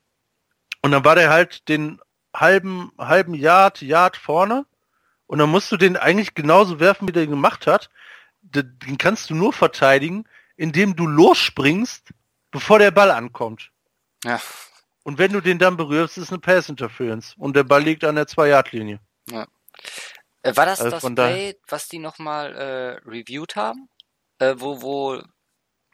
und 0.87 0.93
dann 0.93 1.05
war 1.05 1.17
der 1.17 1.31
halt 1.31 1.69
den 1.69 2.01
halben, 2.33 2.93
halben 2.97 3.35
Yard, 3.35 3.83
Yard 3.83 4.17
vorne. 4.17 4.67
Und 5.27 5.39
dann 5.39 5.51
musst 5.51 5.73
du 5.73 5.77
den 5.77 5.97
eigentlich 5.97 6.35
genauso 6.35 6.79
werfen, 6.79 7.09
wie 7.09 7.13
der 7.13 7.27
gemacht 7.27 7.67
hat. 7.67 7.91
Den 8.43 8.97
kannst 8.97 9.29
du 9.29 9.35
nur 9.35 9.53
verteidigen, 9.53 10.29
indem 10.55 10.95
du 10.95 11.09
losspringst, 11.09 12.11
bevor 12.53 12.79
der 12.79 12.93
Ball 12.93 13.11
ankommt. 13.11 13.73
Ja. 14.23 14.41
Und 15.03 15.19
wenn 15.19 15.33
du 15.33 15.41
den 15.41 15.59
dann 15.59 15.77
berührst, 15.77 16.19
ist 16.19 16.31
eine 16.31 16.39
Pass 16.39 16.69
Interference. 16.69 17.35
Und 17.37 17.57
der 17.57 17.65
Ball 17.65 17.83
liegt 17.83 18.05
an 18.05 18.15
der 18.15 18.29
2-Yard-Linie. 18.29 19.01
Ja. 19.29 19.49
Äh, 20.45 20.57
war 20.57 20.67
das 20.67 20.81
also 20.81 21.01
das 21.01 21.15
Play, 21.15 21.57
was 21.67 21.89
die 21.89 21.99
nochmal 21.99 22.55
äh, 22.55 23.09
reviewed 23.09 23.57
haben? 23.57 23.89
Äh, 24.39 24.55
wo, 24.59 24.83
wo 24.83 25.21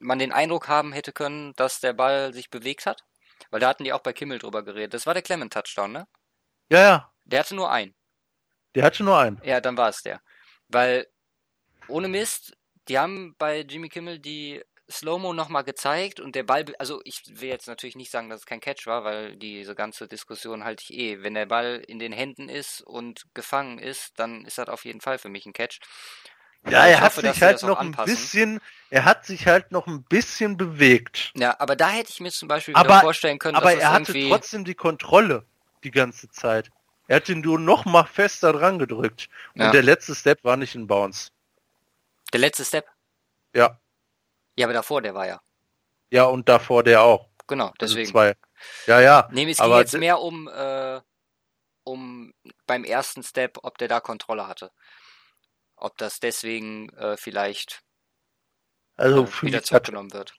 man 0.00 0.18
den 0.18 0.32
Eindruck 0.32 0.68
haben 0.68 0.92
hätte 0.92 1.12
können, 1.12 1.54
dass 1.56 1.80
der 1.80 1.94
Ball 1.94 2.34
sich 2.34 2.50
bewegt 2.50 2.84
hat? 2.84 3.04
Weil 3.50 3.60
da 3.60 3.68
hatten 3.68 3.84
die 3.84 3.92
auch 3.92 4.00
bei 4.00 4.12
Kimmel 4.12 4.38
drüber 4.38 4.62
geredet. 4.62 4.94
Das 4.94 5.06
war 5.06 5.14
der 5.14 5.22
Clement 5.22 5.52
Touchdown, 5.52 5.92
ne? 5.92 6.06
Ja, 6.70 6.80
ja. 6.80 7.12
Der 7.24 7.40
hatte 7.40 7.54
nur 7.54 7.70
einen. 7.70 7.94
Der 8.74 8.84
hatte 8.84 9.04
nur 9.04 9.18
einen. 9.18 9.40
Ja, 9.44 9.60
dann 9.60 9.76
war 9.76 9.88
es 9.88 10.02
der. 10.02 10.20
Weil, 10.68 11.06
ohne 11.88 12.08
Mist, 12.08 12.56
die 12.88 12.98
haben 12.98 13.34
bei 13.38 13.60
Jimmy 13.60 13.88
Kimmel 13.88 14.18
die 14.18 14.62
Slow-Mo 14.90 15.32
nochmal 15.32 15.64
gezeigt 15.64 16.20
und 16.20 16.34
der 16.34 16.42
Ball, 16.42 16.64
also 16.78 17.00
ich 17.04 17.22
will 17.28 17.48
jetzt 17.48 17.68
natürlich 17.68 17.96
nicht 17.96 18.10
sagen, 18.10 18.28
dass 18.28 18.40
es 18.40 18.46
kein 18.46 18.60
Catch 18.60 18.86
war, 18.86 19.04
weil 19.04 19.36
diese 19.36 19.74
ganze 19.74 20.08
Diskussion 20.08 20.64
halte 20.64 20.82
ich 20.82 20.92
eh. 20.92 21.22
Wenn 21.22 21.34
der 21.34 21.46
Ball 21.46 21.82
in 21.86 21.98
den 21.98 22.12
Händen 22.12 22.48
ist 22.48 22.82
und 22.82 23.22
gefangen 23.34 23.78
ist, 23.78 24.18
dann 24.18 24.44
ist 24.44 24.58
das 24.58 24.68
auf 24.68 24.84
jeden 24.84 25.00
Fall 25.00 25.18
für 25.18 25.28
mich 25.28 25.46
ein 25.46 25.52
Catch. 25.52 25.80
Ja, 26.68 26.86
er 26.86 27.00
hat 27.00 27.14
sich 27.14 27.42
halt 27.42 27.62
noch 27.62 27.78
ein 27.80 27.92
bisschen, 27.92 28.60
er 28.90 29.04
hat 29.04 29.26
sich 29.26 29.46
halt 29.46 29.72
noch 29.72 29.86
ein 29.86 30.04
bisschen 30.04 30.56
bewegt. 30.56 31.32
Ja, 31.34 31.56
aber 31.58 31.74
da 31.76 31.88
hätte 31.88 32.10
ich 32.10 32.20
mir 32.20 32.30
zum 32.30 32.48
Beispiel 32.48 32.74
aber, 32.76 33.00
vorstellen 33.00 33.38
können, 33.38 33.56
aber 33.56 33.74
er 33.74 33.92
hatte 33.92 34.12
trotzdem 34.28 34.64
die 34.64 34.74
Kontrolle 34.74 35.44
die 35.82 35.90
ganze 35.90 36.28
Zeit. 36.30 36.70
Er 37.08 37.16
hat 37.16 37.28
ihn 37.28 37.40
nur 37.40 37.58
noch 37.58 37.84
mal 37.84 38.04
fester 38.04 38.52
dran 38.52 38.78
gedrückt. 38.78 39.28
Und 39.54 39.62
ja. 39.62 39.70
der 39.70 39.82
letzte 39.82 40.14
Step 40.14 40.44
war 40.44 40.56
nicht 40.56 40.74
in 40.74 40.86
Bounce. 40.86 41.30
Der 42.32 42.40
letzte 42.40 42.64
Step? 42.64 42.86
Ja. 43.54 43.78
Ja, 44.56 44.66
aber 44.66 44.72
davor, 44.72 45.02
der 45.02 45.14
war 45.14 45.26
ja. 45.26 45.40
Ja, 46.10 46.24
und 46.24 46.48
davor 46.48 46.82
der 46.84 47.02
auch. 47.02 47.28
Genau, 47.46 47.66
also 47.66 47.76
deswegen. 47.80 48.00
Also 48.00 48.12
zwei. 48.12 48.36
Ja, 48.86 49.00
ja. 49.00 49.28
Nee, 49.32 49.50
es 49.50 49.58
ging 49.58 49.76
jetzt 49.76 49.94
mehr 49.94 50.20
um, 50.20 50.48
äh, 50.48 51.00
um 51.84 52.32
beim 52.66 52.84
ersten 52.84 53.22
Step, 53.22 53.58
ob 53.62 53.78
der 53.78 53.88
da 53.88 54.00
Kontrolle 54.00 54.46
hatte. 54.46 54.70
Ob 55.82 55.98
das 55.98 56.20
deswegen 56.20 56.90
äh, 56.90 57.16
vielleicht 57.16 57.82
also 58.94 59.24
äh, 59.24 59.42
wieder 59.42 59.64
zurückgenommen 59.64 60.12
wird. 60.12 60.32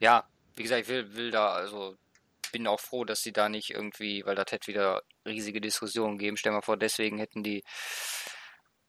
Ja, 0.00 0.28
wie 0.56 0.64
gesagt, 0.64 0.82
ich 0.82 0.88
will, 0.88 1.14
will 1.14 1.30
da, 1.30 1.52
also 1.52 1.96
bin 2.50 2.66
auch 2.66 2.80
froh, 2.80 3.04
dass 3.04 3.22
sie 3.22 3.32
da 3.32 3.48
nicht 3.48 3.70
irgendwie, 3.70 4.26
weil 4.26 4.34
das 4.34 4.50
hätte 4.50 4.66
wieder 4.66 5.02
riesige 5.24 5.60
Diskussionen 5.60 6.18
geben. 6.18 6.36
Stell 6.36 6.50
mal 6.50 6.62
vor, 6.62 6.76
deswegen 6.76 7.18
hätten 7.18 7.44
die 7.44 7.62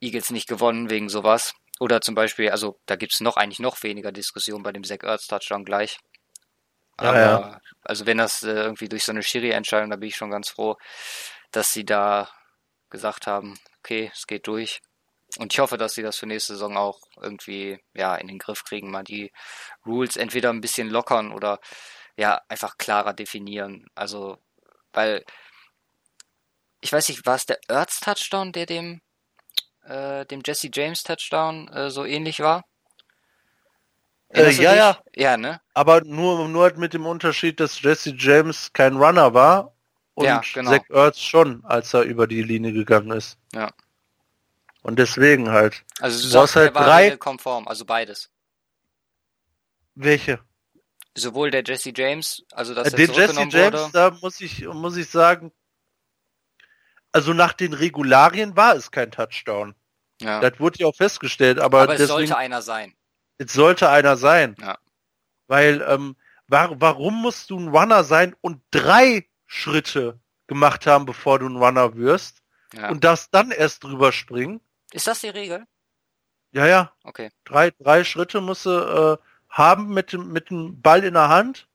Eagles 0.01 0.31
nicht 0.31 0.47
gewonnen 0.47 0.89
wegen 0.89 1.07
sowas. 1.07 1.53
Oder 1.79 2.01
zum 2.01 2.15
Beispiel, 2.15 2.49
also 2.49 2.79
da 2.87 2.95
gibt 2.95 3.13
es 3.13 3.19
noch 3.19 3.37
eigentlich 3.37 3.59
noch 3.59 3.83
weniger 3.83 4.11
Diskussion 4.11 4.63
bei 4.63 4.71
dem 4.71 4.83
Zach 4.83 5.03
Ertz 5.03 5.27
Touchdown 5.27 5.65
gleich. 5.65 5.99
Aber, 6.97 7.15
ja, 7.15 7.39
ja. 7.39 7.61
also 7.83 8.07
wenn 8.07 8.17
das 8.17 8.41
äh, 8.41 8.53
irgendwie 8.53 8.89
durch 8.89 9.03
so 9.03 9.11
eine 9.11 9.21
Schiri-Entscheidung, 9.21 9.91
da 9.91 9.97
bin 9.97 10.09
ich 10.09 10.15
schon 10.15 10.31
ganz 10.31 10.49
froh, 10.49 10.77
dass 11.51 11.73
sie 11.73 11.85
da 11.85 12.27
gesagt 12.89 13.27
haben, 13.27 13.59
okay, 13.79 14.11
es 14.15 14.25
geht 14.25 14.47
durch. 14.47 14.81
Und 15.37 15.53
ich 15.53 15.59
hoffe, 15.59 15.77
dass 15.77 15.93
sie 15.93 16.03
das 16.03 16.17
für 16.17 16.25
nächste 16.25 16.53
Saison 16.53 16.77
auch 16.77 16.99
irgendwie, 17.21 17.79
ja, 17.93 18.15
in 18.15 18.27
den 18.27 18.39
Griff 18.39 18.63
kriegen, 18.63 18.89
mal 18.91 19.03
die 19.03 19.31
Rules 19.85 20.15
entweder 20.15 20.49
ein 20.49 20.61
bisschen 20.61 20.89
lockern 20.89 21.31
oder, 21.31 21.59
ja, 22.15 22.41
einfach 22.47 22.77
klarer 22.77 23.13
definieren. 23.13 23.85
Also, 23.93 24.37
weil, 24.93 25.23
ich 26.81 26.91
weiß 26.91 27.09
nicht, 27.09 27.25
war 27.25 27.35
es 27.35 27.45
der 27.45 27.59
Ertz 27.67 27.99
Touchdown, 27.99 28.51
der 28.51 28.65
dem 28.65 29.01
äh, 29.87 30.25
dem 30.25 30.41
Jesse 30.45 30.69
James 30.71 31.03
Touchdown 31.03 31.67
äh, 31.69 31.89
so 31.89 32.05
ähnlich 32.05 32.39
war? 32.39 32.65
Äh, 34.29 34.51
ja, 34.51 34.75
ja. 34.75 34.97
Ja, 35.15 35.37
ne? 35.37 35.61
Aber 35.73 36.01
nur, 36.01 36.47
nur 36.49 36.63
halt 36.63 36.77
mit 36.77 36.93
dem 36.93 37.05
Unterschied, 37.05 37.59
dass 37.59 37.81
Jesse 37.81 38.13
James 38.17 38.71
kein 38.73 38.97
Runner 38.97 39.33
war 39.33 39.73
und 40.15 40.25
ja, 40.25 40.41
genau. 40.53 40.71
Zach 40.71 40.89
Ertz 40.89 41.19
schon, 41.19 41.63
als 41.63 41.93
er 41.93 42.01
über 42.01 42.27
die 42.27 42.43
Linie 42.43 42.73
gegangen 42.73 43.11
ist. 43.11 43.37
Ja. 43.53 43.71
Und 44.81 44.99
deswegen 44.99 45.49
halt. 45.49 45.83
Also 45.99 46.21
du 46.21 46.27
sagst, 46.27 46.55
halt 46.55 46.75
drei 46.75 47.17
konform, 47.17 47.67
also 47.67 47.85
beides. 47.85 48.29
Welche? 49.95 50.39
Sowohl 51.15 51.49
der 51.49 51.63
Jesse 51.65 51.91
James, 51.95 52.45
also 52.51 52.75
dass 52.75 52.93
äh, 52.93 52.95
den 52.95 53.11
Jesse 53.11 53.47
James, 53.49 53.53
wurde. 53.53 53.89
da 53.91 54.11
muss 54.21 54.39
ich 54.39 54.65
muss 54.67 54.95
ich 54.95 55.09
sagen, 55.09 55.51
also 57.11 57.33
nach 57.33 57.53
den 57.53 57.73
Regularien 57.73 58.55
war 58.55 58.75
es 58.75 58.91
kein 58.91 59.09
Touchdown. 59.11 59.73
Ja. 60.21 60.39
Das 60.39 60.59
wurde 60.59 60.79
ja 60.79 60.87
auch 60.87 60.95
festgestellt, 60.95 61.59
aber, 61.59 61.81
aber 61.81 61.93
es 61.93 61.99
deswegen, 61.99 62.27
sollte 62.27 62.37
einer 62.37 62.61
sein. 62.61 62.95
Es 63.37 63.53
sollte 63.53 63.89
einer 63.89 64.17
sein. 64.17 64.55
Ja. 64.59 64.77
Weil, 65.47 65.83
ähm, 65.87 66.15
war, 66.47 66.79
warum 66.81 67.21
musst 67.21 67.49
du 67.49 67.59
ein 67.59 67.69
Runner 67.69 68.03
sein 68.03 68.35
und 68.41 68.61
drei 68.71 69.27
Schritte 69.45 70.19
gemacht 70.47 70.87
haben, 70.87 71.05
bevor 71.05 71.39
du 71.39 71.47
ein 71.47 71.55
Runner 71.55 71.95
wirst 71.95 72.41
ja. 72.73 72.89
und 72.89 73.03
das 73.03 73.29
dann 73.29 73.51
erst 73.51 73.83
drüber 73.83 74.11
springen? 74.11 74.61
Ist 74.91 75.07
das 75.07 75.21
die 75.21 75.29
Regel? 75.29 75.65
Ja, 76.51 76.65
ja. 76.65 76.91
Okay. 77.03 77.29
Drei, 77.45 77.71
drei 77.71 78.03
Schritte 78.03 78.41
musst 78.41 78.65
du 78.65 78.69
äh, 78.69 79.17
haben 79.49 79.93
mit 79.93 80.13
dem, 80.13 80.31
mit 80.31 80.49
dem 80.49 80.81
Ball 80.81 81.03
in 81.03 81.13
der 81.13 81.29
Hand, 81.29 81.67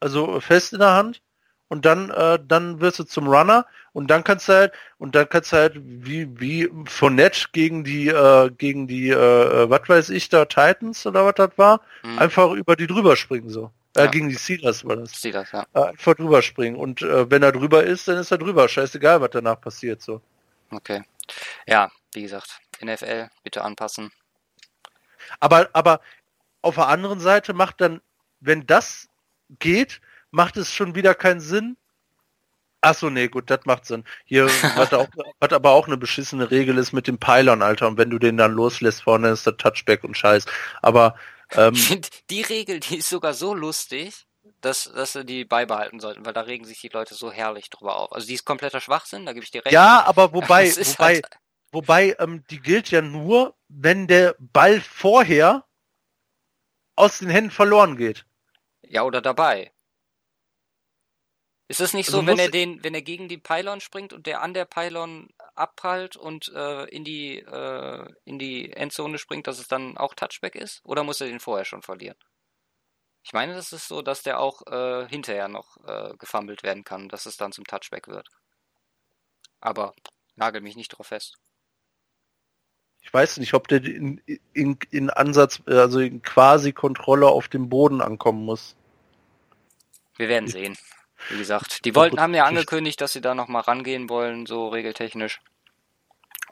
also 0.00 0.40
fest 0.40 0.72
in 0.72 0.80
der 0.80 0.92
Hand 0.92 1.22
und 1.68 1.84
dann, 1.84 2.10
äh, 2.10 2.38
dann 2.44 2.80
wirst 2.80 2.98
du 2.98 3.04
zum 3.04 3.28
Runner 3.28 3.66
und 3.92 4.08
dann 4.08 4.24
kannst 4.24 4.48
du 4.48 4.52
halt, 4.52 4.72
und 4.98 5.14
dann 5.14 5.28
kannst 5.28 5.52
du 5.52 5.56
halt 5.56 5.74
wie, 5.76 6.28
wie 6.40 6.68
Fournette 6.86 7.46
gegen 7.52 7.84
die, 7.84 8.08
äh, 8.08 8.50
gegen 8.50 8.86
die, 8.86 9.10
äh, 9.10 9.70
was 9.70 9.88
weiß 9.88 10.10
ich 10.10 10.28
da, 10.28 10.44
Titans 10.44 11.06
oder 11.06 11.24
was 11.24 11.34
das 11.34 11.50
war, 11.56 11.80
mhm. 12.02 12.18
einfach 12.18 12.52
über 12.52 12.76
die 12.76 12.86
drüber 12.86 13.16
springen 13.16 13.48
so. 13.48 13.70
Äh, 13.96 14.04
ja. 14.04 14.10
gegen 14.10 14.28
die 14.28 14.36
Steelers 14.36 14.84
war 14.84 14.96
das. 14.96 15.16
Steelers, 15.16 15.50
ja. 15.52 15.66
Äh, 15.74 15.88
einfach 15.88 16.14
drüber 16.14 16.42
springen. 16.42 16.76
Und 16.76 17.02
äh, 17.02 17.28
wenn 17.28 17.42
er 17.42 17.50
drüber 17.50 17.82
ist, 17.82 18.06
dann 18.06 18.18
ist 18.18 18.30
er 18.30 18.38
drüber. 18.38 18.68
Scheißegal, 18.68 19.20
was 19.20 19.30
danach 19.30 19.60
passiert 19.60 20.00
so. 20.00 20.20
Okay. 20.70 21.02
Ja, 21.66 21.90
wie 22.12 22.22
gesagt, 22.22 22.60
NFL 22.82 23.28
bitte 23.42 23.62
anpassen. 23.62 24.12
Aber, 25.38 25.68
aber 25.72 26.00
auf 26.62 26.74
der 26.74 26.88
anderen 26.88 27.20
Seite 27.20 27.52
macht 27.52 27.80
dann, 27.80 28.00
wenn 28.40 28.66
das 28.66 29.08
geht, 29.58 30.00
macht 30.30 30.56
es 30.56 30.72
schon 30.72 30.94
wieder 30.94 31.14
keinen 31.14 31.40
Sinn. 31.40 31.76
Ach 32.82 32.94
so, 32.94 33.10
nee, 33.10 33.28
gut, 33.28 33.50
das 33.50 33.60
macht 33.66 33.84
Sinn. 33.84 34.04
Hier 34.24 34.48
hat, 34.76 34.94
auch, 34.94 35.08
hat 35.40 35.52
aber 35.52 35.70
auch 35.72 35.86
eine 35.86 35.98
beschissene 35.98 36.50
Regel 36.50 36.78
ist 36.78 36.92
mit 36.92 37.06
dem 37.06 37.18
Pylon, 37.18 37.62
Alter. 37.62 37.88
Und 37.88 37.98
wenn 37.98 38.10
du 38.10 38.18
den 38.18 38.36
dann 38.36 38.52
loslässt, 38.52 39.02
vorne 39.02 39.28
ist 39.30 39.46
der 39.46 39.56
Touchback 39.56 40.04
und 40.04 40.16
Scheiß. 40.16 40.46
Aber 40.80 41.16
ähm, 41.52 41.74
die 42.30 42.42
Regel, 42.42 42.80
die 42.80 42.96
ist 42.98 43.08
sogar 43.08 43.34
so 43.34 43.54
lustig, 43.54 44.26
dass, 44.60 44.90
dass 44.94 45.12
sie 45.12 45.24
die 45.24 45.44
beibehalten 45.44 46.00
sollten, 46.00 46.24
weil 46.24 46.32
da 46.32 46.42
regen 46.42 46.64
sich 46.64 46.80
die 46.80 46.88
Leute 46.88 47.14
so 47.14 47.30
herrlich 47.30 47.70
drüber 47.70 47.96
auf. 47.96 48.12
Also 48.12 48.26
die 48.26 48.34
ist 48.34 48.44
kompletter 48.44 48.80
Schwachsinn, 48.80 49.26
da 49.26 49.32
gebe 49.32 49.44
ich 49.44 49.50
dir 49.50 49.64
recht. 49.64 49.72
Ja, 49.72 50.04
aber 50.04 50.32
wobei, 50.32 50.70
wobei, 50.76 51.14
halt... 51.14 51.28
wobei, 51.72 52.16
ähm, 52.18 52.44
die 52.50 52.60
gilt 52.60 52.90
ja 52.90 53.02
nur, 53.02 53.56
wenn 53.68 54.06
der 54.06 54.34
Ball 54.38 54.80
vorher 54.80 55.66
aus 56.96 57.18
den 57.18 57.30
Händen 57.30 57.50
verloren 57.50 57.96
geht. 57.96 58.26
Ja, 58.82 59.04
oder 59.04 59.20
dabei. 59.20 59.72
Ist 61.68 61.80
es 61.80 61.94
nicht 61.94 62.08
also 62.08 62.22
so, 62.22 62.26
wenn 62.26 62.40
er 62.40 62.50
den, 62.50 62.82
wenn 62.82 62.94
er 62.94 63.02
gegen 63.02 63.28
die 63.28 63.38
Pylon 63.38 63.80
springt 63.80 64.12
und 64.12 64.26
der 64.26 64.42
an 64.42 64.54
der 64.54 64.64
Pylon 64.64 65.28
abprallt 65.54 66.16
und 66.16 66.48
äh, 66.48 66.84
in 66.86 67.04
die 67.04 67.38
äh, 67.38 68.12
in 68.24 68.40
die 68.40 68.72
Endzone 68.72 69.18
springt, 69.18 69.46
dass 69.46 69.60
es 69.60 69.68
dann 69.68 69.96
auch 69.96 70.14
Touchback 70.14 70.56
ist? 70.56 70.80
Oder 70.84 71.04
muss 71.04 71.20
er 71.20 71.28
den 71.28 71.38
vorher 71.38 71.64
schon 71.64 71.82
verlieren? 71.82 72.16
Ich 73.22 73.32
meine, 73.32 73.54
das 73.54 73.72
ist 73.72 73.86
so, 73.86 74.02
dass 74.02 74.22
der 74.22 74.40
auch 74.40 74.66
äh, 74.66 75.08
hinterher 75.08 75.46
noch 75.46 75.76
äh, 75.86 76.16
gefummelt 76.16 76.64
werden 76.64 76.82
kann, 76.82 77.08
dass 77.08 77.26
es 77.26 77.36
dann 77.36 77.52
zum 77.52 77.64
Touchback 77.64 78.08
wird. 78.08 78.28
Aber 79.60 79.94
nagel 80.34 80.62
mich 80.62 80.74
nicht 80.74 80.88
drauf 80.88 81.06
fest. 81.06 81.36
Ich 83.02 83.12
weiß 83.12 83.38
nicht, 83.38 83.54
ob 83.54 83.68
der 83.68 83.82
in, 83.84 84.20
in, 84.52 84.78
in 84.90 85.10
Ansatz, 85.10 85.60
also 85.66 86.00
in 86.00 86.22
quasi 86.22 86.72
Kontrolle 86.72 87.28
auf 87.28 87.48
dem 87.48 87.68
Boden 87.68 88.00
ankommen 88.00 88.44
muss. 88.44 88.76
Wir 90.16 90.28
werden 90.28 90.48
sehen. 90.48 90.76
Wie 91.28 91.38
gesagt, 91.38 91.84
die 91.84 91.94
wollten, 91.94 92.20
haben 92.20 92.34
ja 92.34 92.44
angekündigt, 92.44 93.00
dass 93.00 93.12
sie 93.12 93.20
da 93.20 93.34
nochmal 93.34 93.62
rangehen 93.62 94.08
wollen, 94.08 94.46
so 94.46 94.68
regeltechnisch. 94.68 95.40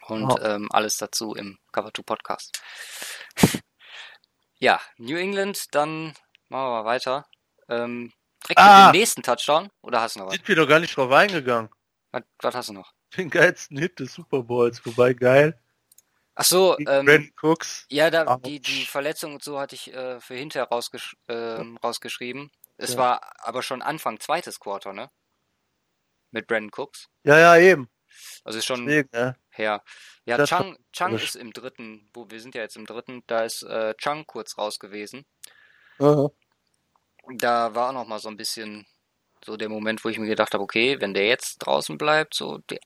Und 0.07 0.25
Oh. 0.33 0.39
ähm, 0.43 0.69
alles 0.73 0.97
dazu 0.97 1.35
im 1.35 1.59
Cover 1.73 1.93
2 1.93 2.03
Podcast. 2.03 2.61
ja, 4.59 4.81
New 4.97 5.17
England, 5.17 5.75
dann 5.75 6.15
machen 6.49 6.67
wir 6.71 6.83
mal 6.83 6.85
weiter. 6.85 7.27
Ähm, 7.69 8.13
direkt 8.45 8.59
Ah. 8.61 8.87
mit 8.87 8.95
dem 8.95 9.01
nächsten 9.01 9.23
Touchdown. 9.23 9.69
Oder 9.83 10.01
hast 10.01 10.17
du 10.17 10.21
noch 10.21 10.27
was? 10.29 10.35
Sind 10.35 10.49
wir 10.49 10.57
doch 10.57 10.69
gar 10.69 10.81
nicht 10.81 10.97
drauf 10.97 11.11
eingegangen. 11.13 11.69
Was, 12.11 12.23
was 12.41 12.55
hast 12.55 12.69
du 12.71 12.73
noch? 12.73 12.93
Den 13.17 13.29
geilsten 13.31 13.79
Hit 13.79 14.01
des 14.01 14.15
Super 14.15 14.43
Bowls, 14.43 14.85
wobei 14.87 15.13
geil. 15.13 15.59
Ach 16.41 16.45
so, 16.45 16.79
ähm, 16.79 16.85
Brandon 17.05 17.33
Cooks. 17.43 17.85
Ja, 17.91 18.11
da, 18.11 18.37
die, 18.37 18.61
die 18.61 18.87
Verletzung 18.87 19.35
und 19.35 19.43
so 19.43 19.59
hatte 19.59 19.75
ich 19.75 19.93
äh, 19.93 20.21
für 20.21 20.37
hinterher 20.37 20.69
rausgesch 20.69 21.17
ähm, 21.27 21.77
rausgeschrieben. 21.83 22.53
Es 22.77 22.93
Ja. 22.93 22.99
war 22.99 23.33
aber 23.45 23.61
schon 23.65 23.83
Anfang 23.83 24.21
zweites 24.21 24.61
Quarter, 24.61 24.93
ne? 24.93 25.11
Mit 26.31 26.47
Brandon 26.47 26.71
Cooks. 26.77 27.09
Ja, 27.25 27.41
ja, 27.41 27.57
eben. 27.57 27.91
Also 28.45 28.61
ist 28.61 28.67
schon 28.67 28.87
Deswegen, 28.87 29.09
ne? 29.13 29.37
her. 29.51 29.83
Ja, 30.27 30.37
Das 30.37 30.49
Chang, 30.49 30.79
Chang 30.93 31.17
ist 31.17 31.35
im 31.35 31.53
dritten, 31.53 32.09
wo 32.15 32.31
wir 32.31 32.41
sind 32.41 32.55
ja 32.55 32.63
jetzt 32.63 32.77
im 32.77 32.87
dritten, 32.87 33.25
da 33.27 33.43
ist 33.43 33.65
äh, 33.65 33.95
Chang 33.97 34.25
kurz 34.25 34.57
raus 34.59 34.79
gewesen. 34.79 35.27
Aha. 35.99 36.31
Da 37.33 37.75
war 37.75 37.89
auch 37.89 37.95
noch 37.95 38.07
mal 38.07 38.21
so 38.21 38.29
ein 38.29 38.37
bisschen 38.37 38.87
so 39.45 39.57
der 39.57 39.69
Moment, 39.69 40.05
wo 40.05 40.09
ich 40.09 40.21
mir 40.21 40.29
gedacht 40.29 40.55
habe, 40.55 40.63
okay, 40.63 41.01
wenn 41.01 41.15
der 41.15 41.27
jetzt 41.27 41.59
draußen 41.59 41.99
bleibt, 41.99 42.35
so 42.35 42.59
der 42.71 42.79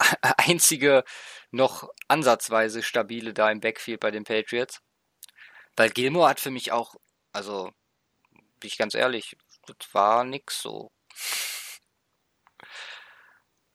einzige 0.38 1.04
noch 1.50 1.88
ansatzweise 2.08 2.82
stabile 2.82 3.34
da 3.34 3.50
im 3.50 3.60
Backfield 3.60 4.00
bei 4.00 4.10
den 4.10 4.24
Patriots. 4.24 4.80
Weil 5.76 5.90
Gilmore 5.90 6.28
hat 6.30 6.40
für 6.40 6.50
mich 6.50 6.72
auch, 6.72 6.94
also 7.32 7.72
bin 8.60 8.68
ich 8.68 8.78
ganz 8.78 8.94
ehrlich, 8.94 9.36
das 9.66 9.94
war 9.94 10.24
nix 10.24 10.60
so 10.62 10.90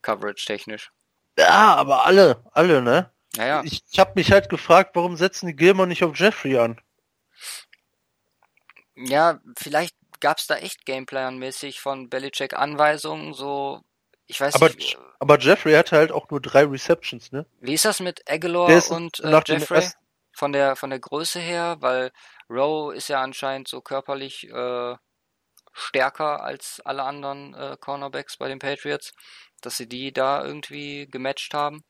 Coverage 0.01 0.45
technisch. 0.45 0.93
Ja, 1.37 1.75
aber 1.75 2.05
alle, 2.05 2.43
alle, 2.51 2.81
ne? 2.81 3.11
Naja, 3.37 3.63
Ich, 3.63 3.83
ich 3.91 3.99
habe 3.99 4.13
mich 4.15 4.31
halt 4.31 4.49
gefragt, 4.49 4.95
warum 4.95 5.17
setzen 5.17 5.47
die 5.47 5.55
Gilmore 5.55 5.87
nicht 5.87 6.03
auf 6.03 6.17
Jeffrey 6.17 6.57
an? 6.59 6.81
ja, 8.95 9.39
vielleicht 9.57 9.95
gab's 10.19 10.47
da 10.47 10.57
echt 10.57 10.85
Gameplan-mäßig 10.85 11.79
von 11.79 12.09
Belichick 12.09 12.53
Anweisungen, 12.53 13.33
so, 13.33 13.81
ich 14.27 14.39
weiß 14.39 14.55
Aber, 14.55 14.69
nicht, 14.69 14.97
aber 15.25 15.39
Jeffrey 15.39 15.73
hatte 15.73 15.97
halt 15.97 16.11
auch 16.11 16.29
nur 16.29 16.39
drei 16.39 16.65
Receptions, 16.65 17.31
ne? 17.31 17.47
Wie 17.59 17.73
ist 17.73 17.83
das 17.83 17.99
mit 17.99 18.21
Aguilar 18.29 18.77
ist 18.77 18.91
und 18.91 19.19
äh, 19.21 19.41
Jeffrey? 19.43 19.81
Von 20.37 20.51
der 20.51 20.75
von 20.75 20.91
der 20.91 20.99
Größe 20.99 21.39
her, 21.39 21.77
weil 21.79 22.11
Rowe 22.47 22.93
ist 22.93 23.07
ja 23.07 23.23
anscheinend 23.23 23.67
so 23.67 23.81
körperlich 23.81 24.47
äh, 24.49 24.95
stärker 25.73 26.43
als 26.43 26.79
alle 26.85 27.03
anderen 27.03 27.55
äh, 27.55 27.75
Cornerbacks 27.79 28.37
bei 28.37 28.49
den 28.49 28.59
Patriots, 28.59 29.13
dass 29.61 29.77
sie 29.77 29.87
die 29.89 30.13
da 30.13 30.45
irgendwie 30.45 31.07
gematcht 31.07 31.55
haben. 31.55 31.83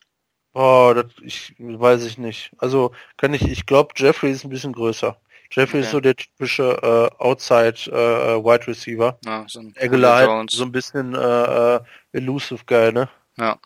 Oh, 0.54 0.92
das 0.94 1.06
ich 1.22 1.54
weiß 1.58 2.04
ich 2.06 2.16
nicht. 2.16 2.52
Also 2.58 2.92
kann 3.18 3.34
ich, 3.34 3.42
ich 3.42 3.66
glaube 3.66 3.92
Jeffrey 3.96 4.30
ist 4.30 4.44
ein 4.44 4.50
bisschen 4.50 4.72
größer. 4.72 5.20
Jeffrey 5.50 5.80
ist 5.80 5.88
Okay. 5.88 5.96
so 5.96 6.00
der 6.00 6.16
typische 6.16 6.64
äh, 6.82 7.22
Outside 7.22 7.90
äh, 7.90 8.42
Wide 8.42 8.66
Receiver. 8.66 9.18
Ja, 9.24 9.44
so 9.46 9.60
ein 9.60 9.74
Aguilar 9.78 10.16
halt 10.16 10.50
so 10.50 10.64
ein 10.64 10.72
bisschen 10.72 11.14
äh, 11.14 11.76
äh, 11.76 11.80
elusive 12.12 12.64
Guy, 12.66 12.92
ne? 12.92 13.08
Ja. 13.38 13.58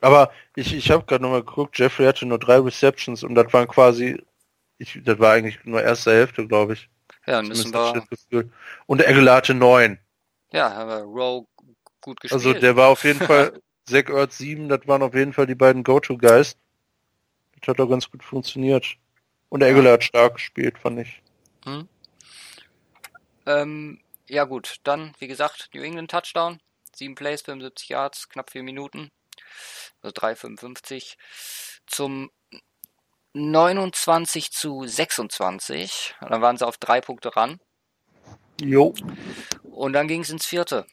Aber 0.00 0.32
ich, 0.56 0.74
ich 0.74 0.90
habe 0.90 1.04
gerade 1.04 1.22
nochmal 1.22 1.44
geguckt, 1.44 1.78
Jeffrey 1.78 2.06
hatte 2.06 2.26
nur 2.26 2.38
drei 2.38 2.58
Receptions 2.58 3.22
und 3.22 3.34
das 3.34 3.52
waren 3.52 3.68
quasi, 3.68 4.22
ich, 4.78 4.98
das 5.04 5.18
war 5.18 5.32
eigentlich 5.34 5.58
nur 5.64 5.82
erste 5.82 6.12
Hälfte, 6.12 6.46
glaube 6.46 6.74
ich. 6.74 6.88
Ja, 7.26 7.42
müssen 7.42 7.72
wir. 7.72 8.50
Und 8.86 9.06
Aguilar 9.06 9.36
hatte 9.36 9.54
neun. 9.54 9.98
ja, 10.52 10.74
haben 10.74 10.88
wir 10.88 11.02
Rowe 11.02 11.46
gut 12.00 12.20
gespielt. 12.20 12.32
Also 12.32 12.54
der 12.54 12.76
war 12.76 12.88
auf 12.88 13.04
jeden 13.04 13.20
Fall 13.20 13.60
Zach 13.86 14.08
Ertz 14.08 14.38
7, 14.38 14.68
das 14.68 14.86
waren 14.86 15.02
auf 15.02 15.14
jeden 15.14 15.32
Fall 15.32 15.46
die 15.46 15.54
beiden 15.54 15.82
Go-To-Guys. 15.82 16.56
Das 17.60 17.68
hat 17.68 17.80
auch 17.80 17.88
ganz 17.88 18.10
gut 18.10 18.24
funktioniert. 18.24 18.86
Und 19.50 19.62
Aguilar 19.62 19.94
hat 19.94 20.04
stark 20.04 20.34
gespielt, 20.34 20.78
fand 20.78 21.00
ich. 21.00 21.22
Ähm, 23.46 24.00
ja 24.28 24.44
gut, 24.44 24.76
dann, 24.84 25.12
wie 25.18 25.26
gesagt, 25.26 25.70
New 25.74 25.82
England 25.82 26.10
Touchdown. 26.10 26.60
Sieben 26.94 27.14
Plays, 27.14 27.42
75 27.42 27.88
Yards, 27.88 28.28
knapp 28.28 28.50
vier 28.50 28.62
Minuten. 28.62 29.10
Also 30.02 30.14
3,55. 30.14 31.16
Zum 31.86 32.30
29 33.32 34.50
zu 34.50 34.84
26. 34.86 36.14
Und 36.20 36.30
dann 36.30 36.42
waren 36.42 36.56
sie 36.56 36.66
auf 36.66 36.78
drei 36.78 37.00
Punkte 37.00 37.36
ran. 37.36 37.60
Jo. 38.60 38.94
Und 39.62 39.92
dann 39.92 40.08
ging 40.08 40.22
es 40.22 40.30
ins 40.30 40.46
vierte. 40.46 40.86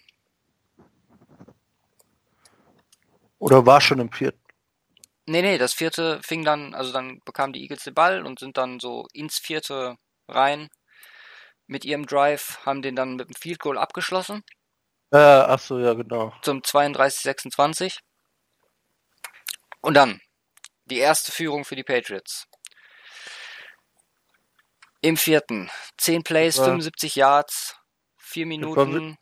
Oder 3.40 3.66
war 3.66 3.82
schon 3.82 4.00
im 4.00 4.12
vierten. 4.12 4.40
Nee, 5.26 5.42
nee, 5.42 5.58
das 5.58 5.74
vierte 5.74 6.22
fing 6.24 6.46
dann, 6.46 6.74
also 6.74 6.94
dann 6.94 7.20
bekamen 7.26 7.52
die 7.52 7.62
Eagles 7.62 7.84
den 7.84 7.94
Ball 7.94 8.26
und 8.26 8.40
sind 8.40 8.56
dann 8.58 8.80
so 8.80 9.08
ins 9.12 9.38
vierte 9.38 9.98
rein 10.28 10.70
mit 11.68 11.84
ihrem 11.84 12.06
Drive, 12.06 12.66
haben 12.66 12.82
den 12.82 12.96
dann 12.96 13.18
mit 13.18 13.28
dem 13.28 13.36
Field 13.36 13.60
Goal 13.60 13.78
abgeschlossen. 13.78 14.44
Äh, 15.12 15.18
ach 15.18 15.60
so, 15.60 15.80
ja, 15.80 15.94
genau. 15.94 16.34
zum 16.42 16.62
32-26. 16.62 18.00
Und 19.82 19.94
dann 19.94 20.20
die 20.86 20.98
erste 20.98 21.32
Führung 21.32 21.66
für 21.66 21.76
die 21.76 21.84
Patriots. 21.84 22.48
Im 25.02 25.16
vierten. 25.18 25.70
10 25.98 26.24
Plays, 26.24 26.58
war- 26.58 26.66
75 26.66 27.16
Yards, 27.16 27.76
4 28.18 28.46
war 28.46 28.48
Minuten, 28.50 29.18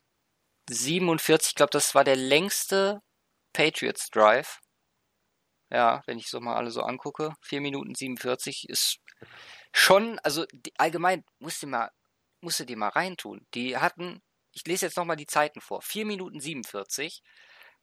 47. 0.68 1.50
Ich 1.50 1.54
glaube, 1.54 1.70
das 1.70 1.94
war 1.94 2.02
der 2.04 2.16
längste 2.16 3.00
Patriots 3.52 4.10
Drive. 4.10 4.58
Ja, 5.70 6.02
wenn 6.06 6.18
ich 6.18 6.28
so 6.28 6.40
mal 6.40 6.56
alle 6.56 6.70
so 6.70 6.82
angucke. 6.82 7.34
4 7.42 7.60
Minuten 7.60 7.94
47 7.94 8.68
ist 8.68 8.98
schon, 9.72 10.18
also 10.20 10.46
die, 10.52 10.72
allgemein, 10.78 11.24
musst 11.38 11.62
du 11.62 11.66
mal, 11.66 11.90
musst 12.40 12.60
du 12.60 12.64
dir 12.64 12.76
mal 12.76 12.88
reintun. 12.88 13.46
Die 13.54 13.76
hatten, 13.76 14.22
ich 14.56 14.66
lese 14.66 14.86
jetzt 14.86 14.96
nochmal 14.96 15.16
die 15.16 15.26
Zeiten 15.26 15.60
vor. 15.60 15.82
4 15.82 16.06
Minuten 16.06 16.40
47, 16.40 17.22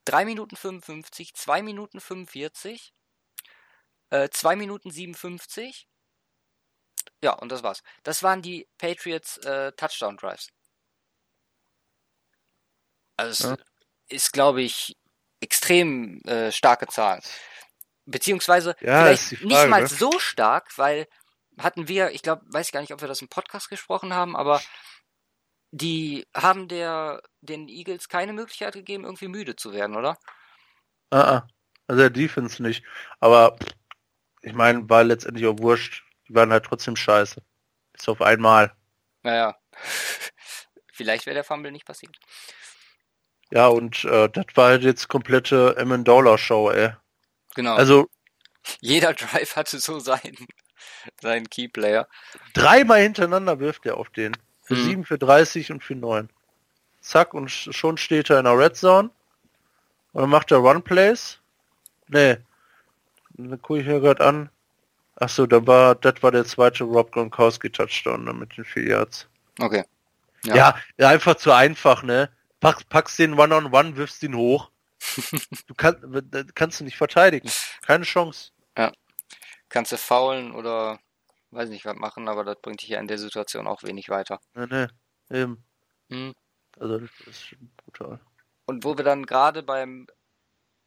3 0.05 0.25
Minuten 0.25 0.55
55, 0.55 1.35
2 1.35 1.61
Minuten 1.61 2.01
45, 2.01 2.93
äh, 4.09 4.29
2 4.29 4.55
Minuten 4.55 4.89
57. 4.89 5.87
Ja, 7.23 7.33
und 7.33 7.51
das 7.51 7.61
war's. 7.61 7.83
Das 8.01 8.23
waren 8.23 8.41
die 8.41 8.67
Patriots 8.79 9.37
äh, 9.37 9.71
Touchdown 9.73 10.17
Drives. 10.17 10.49
Also 13.17 13.49
Ja. 13.49 13.57
es 14.09 14.25
ist, 14.25 14.33
glaube 14.33 14.63
ich, 14.63 14.97
extrem 15.41 16.21
äh, 16.25 16.51
starke 16.51 16.87
Zahlen. 16.87 17.21
Beziehungsweise 18.05 18.75
Ja, 18.81 19.03
vielleicht 19.03 19.31
die 19.31 19.37
nicht 19.37 19.51
Frage, 19.51 19.69
mal 19.69 19.81
ne? 19.83 19.87
so 19.87 20.19
stark, 20.19 20.75
weil 20.77 21.07
hatten 21.59 21.87
wir, 21.87 22.11
ich 22.11 22.23
glaube, 22.23 22.41
weiß 22.47 22.71
gar 22.71 22.81
nicht, 22.81 22.93
ob 22.93 23.01
wir 23.01 23.07
das 23.07 23.21
im 23.21 23.29
Podcast 23.29 23.69
gesprochen 23.69 24.13
haben, 24.13 24.35
aber 24.35 24.59
die 25.73 26.27
haben 26.35 26.67
der 26.67 27.21
den 27.41 27.67
Eagles 27.67 28.07
keine 28.07 28.31
Möglichkeit 28.31 28.73
gegeben, 28.75 29.05
irgendwie 29.05 29.27
müde 29.27 29.55
zu 29.55 29.73
werden, 29.73 29.95
oder? 29.95 30.19
Ah, 31.09 31.21
ah. 31.21 31.47
Also 31.87 32.01
der 32.01 32.11
Defense 32.11 32.61
nicht. 32.61 32.85
Aber 33.19 33.57
ich 34.41 34.53
meine, 34.53 34.87
war 34.87 35.03
letztendlich 35.03 35.47
auch 35.47 35.57
wurscht. 35.59 36.03
Die 36.29 36.35
waren 36.35 36.51
halt 36.51 36.65
trotzdem 36.65 36.95
scheiße. 36.95 37.41
Bis 37.91 38.07
auf 38.07 38.21
einmal. 38.21 38.71
Naja. 39.23 39.57
Vielleicht 40.93 41.25
wäre 41.25 41.33
der 41.33 41.43
Fumble 41.43 41.71
nicht 41.71 41.85
passiert. 41.85 42.17
Ja, 43.51 43.67
und 43.67 44.05
äh, 44.05 44.29
das 44.29 44.45
war 44.53 44.69
halt 44.69 44.83
jetzt 44.83 45.07
komplette 45.07 45.75
Amendola-Show, 45.77 46.69
ey. 46.69 46.91
Genau. 47.55 47.73
Also 47.73 48.07
Jeder 48.79 49.13
Drive 49.13 49.55
hatte 49.55 49.79
so 49.79 49.99
seinen, 49.99 50.37
seinen 51.19 51.49
Keyplayer. 51.49 52.07
dreimal 52.53 53.01
hintereinander 53.01 53.59
wirft 53.59 53.85
er 53.87 53.97
auf 53.97 54.09
den. 54.11 54.37
Für 54.63 54.75
Mhm. 54.75 54.83
7, 54.83 55.05
für 55.05 55.17
30 55.17 55.71
und 55.71 55.83
für 55.83 55.95
9. 55.95 56.29
Zack, 57.01 57.33
und 57.33 57.49
sch- 57.49 57.73
schon 57.73 57.97
steht 57.97 58.29
er 58.29 58.39
in 58.39 58.45
der 58.45 58.57
Red 58.57 58.75
Zone. 58.77 59.09
Und 60.13 60.21
dann 60.21 60.29
macht 60.29 60.51
er 60.51 60.57
Run-Plays. 60.57 61.39
Nee. 62.07 62.37
Dann 63.31 63.61
gucke 63.61 63.79
ich 63.81 63.87
mir 63.87 63.99
gerade 63.99 64.25
an. 64.25 64.49
Ach 65.15 65.29
so, 65.29 65.45
da 65.45 65.65
war, 65.67 65.95
das 65.95 66.21
war 66.23 66.31
der 66.31 66.45
zweite 66.45 66.83
Rob 66.85 67.11
Gronkowski 67.11 67.69
Touchdown 67.69 68.23
ne, 68.25 68.33
mit 68.33 68.55
den 68.57 68.63
vier 68.65 68.87
Yards. 68.87 69.27
Okay. 69.59 69.83
Ja. 70.45 70.55
Ja. 70.55 70.75
ja, 70.97 71.09
einfach 71.09 71.35
zu 71.35 71.51
einfach, 71.51 72.03
ne? 72.03 72.29
Pack, 72.59 72.87
packst 72.89 73.19
den 73.19 73.37
One-on-One, 73.37 73.95
wirfst 73.97 74.23
ihn 74.23 74.35
hoch. 74.35 74.69
du 75.67 75.73
kann, 75.75 76.23
äh, 76.33 76.45
kannst 76.55 76.79
du 76.79 76.83
nicht 76.85 76.97
verteidigen. 76.97 77.49
Keine 77.85 78.05
Chance. 78.05 78.51
Kannst 79.69 79.91
du 79.91 79.97
faulen 79.97 80.51
oder 80.53 80.99
weiß 81.53 81.69
nicht 81.69 81.85
was 81.85 81.95
machen, 81.95 82.27
aber 82.27 82.43
das 82.43 82.59
bringt 82.61 82.81
dich 82.81 82.89
ja 82.89 82.99
in 82.99 83.07
der 83.07 83.17
Situation 83.17 83.67
auch 83.67 83.83
wenig 83.83 84.09
weiter. 84.09 84.39
Ne, 84.53 84.67
ne. 84.67 84.89
Eben. 85.29 85.63
Hm. 86.09 86.33
Also 86.79 86.99
das 86.99 87.09
ist 87.27 87.55
brutal. 87.77 88.19
Und 88.65 88.83
wo 88.83 88.97
wir 88.97 89.03
dann 89.05 89.25
gerade 89.25 89.63
beim 89.63 90.07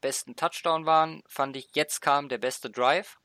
besten 0.01 0.37
Touchdown 0.37 0.87
waren, 0.87 1.23
fand 1.29 1.57
ich, 1.57 1.69
jetzt 1.75 2.01
kam 2.01 2.29
der 2.29 2.39
beste 2.39 2.71
Drive. 2.71 3.19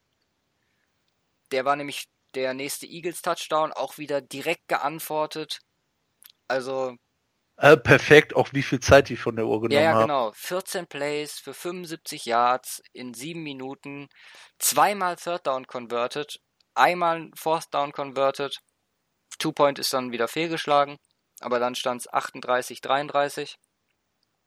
der 1.52 1.66
war 1.66 1.76
nämlich 1.76 2.08
der 2.36 2.54
nächste 2.54 2.86
Eagles-Touchdown, 2.88 3.74
auch 3.74 3.98
wieder 3.98 4.22
direkt 4.22 4.68
geantwortet. 4.68 5.60
Also. 6.48 6.96
Äh, 7.58 7.78
perfekt, 7.78 8.36
auch 8.36 8.54
wie 8.54 8.64
viel 8.64 8.80
Zeit 8.80 9.10
die 9.10 9.18
von 9.18 9.36
der 9.36 9.46
Uhr 9.46 9.62
genommen 9.62 9.74
Ja, 9.74 9.82
ja, 9.82 9.94
haben. 9.94 10.02
genau. 10.04 10.32
14 10.34 10.88
Plays 10.88 11.39
für 11.39 11.54
75 11.54 12.26
Yards 12.26 12.82
in 12.94 13.14
7 13.14 13.44
Minuten. 13.44 14.08
Zweimal 14.58 15.18
Third 15.18 15.46
Down 15.46 15.68
converted. 15.68 16.39
Einmal 16.82 17.29
Fourth 17.36 17.71
Down 17.71 17.91
converted. 17.91 18.59
Two 19.38 19.51
Point 19.51 19.77
ist 19.77 19.93
dann 19.93 20.11
wieder 20.11 20.27
fehlgeschlagen. 20.27 20.97
Aber 21.39 21.59
dann 21.59 21.75
stand 21.75 22.01
es 22.01 22.11
38, 22.11 22.82
33. 22.82 23.59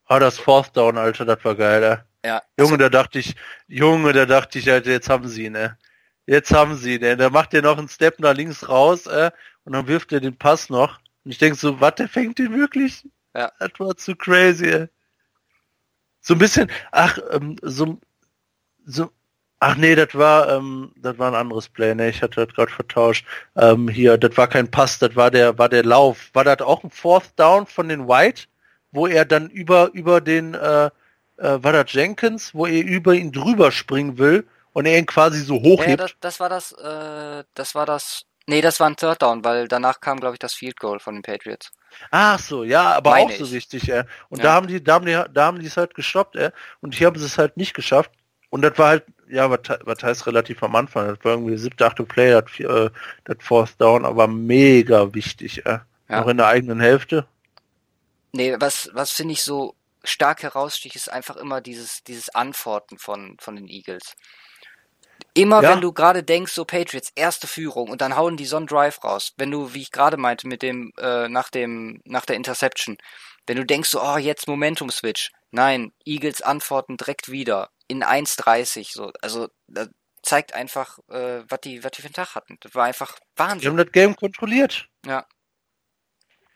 Ah, 0.05 0.19
das 0.19 0.37
Fourth 0.37 0.75
Down, 0.75 0.97
Alter, 0.97 1.23
das 1.23 1.43
war 1.45 1.55
geil, 1.55 1.83
ey. 1.83 2.29
Ja. 2.29 2.43
Junge, 2.59 2.77
da 2.77 2.89
dachte 2.89 3.19
ich, 3.19 3.35
Junge, 3.67 4.11
da 4.11 4.25
dachte 4.25 4.59
ich, 4.59 4.69
Alter, 4.69 4.91
jetzt 4.91 5.09
haben 5.09 5.29
sie 5.29 5.45
ihn, 5.45 5.55
ey. 5.55 5.69
Jetzt 6.25 6.51
haben 6.51 6.75
sie 6.75 6.95
ihn, 6.95 7.03
ey. 7.03 7.15
Da 7.15 7.29
macht 7.29 7.53
er 7.53 7.61
noch 7.61 7.77
einen 7.77 7.87
Step 7.87 8.19
nach 8.19 8.33
links 8.33 8.67
raus, 8.67 9.05
ey, 9.07 9.29
und 9.63 9.71
dann 9.73 9.87
wirft 9.87 10.11
er 10.11 10.19
den 10.19 10.37
Pass 10.37 10.69
noch. 10.69 10.99
Und 11.23 11.31
ich 11.31 11.37
denke 11.37 11.57
so, 11.57 11.79
was, 11.79 11.95
der 11.95 12.09
fängt 12.09 12.37
den 12.37 12.53
wirklich? 12.53 13.07
Ja. 13.33 13.51
Das 13.59 13.71
war 13.77 13.95
zu 13.95 14.13
crazy, 14.13 14.65
ey. 14.65 14.89
So 16.19 16.33
ein 16.33 16.39
bisschen, 16.39 16.69
ach, 16.91 17.17
ähm, 17.31 17.55
so, 17.61 17.99
so, 18.85 19.11
ach 19.59 19.75
nee, 19.77 19.95
das 19.95 20.13
war, 20.15 20.49
ähm, 20.49 20.91
das 20.97 21.17
war 21.17 21.29
ein 21.29 21.35
anderes 21.35 21.69
Play, 21.69 21.95
ne, 21.95 22.09
ich 22.09 22.21
hatte 22.21 22.45
das 22.45 22.55
gerade 22.55 22.71
vertauscht. 22.71 23.25
Ähm, 23.55 23.87
hier, 23.89 24.17
das 24.17 24.37
war 24.37 24.47
kein 24.47 24.69
Pass, 24.69 24.99
das 24.99 25.15
war 25.15 25.31
der, 25.31 25.57
war 25.57 25.69
der 25.69 25.83
Lauf. 25.83 26.29
War 26.33 26.43
das 26.43 26.61
auch 26.61 26.83
ein 26.83 26.89
Fourth 26.91 27.31
Down 27.37 27.65
von 27.67 27.89
den 27.89 28.07
White, 28.07 28.43
wo 28.91 29.07
er 29.07 29.25
dann 29.25 29.49
über, 29.49 29.91
über 29.93 30.21
den, 30.21 30.53
äh, 30.53 30.85
äh, 31.37 31.63
war 31.63 31.73
das 31.73 31.91
Jenkins, 31.93 32.53
wo 32.53 32.65
er 32.65 32.83
über 32.83 33.13
ihn 33.13 33.31
drüber 33.31 33.71
springen 33.71 34.17
will 34.17 34.47
und 34.73 34.85
er 34.85 34.97
ihn 34.97 35.05
quasi 35.05 35.39
so 35.41 35.55
Ja, 35.55 35.61
hochhebt? 35.63 36.01
das, 36.01 36.15
das 36.19 36.39
war 36.39 36.49
das, 36.49 36.71
äh, 36.73 37.43
das 37.53 37.75
war 37.75 37.85
das. 37.85 38.25
Nee, 38.47 38.61
das 38.61 38.79
war 38.79 38.87
ein 38.89 38.95
Third 38.95 39.21
Down, 39.21 39.43
weil 39.43 39.67
danach 39.67 39.99
kam, 40.01 40.19
glaube 40.19 40.35
ich, 40.35 40.39
das 40.39 40.53
Field 40.53 40.79
Goal 40.79 40.99
von 40.99 41.15
den 41.15 41.23
Patriots. 41.23 41.71
Ach 42.11 42.39
so, 42.39 42.63
ja, 42.63 42.93
aber 42.93 43.11
Meine 43.11 43.25
auch 43.25 43.31
so 43.31 43.45
ich. 43.45 43.51
wichtig, 43.51 43.89
ey. 43.89 44.03
Und 44.29 44.39
Ja. 44.39 44.43
da 44.43 44.53
haben 44.53 44.67
die, 44.67 44.83
da 44.83 44.93
haben 44.95 45.05
die, 45.05 45.13
da 45.33 45.45
haben 45.45 45.59
die 45.59 45.65
es 45.67 45.77
halt 45.77 45.95
gestoppt, 45.95 46.35
ey. 46.35 46.49
Und 46.81 46.93
hier 46.95 47.07
haben 47.07 47.17
sie 47.17 47.25
es 47.25 47.37
halt 47.37 47.57
nicht 47.57 47.73
geschafft. 47.73 48.11
Und 48.49 48.61
das 48.61 48.77
war 48.77 48.89
halt, 48.89 49.03
ja, 49.29 49.49
was, 49.49 49.59
was 49.83 50.03
heißt 50.03 50.27
relativ 50.27 50.61
am 50.63 50.75
Anfang? 50.75 51.07
Das 51.07 51.23
war 51.23 51.33
irgendwie 51.33 51.57
siebte, 51.57 51.85
achte 51.85 52.03
Play, 52.03 52.31
das, 52.31 52.59
äh, 52.59 52.89
das 53.23 53.37
Fourth 53.39 53.79
Down, 53.79 54.05
aber 54.05 54.27
mega 54.27 55.13
wichtig, 55.13 55.65
ey. 55.65 55.79
Ja. 56.09 56.21
Noch 56.21 56.27
in 56.27 56.37
der 56.37 56.47
eigenen 56.47 56.79
Hälfte. 56.79 57.25
Nee, 58.31 58.55
was, 58.59 58.89
was 58.93 59.11
finde 59.11 59.33
ich 59.33 59.43
so 59.43 59.75
stark 60.03 60.43
heraussticht, 60.43 60.95
ist 60.95 61.11
einfach 61.11 61.35
immer 61.35 61.61
dieses, 61.61 62.03
dieses 62.03 62.29
Antworten 62.29 62.99
von, 62.99 63.37
von 63.39 63.55
den 63.55 63.67
Eagles. 63.67 64.15
Immer 65.33 65.63
Ja. 65.63 65.71
wenn 65.71 65.81
du 65.81 65.91
gerade 65.91 66.21
denkst, 66.21 66.53
so 66.53 66.63
Patriots, 66.63 67.11
erste 67.15 67.47
Führung 67.47 67.89
und 67.89 68.01
dann 68.01 68.15
hauen 68.15 68.37
die 68.37 68.45
so 68.45 68.57
einen 68.57 68.67
Drive 68.67 69.03
raus. 69.03 69.33
Wenn 69.37 69.51
du, 69.51 69.73
wie 69.73 69.81
ich 69.81 69.91
gerade 69.91 70.17
meinte, 70.17 70.47
mit 70.47 70.61
dem, 70.61 70.93
äh, 70.97 71.27
nach 71.27 71.49
dem, 71.49 72.01
nach 72.05 72.25
der 72.25 72.35
Interception, 72.35 72.97
wenn 73.47 73.57
du 73.57 73.65
denkst 73.65 73.89
so, 73.89 74.01
oh, 74.01 74.17
jetzt 74.17 74.47
Momentum 74.47 74.89
Switch. 74.91 75.31
Nein, 75.51 75.91
Eagles 76.05 76.41
antworten 76.41 76.97
direkt 76.97 77.31
wieder 77.31 77.69
in 77.87 78.03
1,30, 78.03 78.93
so. 78.93 79.11
Also, 79.21 79.49
das 79.67 79.89
zeigt 80.23 80.53
einfach, 80.53 80.97
äh, 81.09 81.43
was 81.49 81.61
die, 81.61 81.83
was 81.83 81.91
die 81.91 82.01
für 82.01 82.07
einen 82.07 82.13
Tag 82.15 82.35
hatten. 82.35 82.57
Das 82.61 82.73
war 82.75 82.85
einfach 82.85 83.15
Die 83.19 83.23
Wahnsinn. 83.39 83.69
haben 83.71 83.77
das 83.77 83.91
Game 83.91 84.15
kontrolliert. 84.15 84.87
Ja. 85.05 85.25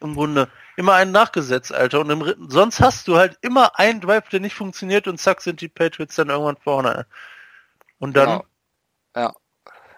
Im 0.02 0.16
Grunde. 0.16 0.50
Immer 0.78 0.94
einen 0.94 1.12
nachgesetzt, 1.12 1.74
Alter. 1.74 2.00
Und 2.00 2.10
im, 2.10 2.22
Ri- 2.24 2.52
sonst 2.52 2.80
hast 2.80 3.08
du 3.08 3.18
halt 3.18 3.38
immer 3.42 3.78
einen 3.78 4.00
Drive, 4.02 4.30
der 4.30 4.40
nicht 4.40 4.56
funktioniert 4.56 5.08
und 5.08 5.18
zack 5.20 5.42
sind 5.42 5.62
die 5.62 5.68
Patriots 5.68 6.16
dann 6.16 6.30
irgendwann 6.30 6.58
vorne. 6.58 7.06
Und 8.00 8.16
dann, 8.16 8.40
Genau. 8.40 8.46
Ja. 9.16 9.34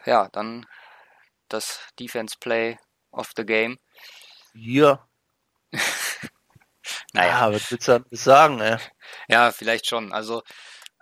Ja, 0.06 0.28
dann 0.30 0.66
das 1.50 1.80
Defense 2.00 2.36
Play 2.40 2.78
of 3.12 3.30
the 3.38 3.46
Game. 3.46 3.78
hier. 4.54 5.00
Naja. 7.14 7.48
Ja, 7.50 7.54
was 7.54 7.70
willst 7.72 7.88
du 7.88 8.04
sagen, 8.12 8.60
ey? 8.62 8.78
Ja, 9.28 9.52
vielleicht 9.52 9.86
schon. 9.88 10.14
Also 10.14 10.44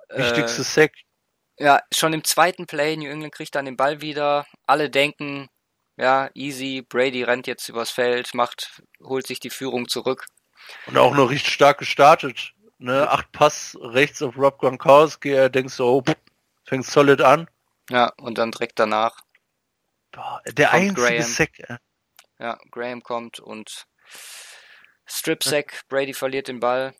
Wichtigste 0.09 0.61
äh, 0.61 0.65
Sack. 0.65 0.93
ja, 1.57 1.81
schon 1.93 2.13
im 2.13 2.23
zweiten 2.23 2.65
Play, 2.67 2.97
New 2.97 3.09
England 3.09 3.33
kriegt 3.33 3.55
dann 3.55 3.65
den 3.65 3.77
Ball 3.77 4.01
wieder. 4.01 4.45
Alle 4.65 4.89
denken, 4.89 5.49
ja, 5.97 6.29
easy, 6.33 6.81
Brady 6.87 7.23
rennt 7.23 7.47
jetzt 7.47 7.69
übers 7.69 7.91
Feld, 7.91 8.33
macht, 8.33 8.81
holt 9.03 9.27
sich 9.27 9.39
die 9.39 9.49
Führung 9.49 9.87
zurück. 9.87 10.25
Und 10.85 10.97
auch 10.97 11.13
noch 11.13 11.29
richtig 11.29 11.53
stark 11.53 11.79
gestartet. 11.79 12.53
Ne? 12.77 13.09
Acht 13.09 13.31
Pass 13.31 13.77
rechts 13.81 14.21
auf 14.21 14.37
Rob 14.37 14.59
Gronkowski. 14.59 15.31
Er 15.31 15.49
denkst 15.49 15.73
so, 15.73 15.97
oh, 15.97 16.03
fängt 16.65 16.85
solid 16.85 17.21
an. 17.21 17.49
Ja, 17.89 18.13
und 18.17 18.37
dann 18.37 18.51
direkt 18.51 18.79
danach, 18.79 19.19
Boah, 20.11 20.41
der 20.47 20.71
einzige 20.71 21.01
Graham. 21.01 21.21
Sack. 21.21 21.79
ja, 22.39 22.57
Graham 22.71 23.03
kommt 23.03 23.39
und 23.39 23.85
Strip 25.05 25.43
Sack, 25.43 25.81
Brady 25.89 26.13
verliert 26.13 26.47
den 26.47 26.59
Ball. 26.59 26.93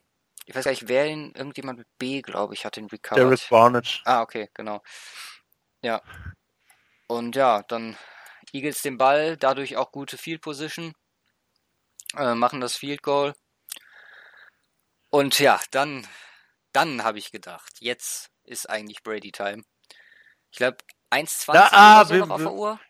Ich 0.50 0.56
weiß 0.56 0.64
gar 0.64 0.72
nicht, 0.72 0.88
wer 0.88 1.06
ihn, 1.06 1.30
irgendjemand 1.36 1.78
mit 1.78 1.86
B, 1.96 2.22
glaube 2.22 2.54
ich, 2.54 2.64
hat 2.64 2.76
ihn 2.76 2.86
recovered. 2.86 3.18
Derek 3.24 3.48
Barnett. 3.50 4.02
Ah, 4.04 4.20
okay, 4.20 4.50
genau. 4.52 4.82
Ja. 5.80 6.02
Und 7.06 7.36
ja, 7.36 7.62
dann 7.68 7.96
Eagles 8.52 8.82
den 8.82 8.98
Ball, 8.98 9.36
dadurch 9.36 9.76
auch 9.76 9.92
gute 9.92 10.18
Field 10.18 10.40
Position, 10.42 10.92
äh, 12.16 12.34
machen 12.34 12.60
das 12.60 12.74
Field 12.74 13.00
Goal. 13.04 13.36
Und 15.10 15.38
ja, 15.38 15.60
dann, 15.70 16.04
dann 16.72 17.04
habe 17.04 17.18
ich 17.18 17.30
gedacht, 17.30 17.74
jetzt 17.78 18.32
ist 18.42 18.68
eigentlich 18.68 19.04
Brady 19.04 19.30
Time. 19.30 19.62
Ich 20.50 20.58
glaube, 20.58 20.78
1,20 21.10 21.54
Ja, 21.54 21.68
ah, 21.70 22.04
so 22.04 22.14
wir- 22.14 22.26
noch 22.26 22.30
auf 22.30 22.40
der 22.42 22.52
Uhr. 22.52 22.80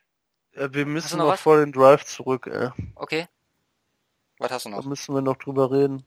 Äh, 0.52 0.68
wir 0.72 0.86
müssen 0.86 1.18
noch 1.18 1.26
noch 1.26 1.38
vor 1.38 1.58
den 1.58 1.72
Drive 1.72 2.06
zurück. 2.06 2.46
Ey. 2.46 2.70
Okay. 2.94 3.28
Was 4.38 4.50
hast 4.50 4.64
du 4.64 4.70
Da 4.70 4.76
noch? 4.76 4.84
müssen 4.86 5.14
wir 5.14 5.20
noch 5.20 5.36
drüber 5.36 5.70
reden. 5.70 6.06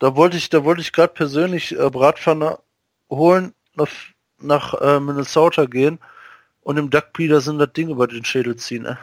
Da 0.00 0.16
wollte 0.16 0.38
ich, 0.38 0.48
da 0.48 0.64
wollte 0.64 0.80
ich 0.80 0.92
gerade 0.92 1.12
persönlich 1.12 1.78
äh, 1.78 1.90
Bratpfanne 1.90 2.58
holen, 3.10 3.54
nach, 3.74 3.90
nach 4.38 4.74
äh, 4.80 4.98
Minnesota 4.98 5.66
gehen 5.66 6.00
und 6.62 6.78
im 6.78 6.90
Doug 6.90 7.12
Peterson 7.12 7.58
das 7.58 7.72
Ding 7.74 7.90
über 7.90 8.08
den 8.08 8.24
Schädel 8.24 8.56
ziehen. 8.56 8.86
Ey. 8.86 8.96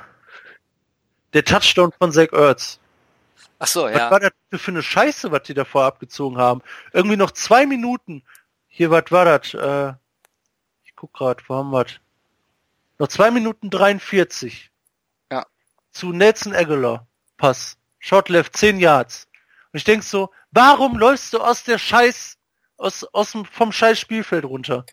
Der 1.34 1.46
Touchdown 1.46 1.92
von 2.00 2.12
Zach 2.12 2.34
Ertz. 2.34 2.80
Ach 3.60 3.68
so, 3.68 3.84
Was 3.84 3.96
ja. 3.96 4.10
war 4.12 4.20
das 4.20 4.32
für 4.54 4.72
eine 4.72 4.82
Scheiße, 4.82 5.32
was 5.32 5.44
die 5.44 5.54
davor 5.54 5.86
abgezogen 5.86 6.38
haben? 6.38 6.62
Irgendwie 6.94 7.18
noch 7.18 7.32
zwei 7.32 7.68
Minuten. 7.68 8.24
Hier, 8.68 8.90
was 8.90 9.12
war 9.12 9.26
das? 9.26 9.54
Äh, 9.54 9.94
ich 10.84 10.96
guck 10.96 11.14
gerade, 11.14 11.44
wo 11.48 11.56
haben 11.56 11.72
wir? 11.72 11.86
Noch 12.98 13.08
zwei 13.08 13.30
Minuten 13.30 13.70
43. 13.70 14.72
Ja. 15.32 15.46
Zu 15.92 16.12
Nelson 16.12 16.56
Aguilar. 16.56 17.06
Pass. 17.38 17.78
Shot 18.00 18.30
left, 18.30 18.58
10 18.58 18.80
Yards. 18.80 19.28
Und 19.72 19.78
ich 19.78 19.84
denk 19.84 20.04
so, 20.04 20.32
warum 20.52 20.98
läufst 20.98 21.34
du 21.34 21.40
aus 21.40 21.64
der 21.64 21.78
Scheiß, 21.78 22.38
aus, 22.78 23.04
aus 23.14 23.32
dem, 23.32 23.46
vom 23.46 23.72
Scheiß 23.72 24.00
Spielfeld 24.00 24.46
runter? 24.46 24.86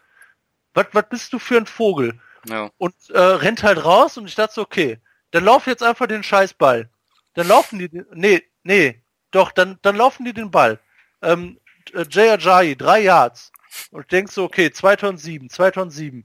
Was, 0.74 0.86
was 0.92 1.08
bist 1.08 1.32
du 1.32 1.38
für 1.38 1.56
ein 1.56 1.66
Vogel? 1.66 2.18
ja. 2.48 2.70
und 2.78 2.94
äh, 3.10 3.18
rennt 3.18 3.62
halt 3.62 3.84
raus 3.84 4.16
und 4.16 4.26
ich 4.26 4.34
dachte 4.34 4.54
so, 4.54 4.62
okay, 4.62 4.98
dann 5.30 5.44
lauf 5.44 5.66
jetzt 5.66 5.82
einfach 5.82 6.06
den 6.06 6.22
Scheißball. 6.22 6.88
Dann 7.34 7.48
laufen 7.48 7.78
die, 7.78 7.90
nee, 8.12 8.42
nee, 8.62 9.02
doch, 9.30 9.52
dann, 9.52 9.78
dann 9.82 9.96
laufen 9.96 10.24
die 10.24 10.32
den 10.32 10.50
Ball. 10.50 10.78
Ähm, 11.22 11.58
äh, 11.92 12.04
Jay 12.08 12.30
Ajayi, 12.30 12.76
drei 12.76 13.00
Yards. 13.00 13.50
Und 13.90 14.02
ich 14.02 14.06
denk 14.08 14.30
so, 14.30 14.44
okay, 14.44 14.70
2007, 14.70 15.50
2007. 15.50 16.24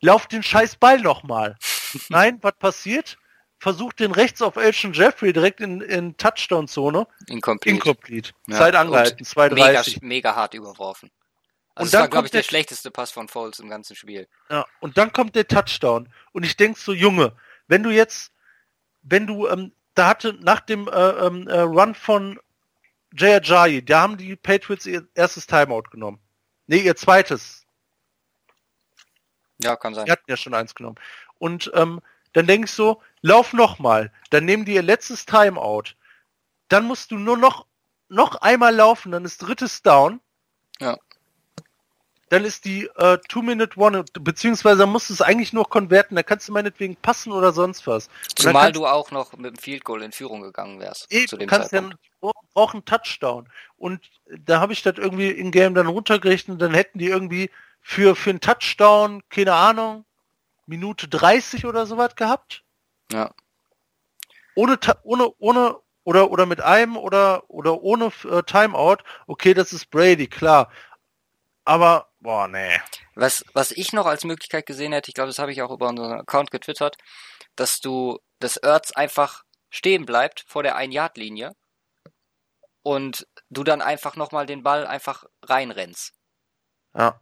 Lauf 0.00 0.26
den 0.26 0.42
Scheißball 0.42 1.00
nochmal. 1.00 1.56
Nein, 2.10 2.38
was 2.42 2.54
passiert? 2.58 3.16
Versucht 3.64 3.98
den 3.98 4.12
rechts 4.12 4.42
auf 4.42 4.56
Elton 4.56 4.92
Jeffrey 4.92 5.32
direkt 5.32 5.58
in, 5.62 5.80
in 5.80 6.14
Touchdown-Zone. 6.18 7.06
Incomplete. 7.28 7.74
Incomplete. 7.74 8.32
Ja, 8.46 8.58
Zeit 8.58 8.74
angehalten, 8.74 9.20
und 9.20 9.26
2,30. 9.26 9.54
Mega, 9.54 9.82
mega 10.02 10.36
hart 10.36 10.52
überworfen. 10.52 11.10
Also 11.74 11.80
Und 11.80 11.84
das 11.86 11.90
dann 11.92 12.00
war, 12.02 12.08
glaube 12.10 12.26
ich, 12.26 12.30
der 12.32 12.42
der- 12.42 12.46
schlechteste 12.48 12.90
Pass 12.90 13.10
von 13.10 13.26
Foles 13.26 13.60
im 13.60 13.70
ganzen 13.70 13.96
Spiel. 13.96 14.28
Ja, 14.50 14.66
und 14.80 14.98
dann 14.98 15.14
kommt 15.14 15.34
der 15.34 15.48
Touchdown. 15.48 16.12
Und 16.32 16.42
ich 16.44 16.58
denk 16.58 16.76
so, 16.76 16.92
Junge, 16.92 17.32
wenn 17.66 17.82
du 17.82 17.88
jetzt, 17.88 18.32
wenn 19.00 19.26
du, 19.26 19.48
ähm, 19.48 19.72
da 19.94 20.08
hatte 20.08 20.34
nach 20.42 20.60
dem 20.60 20.86
äh, 20.86 20.92
ähm, 21.26 21.48
äh, 21.48 21.60
Run 21.60 21.94
von 21.94 22.38
Jay 23.16 23.32
Ajayi, 23.36 23.82
da 23.82 24.02
haben 24.02 24.18
die 24.18 24.36
Patriots 24.36 24.84
ihr 24.84 25.08
erstes 25.14 25.46
Timeout 25.46 25.84
genommen. 25.90 26.20
Nee, 26.66 26.80
ihr 26.80 26.96
zweites. 26.96 27.64
Ja, 29.62 29.74
kann 29.76 29.94
sein. 29.94 30.04
Die 30.04 30.12
hatten 30.12 30.30
ja 30.30 30.36
schon 30.36 30.52
eins 30.52 30.74
genommen. 30.74 30.96
Und 31.38 31.70
ähm, 31.74 32.02
dann 32.34 32.46
denk 32.46 32.66
ich 32.66 32.70
so, 32.72 33.00
lauf 33.24 33.54
nochmal. 33.54 34.12
Dann 34.30 34.44
nehmen 34.44 34.64
die 34.64 34.74
ihr 34.74 34.82
letztes 34.82 35.24
Timeout. 35.26 35.96
Dann 36.68 36.84
musst 36.84 37.10
du 37.10 37.16
nur 37.16 37.36
noch, 37.36 37.66
noch 38.08 38.36
einmal 38.36 38.74
laufen, 38.74 39.12
dann 39.12 39.24
ist 39.24 39.38
drittes 39.38 39.82
Down. 39.82 40.20
Ja. 40.78 40.98
Dann 42.28 42.44
ist 42.44 42.64
die 42.64 42.86
äh, 42.96 43.18
Two-Minute-One, 43.28 44.04
beziehungsweise 44.20 44.86
musst 44.86 45.08
du 45.08 45.14
es 45.14 45.22
eigentlich 45.22 45.52
nur 45.52 45.68
konverten, 45.68 46.16
da 46.16 46.22
kannst 46.22 46.48
du 46.48 46.52
meinetwegen 46.52 46.96
passen 46.96 47.32
oder 47.32 47.52
sonst 47.52 47.86
was. 47.86 48.08
Zumal 48.34 48.64
kannst 48.64 48.76
du 48.76 48.86
auch 48.86 49.10
noch 49.10 49.32
mit 49.36 49.56
dem 49.56 49.58
Field 49.58 49.84
Goal 49.84 50.02
in 50.02 50.12
Führung 50.12 50.42
gegangen 50.42 50.80
wärst. 50.80 51.10
Eben, 51.10 51.28
zu 51.28 51.36
du 51.36 51.40
dem 51.40 51.48
kannst 51.48 51.72
ja 51.72 51.80
Zeitpunkt. 51.80 52.50
brauchen 52.52 52.76
einen 52.78 52.84
Touchdown. 52.84 53.48
Und 53.76 54.00
da 54.26 54.60
habe 54.60 54.72
ich 54.72 54.82
das 54.82 54.98
irgendwie 54.98 55.30
in 55.30 55.50
Game 55.50 55.74
dann 55.74 55.86
runtergerechnet, 55.86 56.60
dann 56.60 56.74
hätten 56.74 56.98
die 56.98 57.08
irgendwie 57.08 57.50
für, 57.80 58.16
für 58.16 58.30
einen 58.30 58.40
Touchdown, 58.40 59.22
keine 59.30 59.54
Ahnung, 59.54 60.04
Minute 60.66 61.08
30 61.08 61.66
oder 61.66 61.86
sowas 61.86 62.16
gehabt. 62.16 62.63
Ja. 63.12 63.34
Ohne, 64.54 64.78
ohne, 65.02 65.32
ohne, 65.38 65.76
oder, 66.04 66.30
oder 66.30 66.46
mit 66.46 66.60
einem 66.60 66.96
oder, 66.96 67.48
oder 67.50 67.82
ohne 67.82 68.12
äh, 68.24 68.42
Timeout. 68.42 68.98
Okay, 69.26 69.54
das 69.54 69.72
ist 69.72 69.90
Brady, 69.90 70.26
klar. 70.26 70.70
Aber, 71.64 72.10
boah, 72.20 72.46
nee. 72.46 72.78
Was, 73.14 73.44
was 73.54 73.70
ich 73.70 73.92
noch 73.92 74.06
als 74.06 74.24
Möglichkeit 74.24 74.66
gesehen 74.66 74.92
hätte, 74.92 75.08
ich 75.08 75.14
glaube, 75.14 75.28
das 75.28 75.38
habe 75.38 75.52
ich 75.52 75.62
auch 75.62 75.70
über 75.70 75.88
unseren 75.88 76.20
Account 76.20 76.50
getwittert, 76.50 76.96
dass 77.56 77.80
du, 77.80 78.18
dass 78.38 78.56
Ertz 78.56 78.92
einfach 78.92 79.44
stehen 79.70 80.04
bleibt 80.04 80.44
vor 80.46 80.62
der 80.62 80.76
Ein-Yard-Linie 80.76 81.52
und 82.82 83.26
du 83.48 83.64
dann 83.64 83.80
einfach 83.80 84.14
nochmal 84.16 84.46
den 84.46 84.62
Ball 84.62 84.86
einfach 84.86 85.24
reinrennst. 85.42 86.12
Ja. 86.94 87.18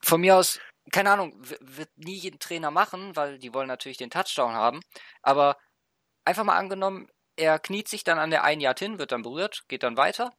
Von 0.00 0.20
mir 0.20 0.36
aus, 0.36 0.58
keine 0.92 1.10
Ahnung, 1.10 1.34
wird 1.60 1.90
nie 1.96 2.14
jeden 2.14 2.38
Trainer 2.38 2.70
machen, 2.70 3.16
weil 3.16 3.38
die 3.38 3.52
wollen 3.52 3.68
natürlich 3.68 3.98
den 3.98 4.10
Touchdown 4.10 4.52
haben, 4.52 4.80
aber 5.22 5.56
einfach 6.24 6.44
mal 6.44 6.56
angenommen, 6.56 7.08
er 7.36 7.58
kniet 7.58 7.88
sich 7.88 8.04
dann 8.04 8.18
an 8.18 8.30
der 8.30 8.44
ein 8.44 8.60
Yard 8.60 8.78
hin, 8.78 8.98
wird 8.98 9.12
dann 9.12 9.22
berührt, 9.22 9.64
geht 9.68 9.82
dann 9.82 9.96
weiter. 9.96 10.32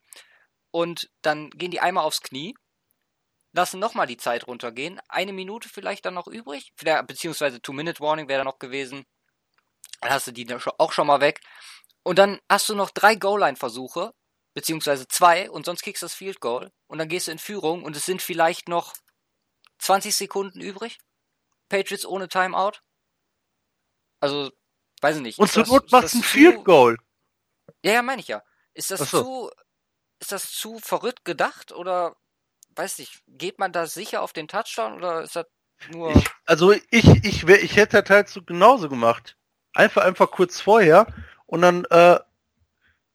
Und 0.71 1.09
dann 1.21 1.49
gehen 1.51 1.71
die 1.71 1.79
einmal 1.79 2.03
aufs 2.03 2.21
Knie, 2.21 2.55
lassen 3.53 3.79
nochmal 3.79 4.07
die 4.07 4.17
Zeit 4.17 4.47
runtergehen, 4.47 4.99
eine 5.07 5.33
Minute 5.33 5.69
vielleicht 5.69 6.05
dann 6.05 6.13
noch 6.13 6.27
übrig, 6.27 6.73
beziehungsweise 6.75 7.61
Two-Minute-Warning 7.61 8.27
wäre 8.27 8.39
dann 8.39 8.47
noch 8.47 8.59
gewesen, 8.59 9.05
dann 10.01 10.11
hast 10.11 10.27
du 10.27 10.31
die 10.31 10.47
auch 10.77 10.91
schon 10.91 11.07
mal 11.07 11.21
weg. 11.21 11.39
Und 12.03 12.19
dann 12.19 12.39
hast 12.49 12.69
du 12.69 12.75
noch 12.75 12.89
drei 12.91 13.15
Goal-Line-Versuche, 13.15 14.13
beziehungsweise 14.53 15.07
zwei 15.07 15.49
und 15.49 15.65
sonst 15.65 15.83
kriegst 15.83 16.01
du 16.01 16.05
das 16.05 16.15
Field 16.15 16.39
Goal. 16.39 16.71
Und 16.87 16.99
dann 16.99 17.09
gehst 17.09 17.27
du 17.27 17.31
in 17.31 17.39
Führung 17.39 17.83
und 17.83 17.95
es 17.95 18.05
sind 18.05 18.21
vielleicht 18.21 18.69
noch 18.69 18.93
20 19.79 20.15
Sekunden 20.15 20.61
übrig. 20.61 20.99
Patriots 21.69 22.05
ohne 22.05 22.27
Timeout. 22.27 22.79
Also, 24.19 24.51
weiß 25.01 25.17
ich 25.17 25.21
nicht. 25.21 25.39
Und 25.39 25.51
zur 25.51 25.65
Not 25.67 25.91
du 25.91 25.97
ein 25.97 26.07
Field 26.07 26.63
Goal. 26.63 26.97
Ja, 27.83 27.93
ja, 27.93 28.01
meine 28.01 28.21
ich 28.21 28.27
ja. 28.27 28.41
Ist 28.73 28.91
das 28.91 29.11
so. 29.11 29.21
zu, 29.21 29.51
ist 30.19 30.31
das 30.31 30.51
zu 30.51 30.79
verrückt 30.79 31.25
gedacht 31.25 31.71
oder, 31.71 32.15
weiß 32.75 32.99
nicht, 32.99 33.21
geht 33.27 33.59
man 33.59 33.71
da 33.71 33.85
sicher 33.85 34.21
auf 34.21 34.33
den 34.33 34.47
Touchdown 34.47 34.93
oder 34.93 35.21
ist 35.21 35.35
das 35.35 35.45
nur, 35.91 36.15
Ich, 36.15 36.25
also 36.45 36.71
ich, 36.71 37.05
ich, 37.23 37.47
wär, 37.47 37.61
ich 37.61 37.75
hätte 37.75 38.01
das 38.01 38.09
halt 38.09 38.29
so 38.29 38.41
genauso 38.41 38.89
gemacht. 38.89 39.37
Einfach, 39.73 40.03
einfach 40.03 40.31
kurz 40.31 40.59
vorher 40.59 41.07
und 41.45 41.61
dann 41.61 41.85
äh, 41.85 42.19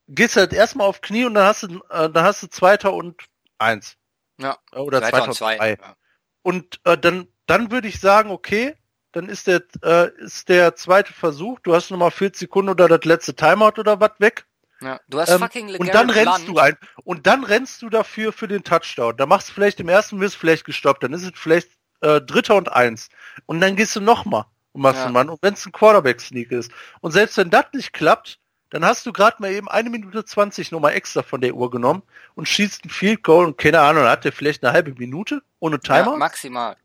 gehst 0.08 0.36
du 0.36 0.40
halt 0.40 0.52
erstmal 0.52 0.86
auf 0.86 1.00
Knie 1.00 1.24
und 1.24 1.34
dann 1.34 1.46
hast 1.46 1.64
du, 1.64 1.82
äh, 1.90 2.10
dann 2.10 2.24
hast 2.24 2.42
du 2.42 2.48
Zweiter 2.48 2.92
und 2.92 3.22
eins. 3.58 3.96
Ja. 4.38 4.58
Oder 4.72 5.00
Zweiter 5.00 5.10
Zweiter 5.10 5.28
und 5.28 5.34
zwei. 5.34 5.70
Ja. 5.80 5.96
Und 6.42 6.80
äh, 6.84 6.98
dann, 6.98 7.28
dann 7.46 7.70
würde 7.70 7.88
ich 7.88 8.00
sagen, 8.00 8.30
okay, 8.30 8.74
dann 9.12 9.28
ist 9.28 9.46
der, 9.46 9.62
äh, 9.82 10.10
ist 10.22 10.48
der 10.48 10.74
zweite 10.76 11.12
Versuch, 11.12 11.60
du 11.60 11.74
hast 11.74 11.90
nochmal 11.90 12.10
40 12.10 12.40
Sekunden 12.40 12.70
oder 12.70 12.88
das 12.88 13.04
letzte 13.04 13.34
Timeout 13.34 13.78
oder 13.78 14.00
was 14.00 14.12
weg. 14.18 14.46
ja. 14.80 14.98
Du 15.08 15.20
hast 15.20 15.28
Ähm, 15.30 15.38
fucking 15.40 15.66
und 15.76 15.86
LeGarrette 15.86 15.92
dann 15.92 16.10
rennst 16.10 16.44
Blunt. 16.44 16.48
du 16.48 16.60
ein. 16.60 16.76
Und 17.04 17.26
dann 17.26 17.44
rennst 17.44 17.82
du 17.82 17.90
dafür 17.90 18.32
für 18.32 18.48
den 18.48 18.64
Touchdown. 18.64 19.16
Da 19.16 19.26
machst 19.26 19.50
du 19.50 19.52
vielleicht 19.54 19.80
im 19.80 19.88
ersten 19.88 20.20
wirst 20.20 20.36
vielleicht 20.36 20.64
gestoppt. 20.64 21.02
Dann 21.02 21.12
ist 21.12 21.22
es 21.24 21.32
vielleicht 21.34 21.68
äh, 22.00 22.20
Dritter 22.20 22.56
und 22.56 22.72
Eins. 22.72 23.08
Und 23.46 23.60
dann 23.60 23.76
gehst 23.76 23.94
du 23.96 24.00
nochmal 24.00 24.46
und 24.72 24.82
machst 24.82 25.00
Ja. 25.00 25.04
einen 25.04 25.12
Mann. 25.14 25.28
Und 25.28 25.42
wenn 25.42 25.54
es 25.54 25.64
ein 25.66 25.72
Quarterback-Sneak 25.72 26.50
ist. 26.50 26.72
Und 27.00 27.12
selbst 27.12 27.36
wenn 27.36 27.50
das 27.50 27.66
nicht 27.74 27.92
klappt, 27.92 28.38
dann 28.72 28.84
hast 28.86 29.04
du 29.06 29.12
gerade 29.12 29.36
mal 29.40 29.52
eben 29.52 29.68
eine 29.68 29.90
Minute 29.90 30.24
20 30.24 30.70
nochmal 30.72 30.94
extra 30.94 31.22
von 31.22 31.40
der 31.42 31.54
Uhr 31.54 31.70
genommen 31.70 32.02
und 32.34 32.48
schießt 32.48 32.84
ein 32.86 32.90
Field 32.90 33.22
Goal 33.22 33.46
und 33.46 33.58
keine 33.58 33.80
Ahnung, 33.80 34.04
hat 34.04 34.24
der 34.24 34.32
vielleicht 34.32 34.64
eine 34.64 34.72
halbe 34.72 34.92
Minute 34.94 35.42
ohne 35.60 35.76
Ja, 35.76 35.80
Timer. 36.02 36.16
maximal. 36.16 36.76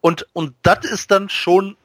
und, 0.00 0.26
und 0.34 0.56
das 0.62 0.84
ist 0.84 1.10
dann 1.10 1.28
schon 1.28 1.76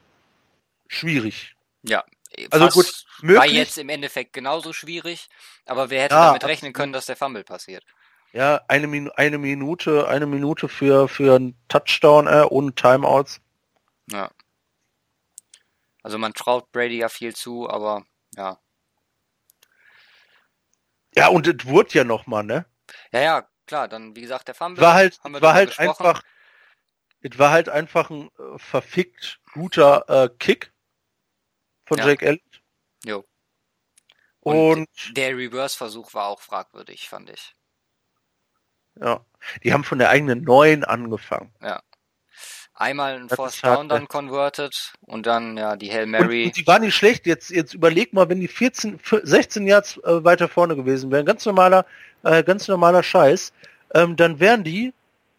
schwierig. 0.88 1.54
Ja. 1.82 2.04
Also 2.50 2.68
gut, 2.68 2.86
War 2.86 3.24
möglich. 3.24 3.52
jetzt 3.52 3.78
im 3.78 3.88
Endeffekt 3.88 4.32
genauso 4.32 4.72
schwierig, 4.72 5.28
aber 5.66 5.90
wer 5.90 6.02
hätte 6.02 6.14
Ja, 6.14 6.26
damit 6.26 6.44
rechnen 6.44 6.72
können, 6.72 6.92
dass 6.92 7.06
der 7.06 7.16
Fumble 7.16 7.44
passiert? 7.44 7.84
Ja, 8.32 8.60
eine, 8.68 8.86
Min 8.86 9.10
eine 9.10 9.38
Minute, 9.38 10.06
eine 10.08 10.26
Minute 10.26 10.68
für, 10.68 11.08
für 11.08 11.34
einen 11.36 11.56
Touchdown 11.68 12.26
äh, 12.26 12.44
ohne 12.48 12.72
Timeouts. 12.74 13.40
Ja. 14.10 14.30
Also 16.02 16.18
man 16.18 16.32
traut 16.34 16.70
Brady 16.72 16.98
ja 16.98 17.08
viel 17.08 17.34
zu, 17.34 17.68
aber 17.68 18.04
ja. 18.36 18.58
Ja, 21.16 21.28
und 21.28 21.46
es 21.46 21.66
wurde 21.66 21.90
ja 21.92 22.04
nochmal, 22.04 22.44
ne? 22.44 22.66
Ja, 23.12 23.20
ja, 23.20 23.48
klar, 23.66 23.88
dann 23.88 24.14
wie 24.14 24.20
gesagt 24.20 24.48
der 24.48 24.54
Fumble. 24.54 24.82
War 24.82 24.94
halt, 24.94 25.18
war 25.24 25.54
halt 25.54 25.68
gesprochen. 25.76 25.88
einfach, 26.06 26.22
es 27.20 27.38
war 27.38 27.50
halt 27.50 27.68
einfach 27.68 28.10
ein 28.10 28.30
äh, 28.38 28.58
verfickt 28.58 29.40
guter 29.52 30.04
äh, 30.08 30.28
Kick 30.38 30.72
von 31.84 31.98
Ja. 31.98 32.06
Jake 32.06 32.24
Elliott. 32.26 32.62
Jo. 33.04 33.24
Und, 34.40 34.88
Der 35.16 35.36
Reverse-Versuch 35.36 36.14
war 36.14 36.26
auch 36.26 36.40
fragwürdig, 36.40 37.08
fand 37.08 37.28
ich. 37.30 37.54
ja, 38.94 39.24
die 39.64 39.72
haben 39.72 39.84
von 39.84 39.98
der 39.98 40.10
eigenen 40.10 40.42
neuen 40.44 40.84
angefangen. 40.84 41.52
Einmal 42.80 43.16
ein 43.16 43.28
Force 43.28 43.60
Down 43.60 43.90
dann 43.90 44.08
converted 44.08 44.94
und 45.02 45.26
dann 45.26 45.58
ja 45.58 45.76
die 45.76 45.92
Hail 45.92 46.04
Und, 46.04 46.12
Mary. 46.12 46.46
und 46.46 46.56
die 46.56 46.66
waren 46.66 46.80
nicht 46.80 46.94
schlecht. 46.94 47.26
Jetzt, 47.26 47.50
jetzt 47.50 47.74
überleg 47.74 48.14
mal, 48.14 48.30
wenn 48.30 48.40
die 48.40 48.48
14, 48.48 48.98
16 49.22 49.66
Yards 49.66 49.98
äh, 49.98 50.24
weiter 50.24 50.48
vorne 50.48 50.76
gewesen 50.76 51.10
wären, 51.10 51.26
ganz 51.26 51.44
normaler, 51.44 51.84
äh, 52.22 52.42
ganz 52.42 52.68
normaler 52.68 53.02
Scheiß, 53.02 53.52
ähm, 53.94 54.16
dann 54.16 54.40
wären 54.40 54.64
die, 54.64 54.94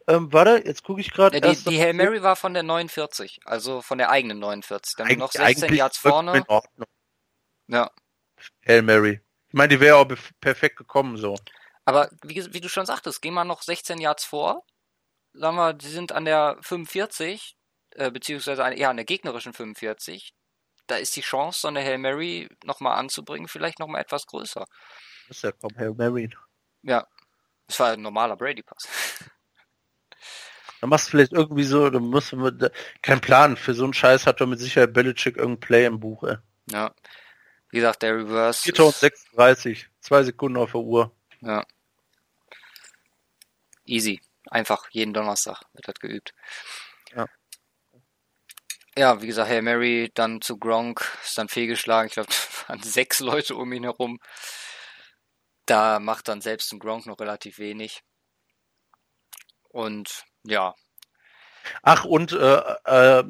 ähm, 0.07 0.31
warte, 0.31 0.61
jetzt 0.63 0.83
gucke 0.83 1.01
ich 1.01 1.11
gerade. 1.11 1.39
Ja, 1.39 1.51
die, 1.51 1.63
die 1.63 1.81
Hail 1.81 1.93
Mary 1.93 2.21
war 2.21 2.35
von 2.35 2.53
der 2.53 2.61
49, 2.61 3.39
also 3.45 3.81
von 3.81 3.97
der 3.97 4.11
eigenen 4.11 4.37
49. 4.37 4.93
Dann 4.97 5.07
noch 5.17 5.31
16 5.31 5.73
Yards 5.73 5.97
vorne. 5.97 6.43
Ja. 7.67 7.89
Hail 8.67 8.83
Mary. 8.83 9.19
Ich 9.47 9.53
meine, 9.55 9.69
die 9.69 9.79
wäre 9.79 9.95
auch 9.95 10.07
perfekt 10.39 10.77
gekommen 10.77 11.17
so. 11.17 11.35
Aber 11.85 12.11
wie, 12.23 12.53
wie 12.53 12.61
du 12.61 12.69
schon 12.69 12.85
sagtest, 12.85 13.19
geh 13.23 13.31
mal 13.31 13.45
noch 13.45 13.63
16 13.63 13.99
Yards 13.99 14.25
vor. 14.25 14.63
Sagen 15.34 15.55
wir, 15.55 15.73
die 15.73 15.88
sind 15.88 16.11
an 16.11 16.25
der 16.25 16.57
45, 16.61 17.55
äh, 17.91 18.11
beziehungsweise 18.11 18.63
an, 18.63 18.75
ja, 18.77 18.89
an 18.89 18.97
der 18.97 19.05
gegnerischen 19.05 19.53
45. 19.53 20.34
Da 20.88 20.95
ist 20.97 21.15
die 21.15 21.21
Chance, 21.21 21.61
so 21.61 21.67
eine 21.69 21.82
Hail 21.82 21.97
Mary 21.99 22.49
nochmal 22.65 22.97
anzubringen, 22.97 23.47
vielleicht 23.47 23.79
nochmal 23.79 24.01
etwas 24.01 24.25
größer. 24.27 24.65
Das 25.27 25.38
ist 25.38 25.43
ja 25.43 25.51
kaum 25.53 25.71
Hail 25.77 25.93
Mary. 25.93 26.29
Ja. 26.84 27.07
Das 27.67 27.79
war 27.79 27.91
ein 27.93 28.01
normaler 28.01 28.36
Brady-Pass. 28.36 28.88
Dann 30.82 30.89
machst 30.89 31.07
du 31.07 31.11
vielleicht 31.11 31.32
irgendwie 31.32 31.63
so, 31.63 31.91
dann 31.91 32.01
musst 32.07 32.32
du, 32.32 32.49
da- 32.49 32.71
kein 33.03 33.21
Plan, 33.21 33.55
für 33.55 33.75
so 33.75 33.84
einen 33.84 33.93
Scheiß 33.93 34.25
hat 34.25 34.41
doch 34.41 34.47
mit 34.47 34.59
Sicherheit 34.59 34.91
Belichick 34.93 35.38
irgendein 35.38 35.59
Play 35.59 35.86
im 35.86 35.99
Buch, 35.99 36.23
ey. 36.23 36.38
Ja. 36.71 36.91
Wie 37.69 37.77
gesagt, 37.77 38.01
der 38.01 38.15
Reverse. 38.17 38.63
4036, 38.63 39.88
zwei 39.99 40.23
Sekunden 40.23 40.57
auf 40.57 40.71
der 40.71 40.82
Uhr. 40.82 41.15
Ja. 41.41 41.63
Easy. 43.86 44.19
Einfach 44.52 44.88
jeden 44.91 45.14
Donnerstag 45.14 45.64
wird 45.74 45.88
das 45.88 45.95
geübt. 45.95 46.34
Ja. 47.16 47.26
Ja, 48.95 49.22
wie 49.22 49.28
gesagt, 49.28 49.49
Hail 49.49 49.64
Mary, 49.64 50.12
dann 50.14 50.41
zu 50.41 50.60
Gronk, 50.60 51.10
ist 51.24 51.38
dann 51.38 51.49
fehlgeschlagen. 51.49 52.08
Ich 52.08 52.14
glaube, 52.14 52.30
waren 52.68 52.84
sechs 52.84 53.20
Leute 53.22 53.56
um 53.56 53.74
ihn 53.74 53.84
herum. 53.84 54.20
Da 55.66 55.99
macht 55.99 56.28
dann 56.28 56.41
selbst 56.41 56.72
ein 56.72 56.80
Gronk 56.80 57.08
noch 57.08 57.20
relativ 57.20 57.58
wenig. 57.58 58.04
Und 59.70 60.26
ja, 60.43 60.76
Ach, 61.82 62.06
und 62.06 62.34
äh, 62.34 62.62
äh, 62.86 63.24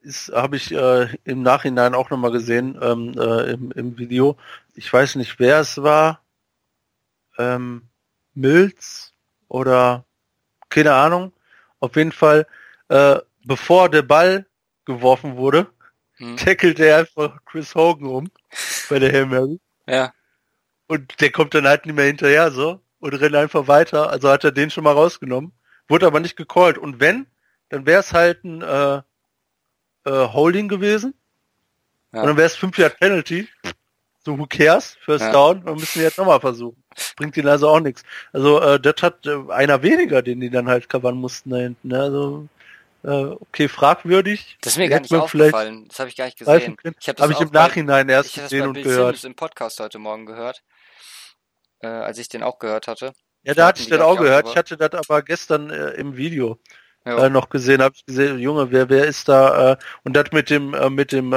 ist 0.00 0.32
habe 0.32 0.56
ich 0.56 0.72
äh, 0.72 1.08
im 1.24 1.42
Nachhinein 1.42 1.94
auch 1.94 2.10
nochmal 2.10 2.30
gesehen 2.30 2.78
ähm, 2.80 3.14
äh, 3.18 3.52
im, 3.52 3.72
im 3.72 3.98
Video. 3.98 4.36
Ich 4.74 4.92
weiß 4.92 5.16
nicht, 5.16 5.38
wer 5.38 5.60
es 5.60 5.82
war. 5.82 6.22
Ähm, 7.38 7.88
Mills 8.34 9.12
oder 9.48 10.05
keine 10.76 10.92
Ahnung. 10.94 11.32
Auf 11.80 11.96
jeden 11.96 12.12
Fall, 12.12 12.46
äh, 12.88 13.18
bevor 13.44 13.88
der 13.88 14.02
Ball 14.02 14.46
geworfen 14.84 15.36
wurde, 15.36 15.66
hm, 16.16 16.36
tackelt 16.36 16.78
er 16.80 16.98
einfach 16.98 17.38
Chris 17.46 17.74
Hogan 17.74 18.08
um 18.08 18.30
bei 18.90 18.98
der 18.98 19.10
Hail 19.12 19.26
Mary. 19.26 19.58
ja, 19.86 20.12
Und 20.86 21.20
der 21.20 21.30
kommt 21.32 21.54
dann 21.54 21.66
halt 21.66 21.86
nicht 21.86 21.94
mehr 21.94 22.04
hinterher 22.06 22.50
so 22.50 22.80
und 23.00 23.14
rennt 23.14 23.34
einfach 23.34 23.68
weiter. 23.68 24.10
Also 24.10 24.28
hat 24.28 24.44
er 24.44 24.52
den 24.52 24.70
schon 24.70 24.84
mal 24.84 24.92
rausgenommen. 24.92 25.52
Wurde 25.88 26.06
aber 26.06 26.20
nicht 26.20 26.36
gecallt. 26.36 26.78
Und 26.78 27.00
wenn, 27.00 27.26
dann 27.70 27.86
wäre 27.86 28.00
es 28.00 28.12
halt 28.12 28.44
ein 28.44 28.60
äh, 28.62 28.96
äh, 30.04 30.28
Holding 30.32 30.68
gewesen. 30.68 31.14
Ja. 32.12 32.20
Und 32.20 32.26
dann 32.28 32.36
wäre 32.36 32.46
es 32.46 32.56
5 32.56 32.76
Yard 32.78 32.98
Penalty. 32.98 33.48
So 34.24 34.38
who 34.38 34.46
cares? 34.46 34.96
First 35.04 35.24
Ja. 35.26 35.32
down. 35.32 35.64
Dann 35.64 35.74
müssen 35.74 35.96
wir 36.00 36.06
jetzt 36.08 36.18
nochmal 36.18 36.40
versuchen. 36.40 36.82
Bringt 37.16 37.36
ihnen 37.36 37.48
also 37.48 37.68
auch 37.68 37.80
nichts. 37.80 38.02
Also 38.32 38.60
äh, 38.60 38.80
das 38.80 38.96
hat 39.02 39.26
äh, 39.26 39.36
einer 39.50 39.82
weniger, 39.82 40.22
den 40.22 40.40
die 40.40 40.50
dann 40.50 40.68
halt 40.68 40.88
covern 40.88 41.16
mussten 41.16 41.50
da 41.50 41.56
hinten. 41.58 41.88
Ne? 41.88 42.00
Also 42.00 42.48
äh, 43.04 43.08
okay, 43.40 43.68
fragwürdig. 43.68 44.56
das 44.62 44.72
ist 44.74 44.78
mir 44.78 44.88
gar 44.88 45.00
nicht 45.00 45.14
aufgefallen. 45.14 45.86
Das 45.88 45.98
habe 46.00 46.08
ich 46.08 46.16
gar 46.16 46.24
nicht 46.24 46.38
gesehen. 46.38 46.76
Ich 46.98 47.08
habe 47.08 47.16
das 47.16 47.22
Habe 47.22 47.32
ich 47.32 47.38
auch 47.38 47.42
im 47.42 47.50
bei- 47.50 47.60
Nachhinein 47.66 48.08
erst 48.08 48.30
Ich 48.30 48.36
habe 48.38 48.44
gesehen 48.48 48.66
und 48.68 48.72
Bill 48.74 48.82
gehört. 48.84 49.16
Simmons 49.16 49.24
im 49.24 49.34
Podcast 49.36 49.80
heute 49.80 49.98
Morgen 49.98 50.26
gehört. 50.26 50.62
Äh, 51.80 51.88
als 51.88 52.18
ich 52.18 52.28
den 52.28 52.42
auch 52.42 52.58
gehört 52.58 52.86
hatte. 52.88 53.12
Ja, 53.44 53.54
Da 53.54 53.66
hatte 53.68 53.82
ich 53.82 53.88
das 53.88 54.00
auch 54.00 54.14
ich, 54.14 54.18
auch 54.18 54.22
gehört. 54.22 54.44
drüber. 54.44 54.50
Ich 54.52 54.56
hatte 54.56 54.76
das 54.76 54.92
aber 55.08 55.22
gestern 55.22 55.70
äh, 55.70 55.90
im 55.90 56.16
Video 56.16 56.58
äh, 57.04 57.28
noch 57.28 57.48
gesehen, 57.50 57.82
habe 57.82 57.94
ich 57.94 58.04
gesehen, 58.04 58.38
Junge, 58.40 58.72
wer 58.72 58.88
wer 58.88 59.04
ist 59.04 59.28
da? 59.28 59.72
Äh, 59.72 59.76
und 60.02 60.14
das 60.14 60.32
mit 60.32 60.50
dem 60.50 60.74
äh, 60.74 60.90
mit 60.90 61.12
dem 61.12 61.28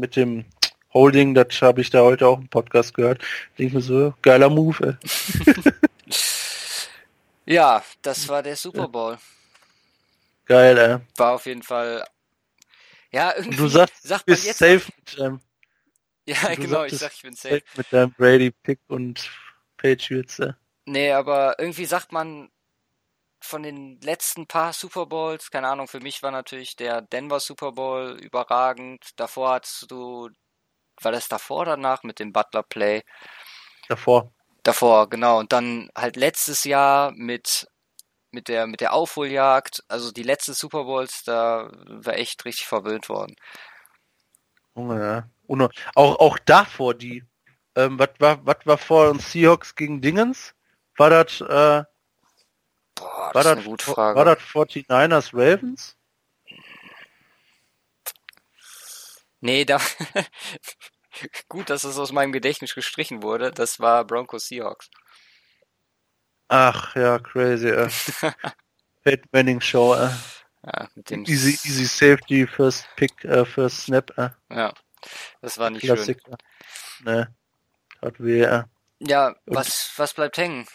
mit 0.00 0.16
dem 0.16 0.44
Holding, 0.94 1.34
das 1.34 1.60
habe 1.60 1.80
ich 1.80 1.90
da 1.90 2.02
heute 2.02 2.28
auch 2.28 2.38
im 2.38 2.48
Podcast 2.48 2.94
gehört. 2.94 3.20
Denke 3.58 3.76
mir 3.76 3.82
so, 3.82 4.14
geiler 4.22 4.48
Move. 4.48 4.96
ja, 7.46 7.82
das 8.00 8.28
war 8.28 8.44
der 8.44 8.54
Super 8.54 8.86
Bowl. 8.86 9.18
Geil, 10.46 10.78
ey. 10.78 10.98
War 11.16 11.32
auf 11.32 11.46
jeden 11.46 11.64
Fall. 11.64 12.06
Ja, 13.10 13.34
irgendwie 13.36 13.56
du 13.56 13.68
sagst, 13.68 14.02
sagt 14.02 14.28
man 14.28 14.36
jetzt 14.36 14.58
safe 14.58 14.82
mit, 14.96 15.18
ähm, 15.18 15.40
Ja, 16.26 16.54
genau, 16.54 16.84
ich 16.84 16.96
sag, 16.96 17.12
ich 17.12 17.22
bin 17.22 17.34
safe. 17.34 17.62
Mit 17.76 17.92
deinem 17.92 18.12
Brady 18.12 18.50
Pick 18.50 18.80
und 18.86 19.28
Patriots. 19.76 20.38
Äh. 20.38 20.52
Nee, 20.86 21.12
aber 21.12 21.58
irgendwie 21.58 21.86
sagt 21.86 22.12
man 22.12 22.50
von 23.40 23.62
den 23.62 24.00
letzten 24.00 24.46
paar 24.46 24.72
Super 24.72 25.06
Bowls, 25.06 25.50
keine 25.50 25.68
Ahnung, 25.68 25.88
für 25.88 26.00
mich 26.00 26.22
war 26.22 26.30
natürlich 26.30 26.76
der 26.76 27.02
Denver 27.02 27.40
Super 27.40 27.72
Bowl 27.72 28.18
überragend. 28.20 29.10
Davor 29.16 29.54
hattest 29.54 29.90
du 29.90 30.30
war 31.00 31.12
das 31.12 31.28
davor 31.28 31.64
danach 31.64 32.02
mit 32.02 32.18
dem 32.18 32.32
Butler 32.32 32.62
Play? 32.62 33.02
Davor. 33.88 34.32
Davor, 34.62 35.08
genau. 35.10 35.38
Und 35.38 35.52
dann 35.52 35.90
halt 35.96 36.16
letztes 36.16 36.64
Jahr 36.64 37.12
mit 37.12 37.68
mit 38.30 38.48
der 38.48 38.66
mit 38.66 38.80
der 38.80 38.92
Aufholjagd, 38.92 39.84
also 39.88 40.10
die 40.10 40.22
letzten 40.22 40.54
Super 40.54 40.84
Bowls, 40.84 41.22
da 41.24 41.70
war 41.86 42.14
echt 42.14 42.44
richtig 42.44 42.66
verwöhnt 42.66 43.08
worden. 43.08 43.36
Ja. 44.76 45.28
Und 45.46 45.62
auch 45.94 46.18
auch 46.18 46.38
davor 46.38 46.94
die 46.94 47.24
ähm, 47.76 47.98
was 47.98 48.10
war 48.18 48.44
was 48.46 48.58
war 48.64 48.78
vor 48.78 49.10
uns 49.10 49.30
Seahawks 49.30 49.74
gegen 49.74 50.00
Dingens? 50.00 50.54
War 50.96 51.10
das 51.10 51.40
äh, 51.40 51.84
Boah, 52.94 53.30
das 53.32 53.44
war 53.44 53.52
ist 53.52 53.58
eine 53.58 53.62
gute 53.62 53.84
Frage. 53.84 54.18
War 54.18 54.24
das 54.24 54.38
49ers 54.38 55.30
Ravens? 55.32 55.96
Nee, 59.44 59.66
da 59.66 59.78
Gut, 61.48 61.68
dass 61.68 61.84
es 61.84 61.98
aus 61.98 62.12
meinem 62.12 62.32
Gedächtnis 62.32 62.74
gestrichen 62.74 63.22
wurde. 63.22 63.52
Das 63.52 63.78
war 63.78 64.06
Broncos 64.06 64.48
Seahawks. 64.48 64.88
Ach 66.48 66.96
ja, 66.96 67.18
crazy. 67.18 67.68
Äh. 67.68 67.90
Peyton 69.04 69.28
Manning 69.32 69.60
Show. 69.60 69.94
Äh. 69.94 70.08
Ja, 70.64 70.88
easy, 71.26 71.50
easy 71.68 71.84
Safety, 71.84 72.46
First 72.46 72.88
Pick, 72.96 73.22
äh, 73.24 73.44
First 73.44 73.82
Snap. 73.82 74.16
Äh. 74.16 74.30
Ja, 74.48 74.72
das 75.42 75.58
war 75.58 75.68
nicht 75.68 75.82
Klassiker. 75.82 76.38
schön. 76.98 77.04
Ne, 77.04 77.36
hat 78.00 78.18
weh. 78.18 78.44
Äh. 78.44 78.64
Ja, 79.00 79.36
was, 79.44 79.92
was 79.96 80.14
bleibt 80.14 80.38
hängen? 80.38 80.66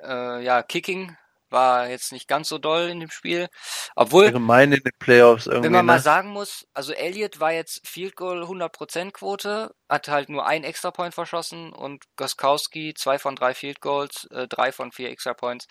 Äh, 0.00 0.44
ja, 0.44 0.62
Kicking 0.62 1.16
war 1.50 1.88
jetzt 1.88 2.12
nicht 2.12 2.28
ganz 2.28 2.48
so 2.48 2.58
doll 2.58 2.88
in 2.88 3.00
dem 3.00 3.10
Spiel. 3.10 3.48
Obwohl. 3.96 4.26
Allgemein 4.26 4.72
in 4.72 4.82
den 4.82 4.92
Playoffs 4.98 5.46
irgendwie. 5.46 5.64
Wenn 5.64 5.72
man 5.72 5.86
ne? 5.86 5.92
mal 5.92 6.00
sagen 6.00 6.30
muss, 6.30 6.66
also 6.74 6.92
Elliott 6.92 7.40
war 7.40 7.52
jetzt 7.52 7.86
Field 7.86 8.16
Goal 8.16 8.42
100% 8.42 9.12
Quote, 9.12 9.74
hat 9.88 10.08
halt 10.08 10.28
nur 10.28 10.46
einen 10.46 10.64
Extra 10.64 10.90
Point 10.90 11.14
verschossen 11.14 11.72
und 11.72 12.04
Goskowski 12.16 12.94
zwei 12.94 13.18
von 13.18 13.36
drei 13.36 13.54
Field 13.54 13.80
Goals, 13.80 14.26
äh, 14.30 14.46
drei 14.48 14.72
von 14.72 14.92
vier 14.92 15.10
Extra 15.10 15.34
Points. 15.34 15.66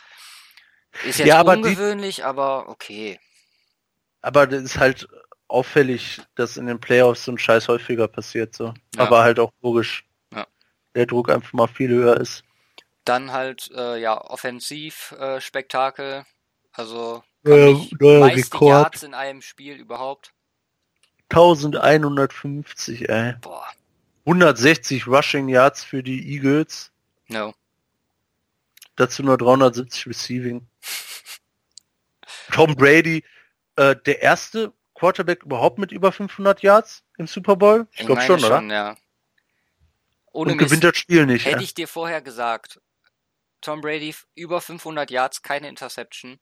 Ist 1.05 1.19
jetzt 1.19 1.27
ja, 1.27 1.39
aber 1.39 1.53
ungewöhnlich, 1.53 2.17
die, 2.17 2.23
aber 2.23 2.67
okay. 2.69 3.19
Aber 4.21 4.47
das 4.47 4.63
ist 4.63 4.77
halt 4.77 5.07
auffällig, 5.47 6.21
dass 6.36 6.57
in 6.57 6.67
den 6.67 6.80
Playoffs 6.80 7.25
so 7.25 7.32
ein 7.32 7.38
Scheiß 7.38 7.67
häufiger 7.67 8.07
passiert, 8.07 8.55
so. 8.55 8.73
Ja. 8.95 9.03
Aber 9.03 9.23
halt 9.23 9.39
auch 9.39 9.51
logisch. 9.61 10.05
Ja. 10.34 10.47
Der 10.95 11.05
Druck 11.05 11.30
einfach 11.30 11.53
mal 11.53 11.67
viel 11.67 11.89
höher 11.89 12.19
ist. 12.19 12.43
Dann 13.06 13.32
halt, 13.32 13.72
äh, 13.76 14.00
ja, 14.00 14.20
Offensiv-Spektakel. 14.20 16.20
Äh, 16.20 16.24
also 16.72 17.24
äh, 17.45 17.74
meiste 17.74 18.54
Rekord. 18.54 18.70
Yards 18.70 19.04
in 19.04 19.14
einem 19.14 19.41
Spiel 19.41 19.76
überhaupt. 19.76 20.34
1150, 21.30 23.10
ey. 23.10 23.34
Boah. 23.41 23.68
160 24.26 25.08
Rushing 25.08 25.50
Yards 25.50 25.84
für 25.84 26.04
die 26.04 26.34
Eagles. 26.34 26.91
No. 27.28 27.54
Dazu 28.95 29.24
nur 29.24 29.38
370 29.38 30.08
Receiving. 30.08 30.68
Tom 32.52 32.76
Brady, 32.76 33.24
äh, 33.76 33.95
der 34.06 34.22
erste 34.22 34.74
Quarterback 34.93 35.43
überhaupt 35.43 35.80
mit 35.80 35.91
über 35.91 36.12
500 36.12 36.62
Yards 36.62 37.04
im 37.18 37.28
Super 37.28 37.56
Bowl? 37.56 37.88
Ich, 37.93 38.02
ich 38.02 38.06
glaube 38.06 38.22
schon, 38.22 38.39
schon, 38.39 38.50
oder? 38.50 38.74
Ja. 38.74 38.97
Ohne 40.32 40.52
Und 40.52 40.58
gewinnt 40.58 40.84
das 40.84 40.97
Spiel 40.97 41.26
nicht. 41.26 41.45
Hätte 41.45 41.58
ja. 41.58 41.64
ich 41.64 41.74
dir 41.74 41.88
vorher 41.88 42.22
gesagt, 42.22 42.80
Tom 43.62 43.82
Brady 43.82 44.16
über 44.36 44.62
500 44.62 45.12
Yards, 45.12 45.41
keine 45.41 45.68
Interception. 45.68 46.39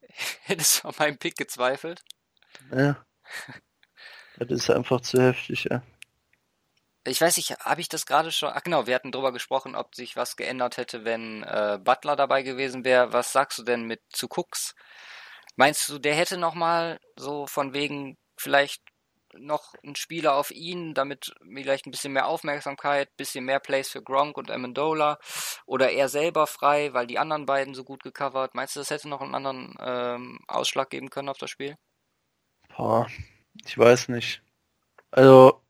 Hättest 0.42 0.82
du 0.82 0.88
an 0.88 0.94
meinem 0.98 1.18
Pick 1.18 1.36
gezweifelt? 1.36 2.02
Ja. 2.72 3.04
das 4.36 4.50
ist 4.50 4.70
einfach 4.70 5.00
zu 5.00 5.20
heftig, 5.22 5.64
ja. 5.70 5.82
Ich 7.04 7.20
weiß 7.20 7.36
nicht, 7.38 7.50
habe 7.60 7.80
ich 7.80 7.88
das 7.88 8.04
gerade 8.04 8.30
schon? 8.30 8.50
Ach 8.52 8.62
genau, 8.62 8.86
wir 8.86 8.94
hatten 8.94 9.12
drüber 9.12 9.32
gesprochen, 9.32 9.74
ob 9.74 9.94
sich 9.94 10.16
was 10.16 10.36
geändert 10.36 10.76
hätte, 10.76 11.04
wenn 11.04 11.42
äh, 11.42 11.78
Butler 11.82 12.16
dabei 12.16 12.42
gewesen 12.42 12.84
wäre. 12.84 13.12
Was 13.12 13.32
sagst 13.32 13.58
du 13.58 13.62
denn 13.62 13.84
mit 13.84 14.02
zu 14.10 14.28
Cooks? 14.28 14.74
Meinst 15.56 15.88
du, 15.88 15.98
der 15.98 16.14
hätte 16.14 16.36
nochmal 16.36 17.00
so 17.16 17.46
von 17.46 17.72
wegen 17.72 18.18
vielleicht 18.36 18.82
noch 19.36 19.74
ein 19.84 19.96
Spieler 19.96 20.34
auf 20.34 20.50
ihn, 20.50 20.94
damit 20.94 21.34
vielleicht 21.42 21.86
ein 21.86 21.90
bisschen 21.90 22.12
mehr 22.12 22.26
Aufmerksamkeit, 22.26 23.16
bisschen 23.16 23.44
mehr 23.44 23.60
Plays 23.60 23.88
für 23.88 24.02
Gronk 24.02 24.36
und 24.36 24.50
Amendola 24.50 25.18
oder 25.66 25.90
er 25.90 26.08
selber 26.08 26.46
frei, 26.46 26.92
weil 26.94 27.06
die 27.06 27.18
anderen 27.18 27.46
beiden 27.46 27.74
so 27.74 27.84
gut 27.84 28.02
gecovert. 28.02 28.54
Meinst 28.54 28.76
du, 28.76 28.80
das 28.80 28.90
hätte 28.90 29.08
noch 29.08 29.20
einen 29.20 29.34
anderen 29.34 29.74
ähm, 29.80 30.38
Ausschlag 30.48 30.90
geben 30.90 31.10
können 31.10 31.28
auf 31.28 31.38
das 31.38 31.50
Spiel? 31.50 31.76
Boah, 32.76 33.06
ich 33.64 33.76
weiß 33.76 34.08
nicht. 34.08 34.42
Also, 35.10 35.62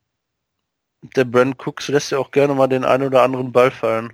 der 1.03 1.25
Brand 1.25 1.59
Cooks 1.65 1.89
lässt 1.89 2.11
ja 2.11 2.19
auch 2.19 2.31
gerne 2.31 2.55
mal 2.55 2.67
den 2.67 2.85
einen 2.85 3.05
oder 3.05 3.23
anderen 3.23 3.53
Ball 3.53 3.71
fallen. 3.71 4.13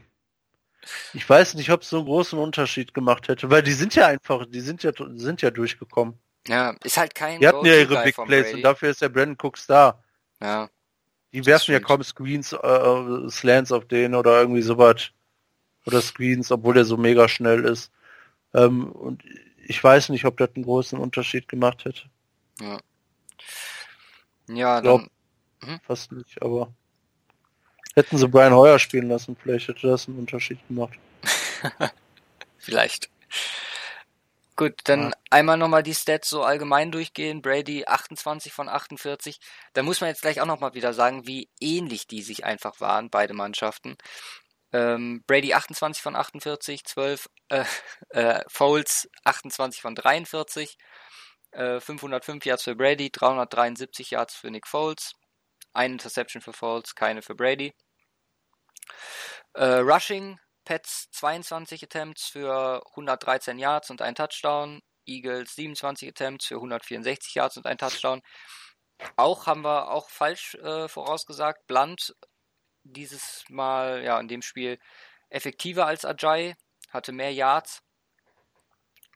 Ich 1.14 1.28
weiß 1.28 1.54
nicht, 1.54 1.70
ob 1.70 1.82
es 1.82 1.88
so 1.90 1.98
einen 1.98 2.06
großen 2.06 2.38
Unterschied 2.38 2.92
gemacht 2.92 3.28
hätte, 3.28 3.50
weil 3.50 3.62
die 3.62 3.72
sind 3.72 3.94
ja 3.94 4.06
einfach, 4.06 4.46
die 4.46 4.60
sind 4.60 4.82
ja, 4.82 4.92
sind 5.14 5.42
ja 5.42 5.50
durchgekommen. 5.50 6.18
Ja, 6.46 6.74
ist 6.82 6.96
halt 6.98 7.14
kein 7.14 7.40
Die 7.40 7.48
hatten 7.48 7.64
ja 7.64 7.76
ihre 7.76 8.02
Big 8.02 8.16
Plays 8.16 8.52
und 8.52 8.62
dafür 8.62 8.90
ist 8.90 9.00
der 9.00 9.08
Brandon 9.08 9.36
Cooks 9.40 9.66
da. 9.66 10.02
Ja. 10.40 10.68
Die 11.32 11.44
werfen 11.46 11.72
ja 11.72 11.80
kaum 11.80 12.02
Screens, 12.02 12.52
äh, 12.52 12.56
äh, 12.56 13.30
Slants 13.30 13.72
auf 13.72 13.86
den 13.86 14.14
oder 14.14 14.40
irgendwie 14.40 14.62
sowas. 14.62 15.10
Oder 15.86 16.00
Screens, 16.00 16.50
obwohl 16.52 16.74
der 16.74 16.84
so 16.84 16.96
mega 16.96 17.28
schnell 17.28 17.64
ist. 17.64 17.90
Ähm, 18.54 18.90
und 18.92 19.22
ich 19.66 19.82
weiß 19.82 20.10
nicht, 20.10 20.24
ob 20.24 20.36
das 20.36 20.50
einen 20.54 20.64
großen 20.64 20.98
Unterschied 20.98 21.48
gemacht 21.48 21.84
hätte. 21.84 22.02
Ja. 22.60 22.78
Ja, 24.48 24.80
glaub, 24.80 25.08
dann. 25.60 25.70
Hm? 25.70 25.80
Fast 25.86 26.12
nicht, 26.12 26.40
aber 26.42 26.72
hätten 27.94 28.18
sie 28.18 28.28
Brian 28.28 28.52
Hoyer 28.52 28.78
spielen 28.78 29.08
lassen, 29.08 29.36
vielleicht 29.40 29.68
hätte 29.68 29.86
das 29.88 30.06
einen 30.06 30.18
Unterschied 30.18 30.58
gemacht. 30.68 30.98
vielleicht. 32.58 33.10
Gut, 34.56 34.80
dann 34.84 35.10
ja. 35.10 35.12
einmal 35.30 35.56
nochmal 35.56 35.82
die 35.82 35.94
Stats 35.94 36.28
so 36.28 36.44
allgemein 36.44 36.92
durchgehen. 36.92 37.42
Brady 37.42 37.86
28 37.86 38.52
von 38.52 38.68
48. 38.68 39.40
Da 39.72 39.82
muss 39.82 40.00
man 40.00 40.08
jetzt 40.10 40.22
gleich 40.22 40.40
auch 40.40 40.46
nochmal 40.46 40.74
wieder 40.74 40.94
sagen, 40.94 41.26
wie 41.26 41.50
ähnlich 41.60 42.06
die 42.06 42.22
sich 42.22 42.44
einfach 42.44 42.80
waren, 42.80 43.10
beide 43.10 43.34
Mannschaften. 43.34 43.96
Ähm, 44.72 45.24
Brady 45.26 45.54
28 45.54 46.02
von 46.02 46.14
48, 46.16 46.84
12 46.84 47.28
äh, 47.48 47.64
äh, 48.10 48.44
Foles 48.48 49.08
28 49.24 49.82
von 49.82 49.94
43, 49.96 50.76
äh, 51.52 51.80
505 51.80 52.44
Yards 52.46 52.62
für 52.62 52.76
Brady, 52.76 53.10
373 53.10 54.10
Yards 54.10 54.34
für 54.36 54.50
Nick 54.50 54.68
Foles, 54.68 55.14
eine 55.72 55.94
Interception 55.94 56.42
für 56.42 56.52
Foles, 56.52 56.94
keine 56.94 57.22
für 57.22 57.34
Brady. 57.34 57.72
Äh, 59.54 59.78
Rushing 59.78 60.38
Pets 60.64 61.10
22 61.12 61.82
Attempts 61.84 62.28
für 62.28 62.82
113 62.90 63.58
Yards 63.58 63.90
und 63.90 64.02
ein 64.02 64.14
Touchdown. 64.14 64.80
Eagles 65.06 65.54
27 65.54 66.08
Attempts 66.08 66.46
für 66.46 66.54
164 66.56 67.34
Yards 67.34 67.56
und 67.56 67.66
ein 67.66 67.78
Touchdown. 67.78 68.22
Auch 69.16 69.46
haben 69.46 69.62
wir 69.62 69.90
auch 69.90 70.08
falsch 70.08 70.54
äh, 70.56 70.88
vorausgesagt. 70.88 71.66
Blunt 71.66 72.14
dieses 72.84 73.44
Mal 73.48 74.02
ja 74.02 74.18
in 74.20 74.28
dem 74.28 74.42
Spiel 74.42 74.78
effektiver 75.30 75.86
als 75.86 76.04
Ajay, 76.04 76.54
hatte 76.90 77.12
mehr 77.12 77.32
Yards. 77.32 77.82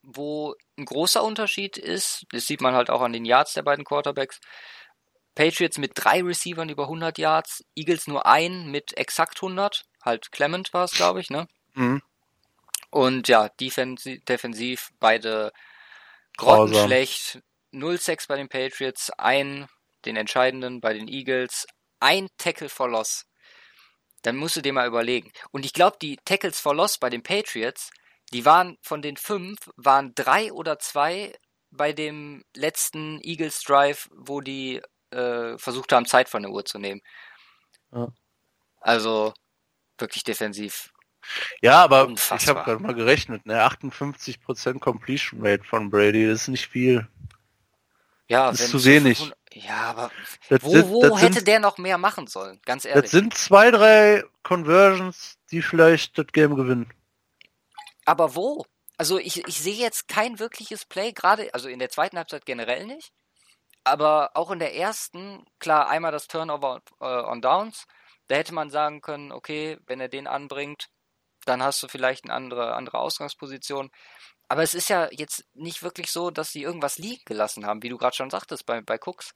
Wo 0.02 0.54
ein 0.76 0.84
großer 0.84 1.22
Unterschied 1.22 1.76
ist, 1.76 2.24
das 2.30 2.46
sieht 2.46 2.60
man 2.60 2.74
halt 2.74 2.90
auch 2.90 3.02
an 3.02 3.12
den 3.12 3.24
Yards 3.24 3.54
der 3.54 3.62
beiden 3.62 3.84
Quarterbacks. 3.84 4.40
Patriots 5.34 5.78
mit 5.78 5.92
drei 5.94 6.22
Receivern 6.22 6.68
über 6.68 6.84
100 6.84 7.18
Yards, 7.18 7.64
Eagles 7.76 8.06
nur 8.06 8.26
ein 8.26 8.70
mit 8.70 8.96
exakt 8.96 9.36
100 9.36 9.84
halt 10.02 10.32
Clement 10.32 10.72
war 10.72 10.84
es, 10.84 10.92
glaube 10.92 11.20
ich, 11.20 11.30
ne? 11.30 11.48
Mhm. 11.74 12.02
Und 12.90 13.28
ja, 13.28 13.48
defensiv, 13.60 14.24
defensiv 14.24 14.90
beide 14.98 15.52
grottenschlecht. 16.36 17.40
0-6 17.72 18.28
bei 18.28 18.36
den 18.36 18.48
Patriots, 18.48 19.10
ein, 19.18 19.68
den 20.06 20.16
entscheidenden 20.16 20.80
bei 20.80 20.94
den 20.94 21.06
Eagles, 21.06 21.66
ein 22.00 22.28
Tackle 22.38 22.70
for 22.70 22.88
Loss. 22.88 23.26
Dann 24.22 24.36
musst 24.36 24.56
du 24.56 24.62
dir 24.62 24.72
mal 24.72 24.86
überlegen. 24.86 25.32
Und 25.50 25.66
ich 25.66 25.74
glaube, 25.74 25.98
die 26.00 26.16
Tackles 26.24 26.58
for 26.58 26.74
Loss 26.74 26.98
bei 26.98 27.10
den 27.10 27.22
Patriots, 27.22 27.90
Die 28.32 28.44
waren 28.44 28.76
von 28.82 29.00
den 29.00 29.16
fünf, 29.16 29.58
waren 29.76 30.14
drei 30.14 30.52
oder 30.52 30.78
zwei 30.78 31.34
bei 31.70 31.92
dem 31.92 32.44
letzten 32.54 33.20
Eagles 33.22 33.62
Drive, 33.62 34.08
wo 34.12 34.42
die 34.42 34.82
äh, 35.10 35.56
versucht 35.56 35.92
haben, 35.92 36.04
Zeit 36.04 36.28
von 36.28 36.42
der 36.42 36.52
Uhr 36.52 36.64
zu 36.64 36.78
nehmen. 36.78 37.00
Ja. 37.92 38.08
Also 38.80 39.32
wirklich 40.00 40.24
defensiv. 40.24 40.92
Ja, 41.60 41.82
aber 41.82 42.02
ich 42.04 42.08
Unfassbar. 42.08 42.56
habe 42.56 42.64
gerade 42.64 42.82
mal 42.82 42.94
gerechnet, 42.94 43.44
ne? 43.46 43.62
58% 43.66 44.78
Completion 44.78 45.44
Rate 45.44 45.64
von 45.64 45.90
Brady, 45.90 46.26
das 46.26 46.42
ist 46.42 46.48
nicht 46.48 46.68
viel. 46.68 47.06
Ja, 48.28 48.50
Das 48.50 48.60
ist 48.60 48.70
zu 48.70 48.84
wenig. 48.84 49.18
500 49.18 49.38
Ja, 49.54 49.80
aber 49.90 50.10
Das 50.48 50.62
wo, 50.62 50.88
wo 50.88 51.02
das 51.02 51.22
hätte 51.22 51.34
sind, 51.34 51.48
der 51.48 51.60
noch 51.60 51.78
mehr 51.78 51.98
machen 51.98 52.26
sollen? 52.26 52.60
Ganz 52.64 52.84
ehrlich. 52.84 53.02
das 53.02 53.10
sind 53.10 53.34
zwei, 53.34 53.70
drei 53.70 54.24
Conversions, 54.42 55.38
die 55.50 55.62
vielleicht 55.62 56.16
das 56.18 56.26
Game 56.32 56.54
gewinnen. 56.56 56.92
Aber 58.04 58.34
wo? 58.34 58.64
Also 58.96 59.18
ich, 59.18 59.46
ich 59.46 59.60
sehe 59.60 59.76
jetzt 59.76 60.08
kein 60.08 60.38
wirkliches 60.38 60.84
Play, 60.84 61.12
gerade, 61.12 61.52
also 61.54 61.68
in 61.68 61.78
der 61.78 61.90
zweiten 61.90 62.16
Halbzeit 62.18 62.44
generell 62.46 62.86
nicht. 62.86 63.12
Aber 63.84 64.32
auch 64.34 64.50
in 64.50 64.58
der 64.58 64.74
ersten, 64.74 65.46
klar, 65.60 65.88
einmal 65.88 66.12
das 66.12 66.26
Turnover 66.28 66.82
äh, 67.00 67.04
on 67.04 67.40
Downs. 67.40 67.86
Da 68.28 68.36
hätte 68.36 68.54
man 68.54 68.70
sagen 68.70 69.00
können, 69.00 69.32
okay, 69.32 69.78
wenn 69.86 70.00
er 70.00 70.08
den 70.08 70.26
anbringt, 70.26 70.88
dann 71.44 71.62
hast 71.62 71.82
du 71.82 71.88
vielleicht 71.88 72.24
eine 72.24 72.34
andere, 72.34 72.74
andere 72.74 72.98
Ausgangsposition. 72.98 73.90
Aber 74.48 74.62
es 74.62 74.74
ist 74.74 74.88
ja 74.88 75.08
jetzt 75.12 75.44
nicht 75.54 75.82
wirklich 75.82 76.10
so, 76.10 76.30
dass 76.30 76.52
sie 76.52 76.62
irgendwas 76.62 76.98
liegen 76.98 77.22
gelassen 77.26 77.66
haben, 77.66 77.82
wie 77.82 77.90
du 77.90 77.98
gerade 77.98 78.16
schon 78.16 78.30
sagtest 78.30 78.64
bei, 78.64 78.80
bei 78.80 78.98
Cooks. 78.98 79.34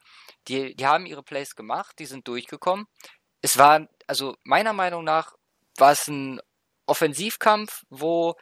Die, 0.49 0.75
die 0.75 0.87
haben 0.87 1.07
ihre 1.07 1.23
Plays 1.23 1.55
gemacht, 1.55 1.99
die 1.99 2.07
sind 2.07 2.27
durchgekommen. 2.29 2.87
Es 3.43 3.59
war, 3.59 3.89
also 4.07 4.37
meiner 4.45 4.73
Meinung 4.73 5.05
nach, 5.05 5.35
war 5.77 5.93
es 5.93 6.09
ein 6.09 6.41
Offensivkampf, 6.87 7.83
wo 7.91 8.35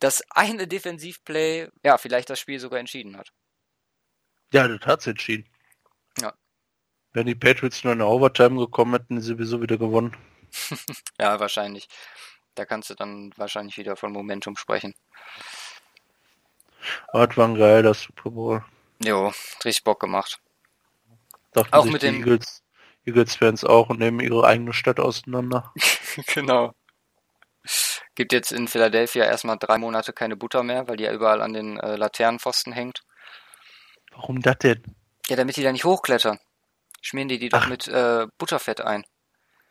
das 0.00 0.22
eine 0.30 0.66
Defensivplay, 0.66 1.68
ja, 1.82 1.98
vielleicht 1.98 2.30
das 2.30 2.40
Spiel 2.40 2.58
sogar 2.58 2.78
entschieden 2.78 3.16
hat. 3.16 3.30
Ja, 4.52 4.66
das 4.66 4.80
hat's 4.86 5.06
entschieden. 5.06 5.48
Ja. 6.20 6.32
Wenn 7.18 7.26
die 7.26 7.34
Patriots 7.34 7.82
nur 7.82 7.94
in 7.94 8.00
eine 8.00 8.08
Overtime 8.08 8.60
gekommen 8.60 8.92
hätten, 8.92 9.20
sie 9.20 9.26
sowieso 9.32 9.60
wieder 9.60 9.76
gewonnen. 9.76 10.16
Ja, 11.20 11.40
wahrscheinlich. 11.40 11.88
Da 12.54 12.64
kannst 12.64 12.90
du 12.90 12.94
dann 12.94 13.32
wahrscheinlich 13.36 13.76
wieder 13.76 13.96
von 13.96 14.12
Momentum 14.12 14.56
sprechen. 14.56 14.94
Aber 17.08 17.26
das 17.26 17.36
war 17.36 17.48
ein 17.48 17.56
geiler 17.56 17.92
Super 17.92 18.30
Bowl. 18.30 18.64
Jo, 19.04 19.32
richtig 19.64 19.82
Bock 19.82 19.98
gemacht. 19.98 20.40
Dachten 21.54 21.74
Auch 21.74 21.86
mit 21.86 22.02
die 22.02 22.06
dem- 22.06 22.20
Eagles, 22.20 22.62
Eagles-Fans 23.04 23.64
auch 23.64 23.88
und 23.90 23.98
nehmen 23.98 24.20
ihre 24.20 24.46
eigene 24.46 24.72
Stadt 24.72 25.00
auseinander. 25.00 25.74
genau. 26.34 26.72
Gibt 28.14 28.32
jetzt 28.32 28.52
in 28.52 28.68
Philadelphia 28.68 29.24
erstmal 29.24 29.58
drei 29.58 29.78
Monate 29.78 30.12
keine 30.12 30.36
Butter 30.36 30.62
mehr, 30.62 30.86
weil 30.86 30.96
die 30.96 31.04
ja 31.04 31.12
überall 31.12 31.42
an 31.42 31.52
den 31.52 31.78
äh, 31.80 31.96
Laternenpfosten 31.96 32.72
hängt. 32.72 33.02
Warum 34.12 34.40
das 34.40 34.58
denn? 34.58 34.84
Ja, 35.26 35.34
damit 35.34 35.56
die 35.56 35.64
da 35.64 35.72
nicht 35.72 35.84
hochklettern. 35.84 36.38
Schmieren 37.00 37.28
die 37.28 37.38
die 37.38 37.48
doch 37.48 37.62
Ach. 37.62 37.68
mit 37.68 37.88
äh, 37.88 38.26
Butterfett 38.38 38.80
ein. 38.80 39.04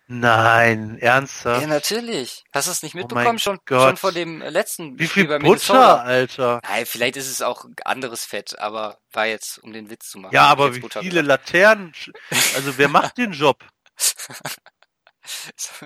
Nein, 0.09 0.97
ernsthaft? 0.99 1.61
Ja, 1.61 1.67
natürlich. 1.67 2.45
Hast 2.53 2.67
du 2.67 2.71
es 2.71 2.81
nicht 2.81 2.95
Oh 2.95 2.99
mitbekommen? 2.99 3.25
mein 3.25 3.39
schon, 3.39 3.59
Gott. 3.65 3.81
schon 3.89 3.97
vor 3.97 4.13
dem 4.13 4.41
äh, 4.41 4.49
letzten 4.49 4.97
Wie 4.97 5.05
viel 5.07 5.27
bei 5.27 5.37
Butter, 5.37 5.49
Minnesota. 5.49 5.95
Alter? 5.97 6.61
Nein, 6.63 6.85
vielleicht 6.85 7.17
ist 7.17 7.29
es 7.29 7.41
auch 7.41 7.65
anderes 7.83 8.23
Fett, 8.23 8.57
aber 8.57 8.99
war 9.11 9.25
jetzt, 9.25 9.57
um 9.57 9.73
den 9.73 9.89
Witz 9.89 10.09
zu 10.09 10.19
machen. 10.19 10.33
Ja, 10.33 10.45
aber 10.45 10.73
wie 10.73 10.79
Butter 10.79 11.01
viele 11.01 11.21
gesagt. 11.21 11.51
Laternen? 11.51 11.91
Also 12.55 12.77
wer 12.77 12.87
macht 12.87 13.17
den 13.17 13.33
Job? 13.33 13.65
ist 13.97 15.81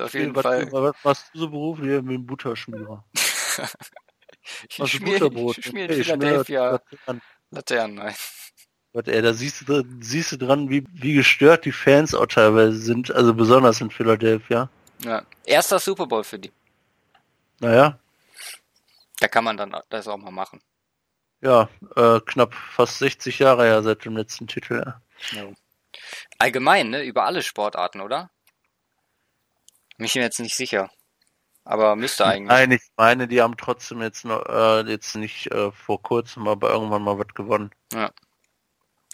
auf 0.00 0.12
jeden 0.14 0.34
was, 0.34 0.42
Fall. 0.42 0.72
was 0.72 0.96
machst 1.04 1.30
du 1.32 1.38
so 1.38 1.48
beruflich 1.48 2.02
mit 2.02 2.14
dem 2.14 2.26
Butterschmierer? 2.26 3.04
Ich 4.68 4.76
schmier, 4.92 5.18
Butterbrot? 5.18 5.58
ich 5.58 5.64
schmier 5.66 5.90
in 5.90 6.04
schmier 6.04 6.04
Philadelphia 6.04 6.70
Laternen. 6.70 7.22
Laternen 7.50 7.98
ein. 7.98 8.14
Gott, 8.96 9.08
ey, 9.08 9.20
da 9.20 9.34
siehst 9.34 9.60
du, 9.60 9.64
dran- 9.66 10.00
siehst 10.02 10.32
du 10.32 10.38
dran, 10.38 10.70
wie, 10.70 10.82
wie 10.90 11.12
gestört 11.12 11.66
die 11.66 11.72
Fans 11.72 12.14
auch 12.14 12.24
teilweise 12.26 12.78
sind, 12.78 13.10
also 13.14 13.34
besonders 13.34 13.78
in 13.82 13.90
Philadelphia. 13.90 14.70
Ja. 15.04 15.22
Erster 15.44 15.78
Super 15.78 16.06
Bowl 16.06 16.24
für 16.24 16.38
die. 16.38 16.50
Naja, 17.60 17.98
Da 19.20 19.28
kann 19.28 19.44
man 19.44 19.58
dann 19.58 19.76
das 19.90 20.08
auch 20.08 20.16
mal 20.16 20.30
machen. 20.30 20.60
ja, 21.42 21.68
äh, 21.94 22.20
knapp 22.24 22.54
fast 22.54 22.98
60 22.98 23.38
Jahre 23.38 23.64
her 23.64 23.82
seit 23.82 24.04
dem 24.06 24.16
letzten 24.16 24.46
Titel. 24.46 24.82
Ja. 25.32 25.46
Allgemein, 26.38 26.88
ne? 26.88 27.02
Über 27.04 27.24
alle 27.24 27.42
Sportarten, 27.42 28.00
oder? 28.00 28.30
Mich 29.98 30.14
bin 30.14 30.22
jetzt 30.22 30.40
nicht 30.40 30.54
sicher. 30.56 30.90
Aber 31.64 31.96
müsste 31.96 32.24
eigentlich. 32.26 32.48
Nein, 32.48 32.70
ich 32.72 32.82
meine, 32.96 33.28
die 33.28 33.42
haben 33.42 33.56
trotzdem 33.58 34.00
jetzt 34.00 34.24
noch, 34.24 34.46
äh, 34.46 34.82
jetzt 34.90 35.16
nicht 35.16 35.50
äh, 35.52 35.70
vor 35.72 36.02
kurzem, 36.02 36.48
aber 36.48 36.70
irgendwann 36.70 37.02
mal 37.02 37.18
was 37.18 37.28
gewonnen. 37.34 37.70
Ja. 37.92 38.10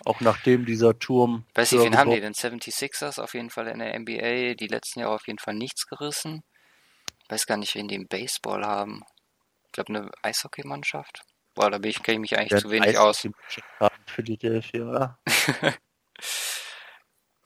Auch 0.05 0.20
nachdem 0.20 0.66
dieser 0.66 0.98
Turm. 0.98 1.46
Weiß 1.55 1.72
nicht, 1.72 1.82
wen 1.84 1.96
haben 1.96 2.11
die 2.11 2.20
denn? 2.20 2.34
76ers 2.34 3.20
auf 3.20 3.34
jeden 3.34 3.50
Fall 3.50 3.68
in 3.68 3.78
der 3.78 3.98
NBA. 3.98 4.55
Die 4.55 4.66
letzten 4.66 5.00
Jahre 5.00 5.14
auf 5.14 5.26
jeden 5.26 5.38
Fall 5.38 5.55
nichts 5.55 5.86
gerissen. 5.86 6.42
Weiß 7.28 7.46
gar 7.46 7.57
nicht, 7.57 7.74
wen 7.74 7.88
die 7.88 7.94
im 7.94 8.09
Baseball 8.09 8.64
haben. 8.64 9.03
Ich 9.66 9.72
glaube, 9.72 9.90
eine 9.94 10.11
Eishockeymannschaft. 10.22 11.22
Boah, 11.55 11.70
da 11.70 11.78
bin 11.78 11.90
ich, 11.90 12.03
kenne 12.03 12.16
ich 12.16 12.20
mich 12.20 12.36
eigentlich 12.38 12.48
Der 12.50 12.59
zu 12.61 12.70
wenig 12.70 12.98
aus. 12.98 13.18
Eishockey-Mannschaft 13.18 13.80
haben, 13.80 14.05
Philadelphia, 14.07 15.18
ja. 15.62 15.74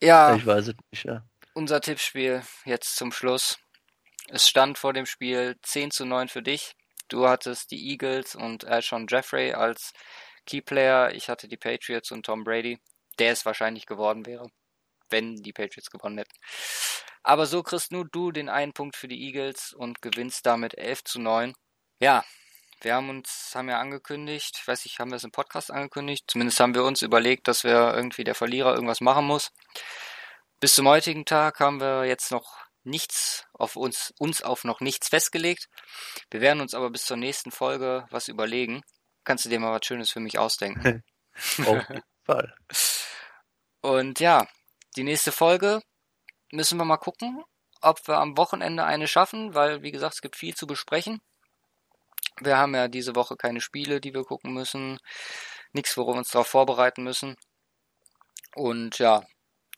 Ja, 0.01 0.35
Ich 0.37 0.47
weiß 0.47 0.69
es 0.69 0.75
nicht, 0.91 1.05
ja. 1.05 1.25
unser 1.55 1.81
Tippspiel 1.81 2.43
jetzt 2.65 2.97
zum 2.97 3.13
Schluss. 3.13 3.59
Es 4.29 4.49
stand 4.49 4.79
vor 4.79 4.93
dem 4.93 5.07
Spiel 5.07 5.57
10 5.63 5.91
zu 5.91 6.05
9 6.05 6.29
für 6.29 6.43
dich. 6.43 6.75
Du 7.09 7.29
hattest 7.29 7.71
die 7.71 7.91
Eagles 7.91 8.35
und 8.35 8.65
Alshon 8.65 9.07
Jeffrey 9.09 9.53
als 9.53 9.93
Keyplayer. 10.47 11.13
Ich 11.15 11.29
hatte 11.29 11.49
die 11.49 11.57
Patriots 11.57 12.11
und 12.13 12.25
Tom 12.25 12.45
Brady, 12.45 12.79
der 13.19 13.33
es 13.33 13.45
wahrscheinlich 13.45 13.87
geworden 13.87 14.27
wäre, 14.27 14.49
wenn 15.11 15.37
die 15.37 15.53
Patriots 15.53 15.91
gewonnen 15.91 16.19
hätten. 16.19 16.37
Aber 17.23 17.47
so 17.47 17.63
kriegst 17.63 17.93
nur 17.93 18.07
du 18.07 18.31
den 18.31 18.49
einen 18.49 18.73
Punkt 18.73 18.97
für 18.97 19.09
die 19.09 19.21
Eagles 19.27 19.73
und 19.73 20.01
gewinnst 20.01 20.47
damit 20.47 20.79
11 20.79 21.05
zu 21.05 21.21
9. 21.21 21.55
Ja, 21.99 22.25
wir 22.83 22.95
haben 22.95 23.09
uns, 23.11 23.53
haben 23.55 23.69
ja 23.69 23.81
angekündigt, 23.81 24.59
ich 24.61 24.69
weiß 24.69 24.85
nicht, 24.85 24.99
haben 24.99 25.11
wir 25.11 25.17
es 25.17 25.25
im 25.25 25.33
Podcast 25.33 25.71
angekündigt? 25.71 26.25
Zumindest 26.29 26.61
haben 26.61 26.75
wir 26.75 26.85
uns 26.85 27.03
überlegt, 27.03 27.49
dass 27.49 27.65
wir 27.65 27.95
irgendwie 27.95 28.25
der 28.25 28.35
Verlierer 28.35 28.75
irgendwas 28.75 29.01
machen 29.01 29.25
muss. 29.25 29.51
Bis 30.61 30.75
zum 30.75 30.87
heutigen 30.87 31.25
Tag 31.25 31.59
haben 31.59 31.81
wir 31.81 32.05
jetzt 32.05 32.31
noch 32.31 32.59
nichts 32.85 33.47
auf 33.53 33.77
uns, 33.77 34.15
uns 34.19 34.43
auf 34.43 34.65
noch 34.65 34.81
nichts 34.81 35.09
festgelegt. 35.09 35.69
Wir 36.31 36.41
werden 36.41 36.61
uns 36.61 36.75
aber 36.75 36.91
bis 36.91 37.07
zur 37.07 37.17
nächsten 37.17 37.51
Folge 37.51 38.07
was 38.11 38.29
überlegen. 38.29 38.83
Kannst 39.27 39.45
du 39.45 39.49
dir 39.49 39.59
mal 39.59 39.73
was 39.73 39.85
Schönes 39.85 40.11
für 40.11 40.21
mich 40.21 40.39
ausdenken? 40.39 41.03
Auf 41.67 41.89
jeden 41.89 42.03
Fall. 42.25 42.55
Und 43.81 44.21
ja, 44.21 44.47
die 44.95 45.03
nächste 45.03 45.33
Folge 45.33 45.83
müssen 46.53 46.79
wir 46.79 46.85
mal 46.85 46.97
gucken, 46.97 47.43
ob 47.81 48.07
wir 48.07 48.19
am 48.19 48.37
Wochenende 48.39 48.85
eine 48.85 49.09
schaffen, 49.09 49.53
weil, 49.53 49.83
wie 49.83 49.91
gesagt, 49.91 50.15
es 50.15 50.21
gibt 50.23 50.37
viel 50.37 50.55
zu 50.55 50.69
besprechen. 50.69 51.21
Wir 52.41 52.57
haben 52.57 52.75
ja 52.77 52.87
diese 52.87 53.17
Woche 53.17 53.37
keine 53.37 53.61
Spiele, 53.61 54.01
die 54.01 54.15
wir 54.15 54.23
gucken 54.23 54.55
müssen. 54.55 54.99
Nichts, 55.73 55.97
worum 55.97 56.15
wir 56.15 56.19
uns 56.19 56.31
darauf 56.31 56.47
vorbereiten 56.47 57.03
müssen. 57.03 57.35
Und 58.55 59.01
ja, 59.01 59.25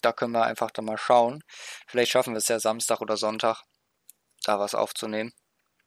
da 0.03 0.12
können 0.12 0.32
wir 0.32 0.44
einfach 0.44 0.70
dann 0.72 0.84
mal 0.84 0.99
schauen. 0.99 1.42
Vielleicht 1.86 2.12
schaffen 2.12 2.34
wir 2.34 2.38
es 2.38 2.49
ja 2.49 2.61
Samstag 2.61 3.01
oder 3.01 3.16
Sonntag, 3.16 3.62
da 4.44 4.61
was 4.61 4.74
aufzunehmen. 4.74 5.32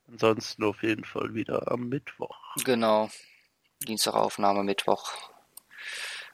Ansonsten 0.07 0.63
auf 0.63 0.81
jeden 0.81 1.05
Fall 1.05 1.35
wieder 1.35 1.71
am 1.71 1.89
Mittwoch. 1.89 2.37
Genau. 2.65 3.09
Dienstagaufnahme, 3.85 4.63
Mittwoch. 4.63 5.11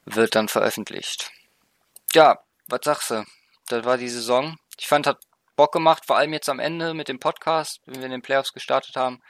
Wird 0.06 0.36
dann 0.36 0.48
veröffentlicht. 0.48 1.32
Ja, 2.14 2.40
was 2.68 2.82
sagst 2.84 3.12
du? 3.12 3.26
Das 3.68 3.84
war 3.86 3.98
die 3.98 4.10
Saison. 4.10 4.58
Ich 4.80 4.88
fand, 4.88 5.08
hat 5.08 5.20
Bock 5.56 5.74
gemacht, 5.74 6.06
vor 6.06 6.18
allem 6.18 6.34
jetzt 6.34 6.50
am 6.50 6.60
Ende 6.60 6.94
mit 6.94 7.08
dem 7.08 7.20
Podcast, 7.20 7.82
wenn 7.86 7.98
wir 7.98 8.06
in 8.06 8.12
den 8.12 8.22
Playoffs 8.22 8.54
gestartet 8.54 8.96
haben, 8.96 9.22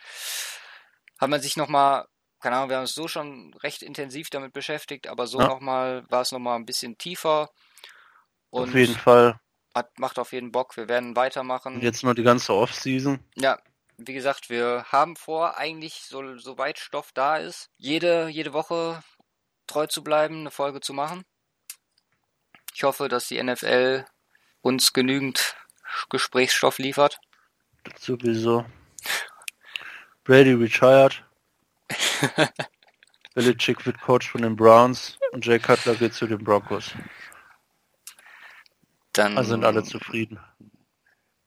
hat 1.20 1.30
man 1.30 1.42
sich 1.42 1.56
nochmal, 1.58 2.06
keine 2.42 2.58
Ahnung, 2.58 2.70
wir 2.70 2.76
haben 2.76 2.84
uns 2.84 2.94
so 2.94 3.08
schon 3.08 3.54
recht 3.64 3.82
intensiv 3.82 4.30
damit 4.30 4.54
beschäftigt, 4.54 5.08
aber 5.08 5.26
so 5.26 5.40
Ja. 5.40 5.48
nochmal, 5.48 6.06
war 6.10 6.22
es 6.22 6.32
nochmal 6.32 6.56
ein 6.58 6.66
bisschen 6.66 6.98
tiefer. 6.98 7.50
Und 8.50 8.70
auf 8.70 8.76
jeden 8.76 8.96
Fall. 8.96 9.40
hat, 9.74 9.98
macht 10.00 10.20
auf 10.20 10.32
jeden 10.34 10.52
Bock. 10.52 10.78
Wir 10.78 10.88
werden 10.90 11.16
weitermachen. 11.16 11.76
Und 11.76 11.82
jetzt 11.84 12.04
noch 12.04 12.14
die 12.14 12.24
ganze 12.24 12.54
Offseason. 12.54 13.20
Ja, 13.36 13.58
wie 13.98 14.14
gesagt, 14.14 14.50
wir 14.50 14.86
haben 14.92 15.16
vor, 15.16 15.58
eigentlich, 15.58 16.04
so, 16.04 16.38
soweit 16.38 16.78
Stoff 16.80 17.12
da 17.14 17.38
ist, 17.38 17.70
jede, 17.78 18.28
jede 18.28 18.54
Woche 18.54 19.04
treu 19.66 19.88
zu 19.88 20.04
bleiben, 20.04 20.42
eine 20.42 20.52
Folge 20.52 20.82
zu 20.82 20.94
machen. 20.94 21.26
Ich 22.74 22.84
hoffe, 22.84 23.08
dass 23.10 23.28
die 23.28 23.42
NFL 23.42 24.06
uns 24.62 24.94
genügend 24.94 25.56
Gesprächsstoff 26.10 26.78
liefert. 26.78 27.20
Das 27.84 28.04
sowieso. 28.04 28.66
Brady 30.24 30.54
retired. 30.54 31.24
Belichick 33.34 33.86
wird 33.86 34.00
Coach 34.02 34.30
von 34.30 34.42
den 34.42 34.56
Browns 34.56 35.18
und 35.32 35.46
Jay 35.46 35.60
Cutler 35.60 35.96
geht 35.96 36.14
zu 36.14 36.28
den 36.28 36.44
Broncos. 36.44 36.92
Dann 39.14 39.38
Also 39.38 39.52
sind 39.52 39.64
alle 39.64 39.84
zufrieden. 39.84 40.40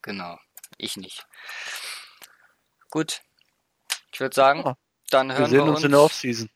Genau. 0.02 0.38
Ich 0.78 0.96
nicht. 0.96 1.26
Gut. 2.90 3.22
Ich 4.12 4.20
würde 4.20 4.34
sagen, 4.34 4.62
Ja. 4.64 4.76
dann 5.10 5.28
Wir 5.28 5.36
hören 5.38 5.50
sehen 5.50 5.58
wir, 5.58 5.64
uns, 5.64 5.76
uns 5.76 5.84
in 5.84 5.90
der 5.92 6.00
Offseason. 6.00 6.50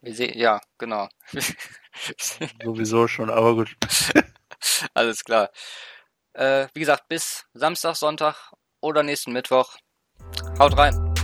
Wir 0.00 0.14
sehen, 0.14 0.38
ja, 0.38 0.60
genau. 0.78 1.08
Sowieso 2.62 3.08
schon, 3.08 3.30
aber 3.30 3.54
gut. 3.54 3.76
Alles 4.94 5.24
klar. 5.24 5.50
Äh, 6.34 6.68
wie 6.72 6.80
gesagt, 6.80 7.08
bis 7.08 7.44
Samstag, 7.52 7.96
Sonntag 7.96 8.52
oder 8.80 9.02
nächsten 9.02 9.32
Mittwoch. 9.32 9.76
Haut 10.58 10.76
rein. 10.76 11.14